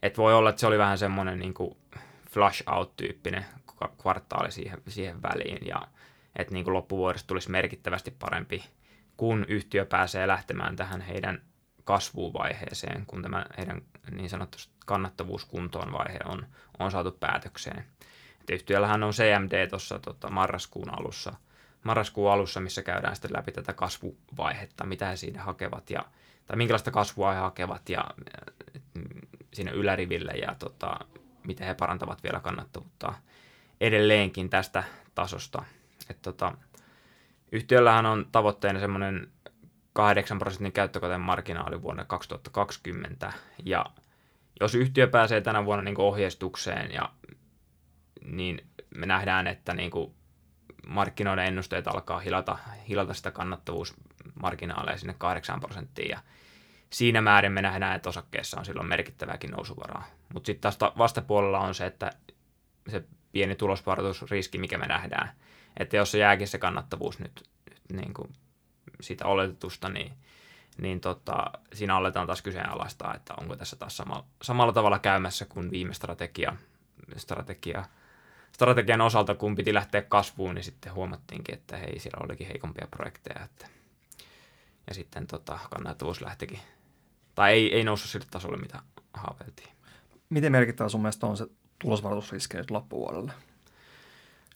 Et 0.01 0.17
voi 0.17 0.33
olla, 0.33 0.49
että 0.49 0.59
se 0.59 0.67
oli 0.67 0.77
vähän 0.77 0.97
semmoinen 0.97 1.39
niin 1.39 1.53
kuin 1.53 1.77
flush 2.29 2.63
out-tyyppinen 2.71 3.45
kvartaali 4.01 4.51
siihen, 4.51 4.81
siihen 4.87 5.21
väliin 5.21 5.67
ja 5.67 5.87
että 6.35 6.53
niin 6.53 6.63
kuin 6.63 6.73
loppuvuodesta 6.73 7.27
tulisi 7.27 7.51
merkittävästi 7.51 8.11
parempi, 8.19 8.63
kun 9.17 9.45
yhtiö 9.47 9.85
pääsee 9.85 10.27
lähtemään 10.27 10.75
tähän 10.75 11.01
heidän 11.01 11.41
kasvuvaiheeseen, 11.83 13.05
kun 13.05 13.21
tämä 13.21 13.45
heidän 13.57 13.81
niin 14.11 14.29
sanottu 14.29 14.57
kannattavuuskuntoon 14.87 15.91
vaihe 15.91 16.19
on, 16.25 16.45
on 16.79 16.91
saatu 16.91 17.11
päätökseen. 17.11 17.85
Et 18.41 18.49
yhtiöllähän 18.49 19.03
on 19.03 19.13
CMD 19.13 19.67
tuossa 19.67 19.99
tota, 19.99 20.29
marraskuun 20.29 20.99
alussa, 20.99 21.33
marraskuun 21.83 22.31
alussa, 22.31 22.59
missä 22.59 22.83
käydään 22.83 23.15
sitten 23.15 23.33
läpi 23.37 23.51
tätä 23.51 23.73
kasvuvaihetta, 23.73 24.85
mitä 24.85 25.05
he 25.05 25.15
siinä 25.15 25.43
hakevat 25.43 25.89
ja 25.89 26.05
tai 26.45 26.57
minkälaista 26.57 26.91
kasvua 26.91 27.33
he 27.33 27.39
hakevat 27.39 27.89
ja 27.89 28.05
siinä 29.53 29.71
yläriville 29.71 30.31
ja 30.31 30.55
tota, 30.59 30.99
miten 31.47 31.67
he 31.67 31.73
parantavat 31.73 32.23
vielä 32.23 32.39
kannattavuutta 32.39 33.13
edelleenkin 33.81 34.49
tästä 34.49 34.83
tasosta. 35.15 35.63
Et 36.09 36.21
tota, 36.21 36.57
yhtiöllähän 37.51 38.05
on 38.05 38.25
tavoitteena 38.31 38.79
semmoinen 38.79 39.31
8 39.93 40.39
prosentin 40.39 40.71
käyttökoteen 40.71 41.21
marginaali 41.21 41.81
vuonna 41.81 42.05
2020 42.05 43.33
ja 43.65 43.85
jos 44.59 44.75
yhtiö 44.75 45.07
pääsee 45.07 45.41
tänä 45.41 45.65
vuonna 45.65 45.83
niin 45.83 45.99
ohjeistukseen, 45.99 46.91
ja, 46.91 47.09
niin 48.25 48.67
me 48.95 49.05
nähdään, 49.05 49.47
että 49.47 49.73
niin 49.73 49.91
markkinoiden 50.87 51.45
ennusteet 51.45 51.87
alkaa 51.87 52.19
hilata, 52.19 52.57
hilata 52.89 53.13
sitä 53.13 53.31
kannattavuusmarginaaleja 53.31 54.97
sinne 54.97 55.15
8 55.17 55.59
prosenttiin, 55.59 56.09
ja 56.09 56.19
siinä 56.89 57.21
määrin 57.21 57.51
me 57.51 57.61
nähdään, 57.61 57.95
että 57.95 58.09
osakkeessa 58.09 58.59
on 58.59 58.65
silloin 58.65 58.89
merkittävääkin 58.89 59.51
nousuvaraa. 59.51 60.07
Mutta 60.33 60.47
sitten 60.47 60.61
taas 60.61 60.93
vastapuolella 60.97 61.59
on 61.59 61.75
se, 61.75 61.85
että 61.85 62.11
se 62.89 63.03
pieni 63.31 63.55
tulosvaroitusriski, 63.55 64.57
mikä 64.57 64.77
me 64.77 64.85
nähdään, 64.85 65.31
että 65.79 65.97
jos 65.97 66.11
se 66.11 66.17
jääkin 66.17 66.47
se 66.47 66.57
kannattavuus 66.57 67.19
nyt, 67.19 67.49
nyt 67.69 68.01
niin 68.01 68.13
kuin 68.13 68.33
siitä 69.01 69.25
oletetusta, 69.25 69.89
niin, 69.89 70.13
niin 70.77 71.01
tota, 71.01 71.51
siinä 71.73 71.95
aletaan 71.95 72.27
taas 72.27 72.41
kyseenalaistaa, 72.41 73.15
että 73.15 73.33
onko 73.41 73.55
tässä 73.55 73.75
taas 73.75 73.97
sama, 73.97 74.25
samalla 74.41 74.73
tavalla 74.73 74.99
käymässä 74.99 75.45
kuin 75.45 75.71
viime 75.71 75.93
strategia, 75.93 76.55
strategia, 77.17 77.83
strategian 78.51 79.01
osalta, 79.01 79.35
kun 79.35 79.55
piti 79.55 79.73
lähteä 79.73 80.01
kasvuun, 80.01 80.55
niin 80.55 80.63
sitten 80.63 80.93
huomattiinkin, 80.93 81.55
että 81.55 81.77
hei, 81.77 81.99
siellä 81.99 82.25
olikin 82.25 82.47
heikompia 82.47 82.87
projekteja, 82.91 83.43
että, 83.45 83.67
ja 84.87 84.93
sitten 84.93 85.27
tota, 85.27 85.59
kannattavuus 85.69 86.21
lähtikin, 86.21 86.59
tai 87.35 87.53
ei, 87.53 87.73
ei 87.75 87.83
noussut 87.83 88.11
sille 88.11 88.27
tasolle, 88.31 88.57
mitä 88.57 88.79
haaveiltiin. 89.13 89.69
Miten 90.29 90.51
merkittävä 90.51 90.89
sun 90.89 91.01
mielestä 91.01 91.27
on 91.27 91.37
se 91.37 91.47
tulosvaroitusriski 91.79 92.57
nyt 92.57 92.71
loppuvuodelle? 92.71 93.33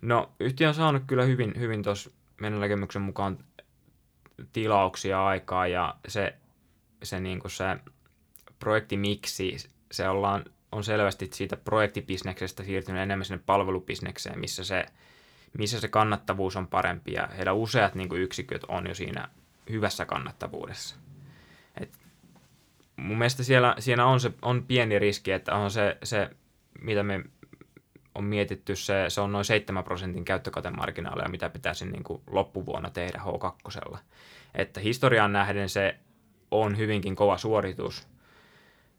No, 0.02 0.32
yhtiö 0.40 0.68
on 0.68 0.74
saanut 0.74 1.04
kyllä 1.08 1.24
hyvin, 1.24 1.54
hyvin 1.60 1.84
tuossa 1.84 2.12
meidän 2.42 2.60
näkemyksen 2.60 3.02
mukaan 3.02 3.38
tilauksia 4.54 5.26
aikaa 5.26 5.68
ja 5.68 5.96
se, 6.08 6.34
se, 7.04 7.20
niin 7.20 7.40
kuin 7.40 7.52
se 7.52 7.64
projektimiksi, 8.60 9.58
se 9.92 10.10
ollaan, 10.10 10.46
on 10.72 10.84
selvästi 10.84 11.30
siitä 11.34 11.58
projektibisneksestä 11.58 12.64
siirtynyt 12.64 13.02
enemmän 13.02 13.26
sinne 13.26 13.44
palvelubisnekseen, 13.46 14.40
missä 14.40 14.64
se, 14.64 14.86
missä 15.58 15.80
se 15.80 15.88
kannattavuus 15.88 16.56
on 16.56 16.68
parempi 16.68 17.14
ja 17.14 17.28
heillä 17.38 17.54
useat 17.54 17.96
niin 17.96 18.10
kuin 18.10 18.22
yksiköt 18.22 18.64
on 18.68 18.88
jo 18.88 18.96
siinä 18.96 19.28
hyvässä 19.70 20.06
kannattavuudessa. 20.06 20.96
Et 21.82 22.00
mun 22.96 23.18
mielestä 23.18 23.44
siellä, 23.44 23.76
siinä 23.80 24.06
on, 24.06 24.20
se, 24.20 24.32
on 24.42 24.64
pieni 24.64 25.00
riski, 25.00 25.32
että 25.32 25.56
on 25.56 25.72
se, 25.72 25.98
se 26.04 26.30
mitä 26.82 27.04
me 27.04 27.24
on 28.22 28.28
mietitty, 28.28 28.76
se, 28.76 29.06
se 29.08 29.22
on 29.22 29.32
noin 29.32 29.46
7 29.46 29.84
prosentin 29.84 30.26
käyttökatemarginaaleja, 30.26 31.30
mitä 31.30 31.50
pitäisi 31.50 31.86
niin 31.86 32.04
kuin 32.04 32.22
loppuvuonna 32.28 32.90
tehdä 32.90 33.22
H2. 33.26 33.98
Että 34.56 34.80
historiaan 34.80 35.34
nähden 35.34 35.70
se 35.70 35.96
on 36.52 36.78
hyvinkin 36.78 37.16
kova 37.16 37.38
suoritus, 37.38 38.08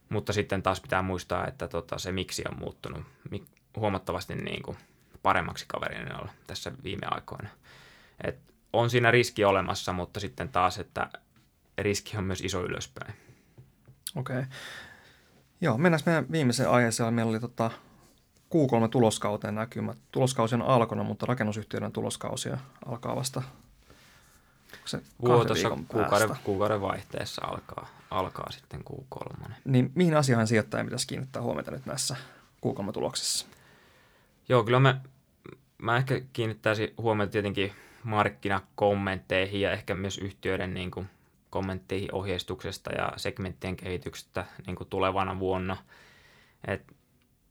mutta 0.09 0.33
sitten 0.33 0.63
taas 0.63 0.81
pitää 0.81 1.03
muistaa, 1.03 1.47
että 1.47 1.69
tota, 1.69 1.99
se 1.99 2.13
miksi 2.13 2.43
on 2.51 2.59
muuttunut 2.59 3.03
huomattavasti 3.77 4.35
niin 4.35 4.63
kuin 4.63 4.77
paremmaksi 5.23 5.65
kaverina 5.69 6.29
tässä 6.47 6.73
viime 6.85 7.07
aikoina. 7.11 7.49
Et 8.25 8.39
on 8.73 8.91
siinä 8.91 9.11
riski 9.11 9.45
olemassa, 9.45 9.93
mutta 9.93 10.21
sitten 10.21 10.49
taas, 10.49 10.79
että 10.79 11.11
riski 11.79 12.17
on 12.17 12.25
myös 12.25 12.41
iso 12.41 12.65
ylöspäin. 12.65 13.15
Okei. 14.17 14.39
Okay. 14.39 14.51
Joo, 15.61 15.79
mennään 15.79 16.03
meidän 16.07 16.27
viimeiseen 16.33 16.71
aiheeseen. 16.71 17.15
Meillä 17.15 17.31
oli 17.31 17.41
tota 17.41 17.71
Q3-tuloskauteen 18.55 19.55
näkymät. 19.55 19.99
Tuloskausi 20.13 20.55
on 20.55 20.63
alkanut, 20.63 21.07
mutta 21.07 21.27
rakennusyhtiöiden 21.27 21.93
tuloskausia 21.93 22.59
alkaa 22.87 23.17
vasta 23.17 23.43
se 24.85 25.01
Vuotossa 25.23 25.71
kuukauden, 25.89 26.37
kuukauden 26.45 26.81
vaihteessa 26.81 27.47
alkaa, 27.47 27.89
alkaa 28.11 28.51
sitten 28.51 28.81
Q3. 28.91 29.53
Niin 29.65 29.93
mihin 29.95 30.17
asioihin 30.17 30.47
sijoittajan 30.47 30.87
pitäisi 30.87 31.07
kiinnittää 31.07 31.43
huomiota 31.43 31.71
nyt 31.71 31.87
näissä 31.87 32.17
Q3-tuloksissa? 32.67 33.47
Joo, 34.49 34.65
kyllä 34.65 34.81
mä, 34.81 35.01
mä 35.79 35.97
ehkä 35.97 36.21
kiinnittäisin 36.33 36.95
huomiota 36.99 37.33
tietenkin 37.33 37.73
markkinakommentteihin 38.05 39.61
ja 39.61 39.73
ehkä 39.73 39.95
myös 39.95 40.19
yhtiöiden 40.19 40.75
niin 40.75 40.91
kuin, 40.91 41.11
kommentteihin 41.51 42.15
ohjeistuksesta 42.15 42.93
ja 42.93 43.13
segmenttien 43.17 43.77
kehityksestä 43.77 44.47
niin 44.67 44.77
kuin 44.77 44.89
tulevana 44.89 45.39
vuonna. 45.39 45.77
Et 46.67 46.95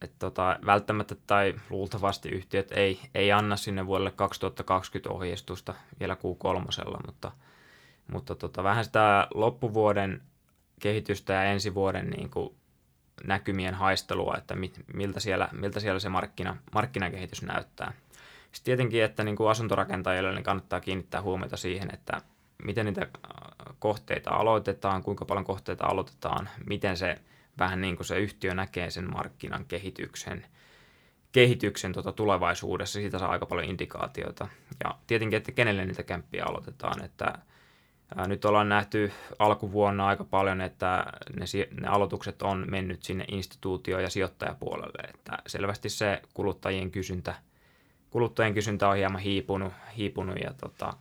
että 0.02 0.16
tota, 0.18 0.58
välttämättä 0.66 1.14
tai 1.26 1.54
luultavasti 1.70 2.28
yhtiöt 2.28 2.72
ei, 2.72 3.00
ei 3.14 3.32
anna 3.32 3.56
sinne 3.56 3.86
vuodelle 3.86 4.10
2020 4.10 5.10
ohjeistusta 5.10 5.74
vielä 6.00 6.14
Q3, 6.14 7.06
mutta, 7.06 7.32
mutta 8.12 8.34
tota, 8.34 8.62
vähän 8.62 8.84
sitä 8.84 9.28
loppuvuoden 9.34 10.22
kehitystä 10.80 11.32
ja 11.32 11.44
ensi 11.44 11.74
vuoden 11.74 12.10
niin 12.10 12.30
kuin 12.30 12.54
näkymien 13.24 13.74
haistelua, 13.74 14.34
että 14.38 14.54
mit, 14.54 14.80
miltä, 14.94 15.20
siellä, 15.20 15.48
miltä 15.52 15.80
siellä 15.80 16.00
se 16.00 16.08
markkina, 16.08 16.56
markkinakehitys 16.74 17.42
näyttää. 17.42 17.92
Sitten 18.52 18.64
tietenkin, 18.64 19.04
että 19.04 19.24
niin 19.24 19.36
kuin 19.36 19.50
asuntorakentajille 19.50 20.32
niin 20.32 20.44
kannattaa 20.44 20.80
kiinnittää 20.80 21.22
huomiota 21.22 21.56
siihen, 21.56 21.94
että 21.94 22.22
miten 22.64 22.86
niitä 22.86 23.06
kohteita 23.78 24.30
aloitetaan, 24.30 25.02
kuinka 25.02 25.24
paljon 25.24 25.44
kohteita 25.44 25.86
aloitetaan, 25.86 26.48
miten 26.66 26.96
se 26.96 27.18
vähän 27.62 27.80
niin 27.80 27.96
kuin 27.96 28.06
se 28.06 28.18
yhtiö 28.18 28.54
näkee 28.54 28.90
sen 28.90 29.12
markkinan 29.12 29.64
kehityksen, 29.64 30.46
kehityksen 31.32 31.92
tota 31.92 32.12
tulevaisuudessa, 32.12 33.00
siitä 33.00 33.18
saa 33.18 33.30
aika 33.30 33.46
paljon 33.46 33.68
indikaatioita. 33.68 34.48
Ja 34.84 34.94
tietenkin, 35.06 35.36
että 35.36 35.52
kenelle 35.52 35.86
niitä 35.86 36.02
kämppiä 36.02 36.44
aloitetaan, 36.44 37.04
että 37.04 37.38
nyt 38.26 38.44
ollaan 38.44 38.68
nähty 38.68 39.12
alkuvuonna 39.38 40.06
aika 40.06 40.24
paljon, 40.24 40.60
että 40.60 41.06
ne, 41.36 41.44
ne 41.80 41.88
aloitukset 41.88 42.42
on 42.42 42.64
mennyt 42.70 43.02
sinne 43.02 43.24
instituutio- 43.28 44.00
ja 44.00 44.10
sijoittajapuolelle, 44.10 45.08
että 45.14 45.38
selvästi 45.46 45.88
se 45.88 46.22
kuluttajien 46.34 46.90
kysyntä, 46.90 47.34
kuluttajien 48.10 48.54
kysyntä 48.54 48.88
on 48.88 48.96
hieman 48.96 49.20
hiipunut, 49.20 49.72
hiipunut 49.96 50.36
ja 50.44 50.52
tota, 50.52 50.92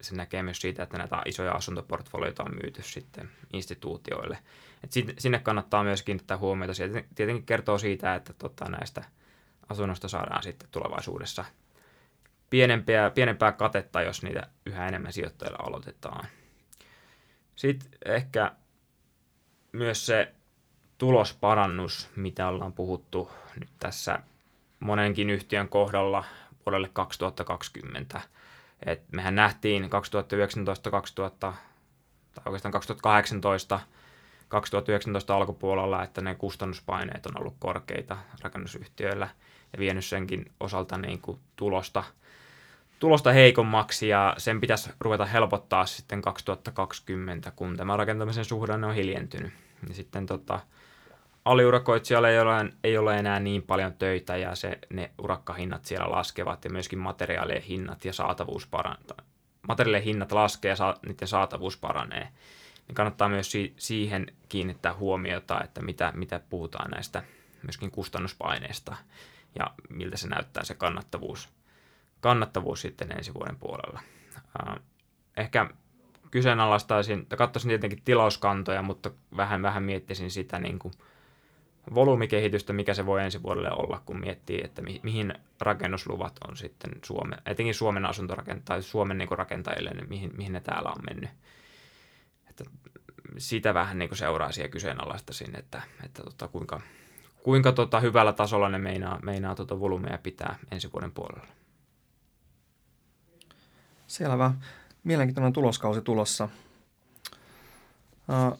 se 0.00 0.14
näkee 0.14 0.42
myös 0.42 0.60
siitä, 0.60 0.82
että 0.82 0.98
näitä 0.98 1.22
isoja 1.26 1.52
asuntoportfolioita 1.52 2.42
on 2.42 2.54
myyty 2.62 2.82
sitten 2.82 3.30
instituutioille. 3.52 4.38
Et 4.84 4.92
sinne 5.18 5.38
kannattaa 5.38 5.84
myös 5.84 6.02
kiinnittää 6.02 6.38
huomiota. 6.38 6.74
Se 6.74 7.04
tietenkin 7.14 7.46
kertoo 7.46 7.78
siitä, 7.78 8.14
että 8.14 8.32
tota, 8.32 8.64
näistä 8.64 9.04
asunnoista 9.68 10.08
saadaan 10.08 10.42
sitten 10.42 10.68
tulevaisuudessa 10.70 11.44
pienempää, 12.50 13.10
pienempää 13.10 13.52
katetta, 13.52 14.02
jos 14.02 14.22
niitä 14.22 14.46
yhä 14.66 14.88
enemmän 14.88 15.12
sijoittajilla 15.12 15.58
aloitetaan. 15.66 16.26
Sitten 17.56 17.90
ehkä 18.04 18.52
myös 19.72 20.06
se 20.06 20.34
tulosparannus, 20.98 22.10
mitä 22.16 22.48
ollaan 22.48 22.72
puhuttu 22.72 23.30
nyt 23.60 23.70
tässä 23.78 24.18
monenkin 24.80 25.30
yhtiön 25.30 25.68
kohdalla 25.68 26.24
vuodelle 26.66 26.90
2020– 26.92 28.20
et 28.86 29.12
mehän 29.12 29.34
nähtiin 29.34 29.90
2019, 29.90 30.90
2000, 30.90 31.52
tai 32.34 32.42
oikeastaan 32.46 32.72
2018 32.72 33.80
2019 34.50 35.36
alkupuolella, 35.36 36.02
että 36.02 36.20
ne 36.20 36.34
kustannuspaineet 36.34 37.26
on 37.26 37.38
ollut 37.40 37.56
korkeita 37.58 38.16
rakennusyhtiöillä 38.42 39.28
ja 39.72 39.78
vienyt 39.78 40.04
senkin 40.04 40.50
osalta 40.60 40.98
niin 40.98 41.20
kuin 41.20 41.38
tulosta, 41.56 42.04
tulosta 42.98 43.32
heikommaksi 43.32 44.08
ja 44.08 44.34
sen 44.38 44.60
pitäisi 44.60 44.90
ruveta 45.00 45.24
helpottaa 45.24 45.86
sitten 45.86 46.22
2020, 46.22 47.52
kun 47.56 47.76
tämä 47.76 47.96
rakentamisen 47.96 48.44
suhdanne 48.44 48.86
on 48.86 48.94
hiljentynyt. 48.94 49.52
Ja 49.88 49.94
sitten 49.94 50.26
tota, 50.26 50.60
aliurakoitsijalle 51.44 52.30
ei 52.30 52.40
ole, 52.40 52.72
ei 52.84 52.98
ole 52.98 53.18
enää 53.18 53.40
niin 53.40 53.62
paljon 53.62 53.92
töitä 53.92 54.36
ja 54.36 54.54
se, 54.54 54.78
ne 54.90 55.10
urakkahinnat 55.18 55.84
siellä 55.84 56.10
laskevat 56.10 56.64
ja 56.64 56.70
myöskin 56.70 56.98
materiaalien 56.98 57.62
hinnat 57.62 58.04
ja 58.04 58.12
saatavuus 58.12 58.66
parantaa. 58.66 59.18
Materiaalien 59.68 60.04
hinnat 60.04 60.32
laskee 60.32 60.68
ja 60.68 60.76
sa, 60.76 60.94
niiden 61.06 61.28
saatavuus 61.28 61.76
paranee. 61.76 62.28
Niin 62.90 62.94
kannattaa 62.94 63.28
myös 63.28 63.50
si- 63.52 63.74
siihen 63.76 64.26
kiinnittää 64.48 64.94
huomiota, 64.94 65.60
että 65.64 65.82
mitä, 65.82 66.12
mitä 66.16 66.40
puhutaan 66.50 66.90
näistä 66.90 67.22
myöskin 67.62 67.90
kustannuspaineista 67.90 68.96
ja 69.58 69.70
miltä 69.88 70.16
se 70.16 70.28
näyttää 70.28 70.64
se 70.64 70.74
kannattavuus, 70.74 71.48
kannattavuus 72.20 72.80
sitten 72.80 73.12
ensi 73.12 73.34
vuoden 73.34 73.56
puolella. 73.56 74.00
Ehkä 75.36 75.70
kyseenalaistaisin, 76.30 77.26
katsoisin 77.26 77.68
tietenkin 77.68 78.02
tilauskantoja, 78.04 78.82
mutta 78.82 79.10
vähän, 79.36 79.62
vähän 79.62 79.82
miettisin 79.82 80.30
sitä 80.30 80.58
niin 80.58 80.78
kuin– 80.78 80.94
volyymikehitystä, 81.94 82.72
mikä 82.72 82.94
se 82.94 83.06
voi 83.06 83.22
ensi 83.22 83.42
vuodelle 83.42 83.70
olla, 83.72 84.02
kun 84.06 84.20
miettii, 84.20 84.60
että 84.64 84.82
mi- 84.82 85.00
mihin 85.02 85.34
rakennusluvat 85.60 86.38
on 86.48 86.56
sitten 86.56 86.90
Suomen, 87.04 87.38
etenkin 87.46 87.74
Suomen 87.74 88.06
asuntorakentajille, 88.06 88.82
Suomen 88.82 89.18
niin 89.18 89.28
rakentajille, 89.38 89.90
niin 89.90 90.08
mihin, 90.08 90.30
mihin 90.36 90.52
ne 90.52 90.60
täällä 90.60 90.90
on 90.90 91.02
mennyt. 91.10 91.30
Että 92.50 92.64
sitä 93.38 93.74
vähän 93.74 93.98
niin 93.98 94.16
seuraisi 94.16 94.62
ja 94.62 94.68
kyseenalaistaisin, 94.68 95.58
että, 95.58 95.82
että 96.04 96.22
tota, 96.22 96.48
kuinka, 96.48 96.80
kuinka 97.42 97.72
tota 97.72 98.00
hyvällä 98.00 98.32
tasolla 98.32 98.68
ne 98.68 98.78
meinaa, 98.78 99.18
meinaa 99.22 99.54
tota 99.54 99.80
volyymeja 99.80 100.18
pitää 100.18 100.58
ensi 100.70 100.92
vuoden 100.92 101.12
puolella. 101.12 101.46
Selvä. 104.06 104.52
Mielenkiintoinen 105.04 105.52
tuloskausi 105.52 106.00
tulossa. 106.00 106.48
Uh, 108.28 108.58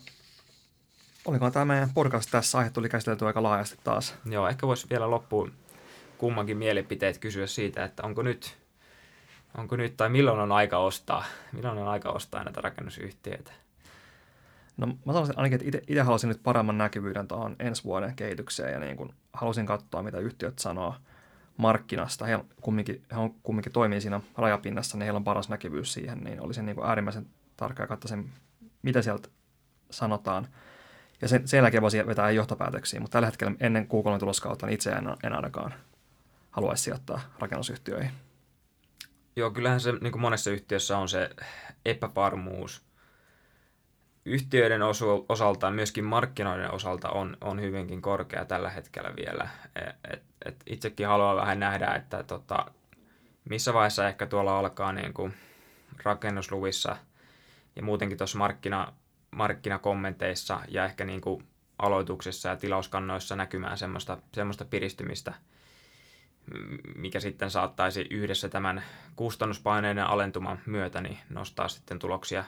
Olikohan 1.24 1.52
tämä 1.52 1.64
meidän 1.64 1.90
podcast 1.94 2.30
tässä 2.30 2.58
aihe 2.58 2.70
tuli 2.70 2.88
käsitelty 2.88 3.26
aika 3.26 3.42
laajasti 3.42 3.78
taas. 3.84 4.14
Joo, 4.24 4.48
ehkä 4.48 4.66
voisi 4.66 4.86
vielä 4.90 5.10
loppuun 5.10 5.52
kummankin 6.18 6.56
mielipiteet 6.56 7.18
kysyä 7.18 7.46
siitä, 7.46 7.84
että 7.84 8.02
onko 8.02 8.22
nyt, 8.22 8.58
onko 9.58 9.76
nyt 9.76 9.96
tai 9.96 10.08
milloin 10.08 10.40
on 10.40 10.52
aika 10.52 10.78
ostaa, 10.78 11.24
milloin 11.52 11.78
on 11.78 11.88
aika 11.88 12.10
ostaa 12.10 12.44
näitä 12.44 12.60
rakennusyhtiöitä? 12.60 13.52
No 14.80 14.86
mä 14.86 15.12
sanoisin 15.12 15.38
ainakin, 15.38 15.60
että 15.66 15.78
itse 15.88 16.00
haluaisin 16.00 16.28
nyt 16.28 16.42
paremman 16.42 16.78
näkyvyyden 16.78 17.28
tuohon 17.28 17.56
ensi 17.58 17.84
vuoden 17.84 18.16
kehitykseen 18.16 18.72
ja 18.72 18.78
niin 18.78 18.96
kun 18.96 19.14
halusin 19.32 19.66
katsoa, 19.66 20.02
mitä 20.02 20.18
yhtiöt 20.18 20.58
sanoo 20.58 20.94
markkinasta. 21.56 22.26
He 22.26 22.38
kumminkin, 22.60 23.02
he 23.12 23.16
on 23.16 23.34
kumminkin 23.42 23.72
toimii 23.72 24.00
siinä 24.00 24.20
rajapinnassa, 24.36 24.96
niin 24.96 25.04
heillä 25.04 25.16
on 25.16 25.24
paras 25.24 25.48
näkyvyys 25.48 25.92
siihen, 25.92 26.18
niin 26.18 26.40
olisin 26.40 26.66
niin 26.66 26.84
äärimmäisen 26.84 27.26
tarkka 27.56 27.82
ja 27.82 27.86
katsoisin, 27.86 28.30
mitä 28.82 29.02
sieltä 29.02 29.28
sanotaan. 29.90 30.48
Ja 31.22 31.28
sen, 31.28 31.48
sen 31.48 31.58
jälkeen 31.58 31.82
voisi 31.82 32.06
vetää 32.06 32.30
johtopäätöksiä, 32.30 33.00
mutta 33.00 33.12
tällä 33.12 33.26
hetkellä 33.26 33.52
ennen 33.60 33.84
Q3 33.84 34.18
tuloskautta 34.18 34.66
niin 34.66 34.74
itse 34.74 34.90
en, 34.90 35.04
en 35.24 35.32
ainakaan 35.32 35.74
haluaisi 36.50 36.82
sijoittaa 36.82 37.20
rakennusyhtiöihin. 37.38 38.10
Joo, 39.36 39.50
kyllähän 39.50 39.80
se 39.80 39.92
niin 39.92 40.12
kuin 40.12 40.22
monessa 40.22 40.50
yhtiössä 40.50 40.98
on 40.98 41.08
se 41.08 41.30
epävarmuus. 41.84 42.89
Yhtiöiden 44.24 44.82
osu, 44.82 45.26
osalta, 45.28 45.70
myöskin 45.70 46.04
markkinoiden 46.04 46.70
osalta 46.70 47.08
on, 47.08 47.36
on 47.40 47.60
hyvinkin 47.60 48.02
korkea 48.02 48.44
tällä 48.44 48.70
hetkellä 48.70 49.16
vielä. 49.16 49.48
Et, 49.76 50.12
et, 50.12 50.22
et 50.44 50.56
itsekin 50.66 51.06
haluan 51.06 51.36
vähän 51.36 51.60
nähdä, 51.60 51.94
että 51.94 52.22
tota, 52.22 52.66
missä 53.44 53.74
vaiheessa 53.74 54.08
ehkä 54.08 54.26
tuolla 54.26 54.58
alkaa 54.58 54.92
niin 54.92 55.14
kuin 55.14 55.34
rakennusluvissa 56.02 56.96
ja 57.76 57.82
muutenkin 57.82 58.18
tuossa 58.18 58.38
markkina, 58.38 58.92
markkinakommenteissa 59.30 60.60
ja 60.68 60.84
ehkä 60.84 61.04
niin 61.04 61.20
kuin 61.20 61.44
aloituksessa 61.78 62.48
ja 62.48 62.56
tilauskannoissa 62.56 63.36
näkymään 63.36 63.78
semmoista, 63.78 64.18
semmoista 64.34 64.64
piristymistä, 64.64 65.34
mikä 66.96 67.20
sitten 67.20 67.50
saattaisi 67.50 68.06
yhdessä 68.10 68.48
tämän 68.48 68.82
kustannuspaineiden 69.16 70.04
alentuman 70.04 70.60
myötä 70.66 71.00
niin 71.00 71.18
nostaa 71.30 71.68
sitten 71.68 71.98
tuloksia, 71.98 72.44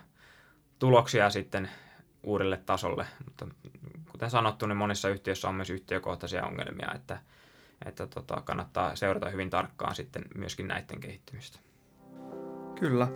tuloksia 0.83 1.31
sitten 1.31 1.71
uudelle 2.23 2.57
tasolle. 2.57 3.07
Mutta 3.25 3.47
kuten 4.13 4.31
sanottu, 4.31 4.67
niin 4.67 4.77
monissa 4.77 5.09
yhtiöissä 5.09 5.49
on 5.49 5.55
myös 5.55 5.71
yhtiökohtaisia 5.71 6.45
ongelmia, 6.45 6.93
että, 6.95 7.19
että 7.87 8.07
tota, 8.07 8.43
kannattaa 8.45 8.97
seurata 8.97 9.31
hyvin 9.31 9.51
tarkkaan 9.51 9.95
sitten 9.95 10.25
myöskin 10.35 10.69
näiden 10.69 11.01
kehittymistä. 11.01 11.59
Kyllä. 12.81 13.09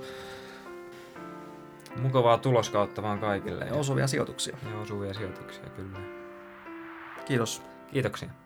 Mukavaa 1.97 2.39
tuloskautta 2.39 3.03
vaan 3.03 3.19
kaikille. 3.19 3.65
Ja 3.65 3.75
osuvia 3.75 4.07
sijoituksia. 4.07 4.57
Ja 4.71 4.79
osuvia 4.79 5.15
sijoituksia, 5.15 5.71
kyllä. 5.71 5.99
Kiitos. 7.25 7.63
Kiitoksia. 7.93 8.46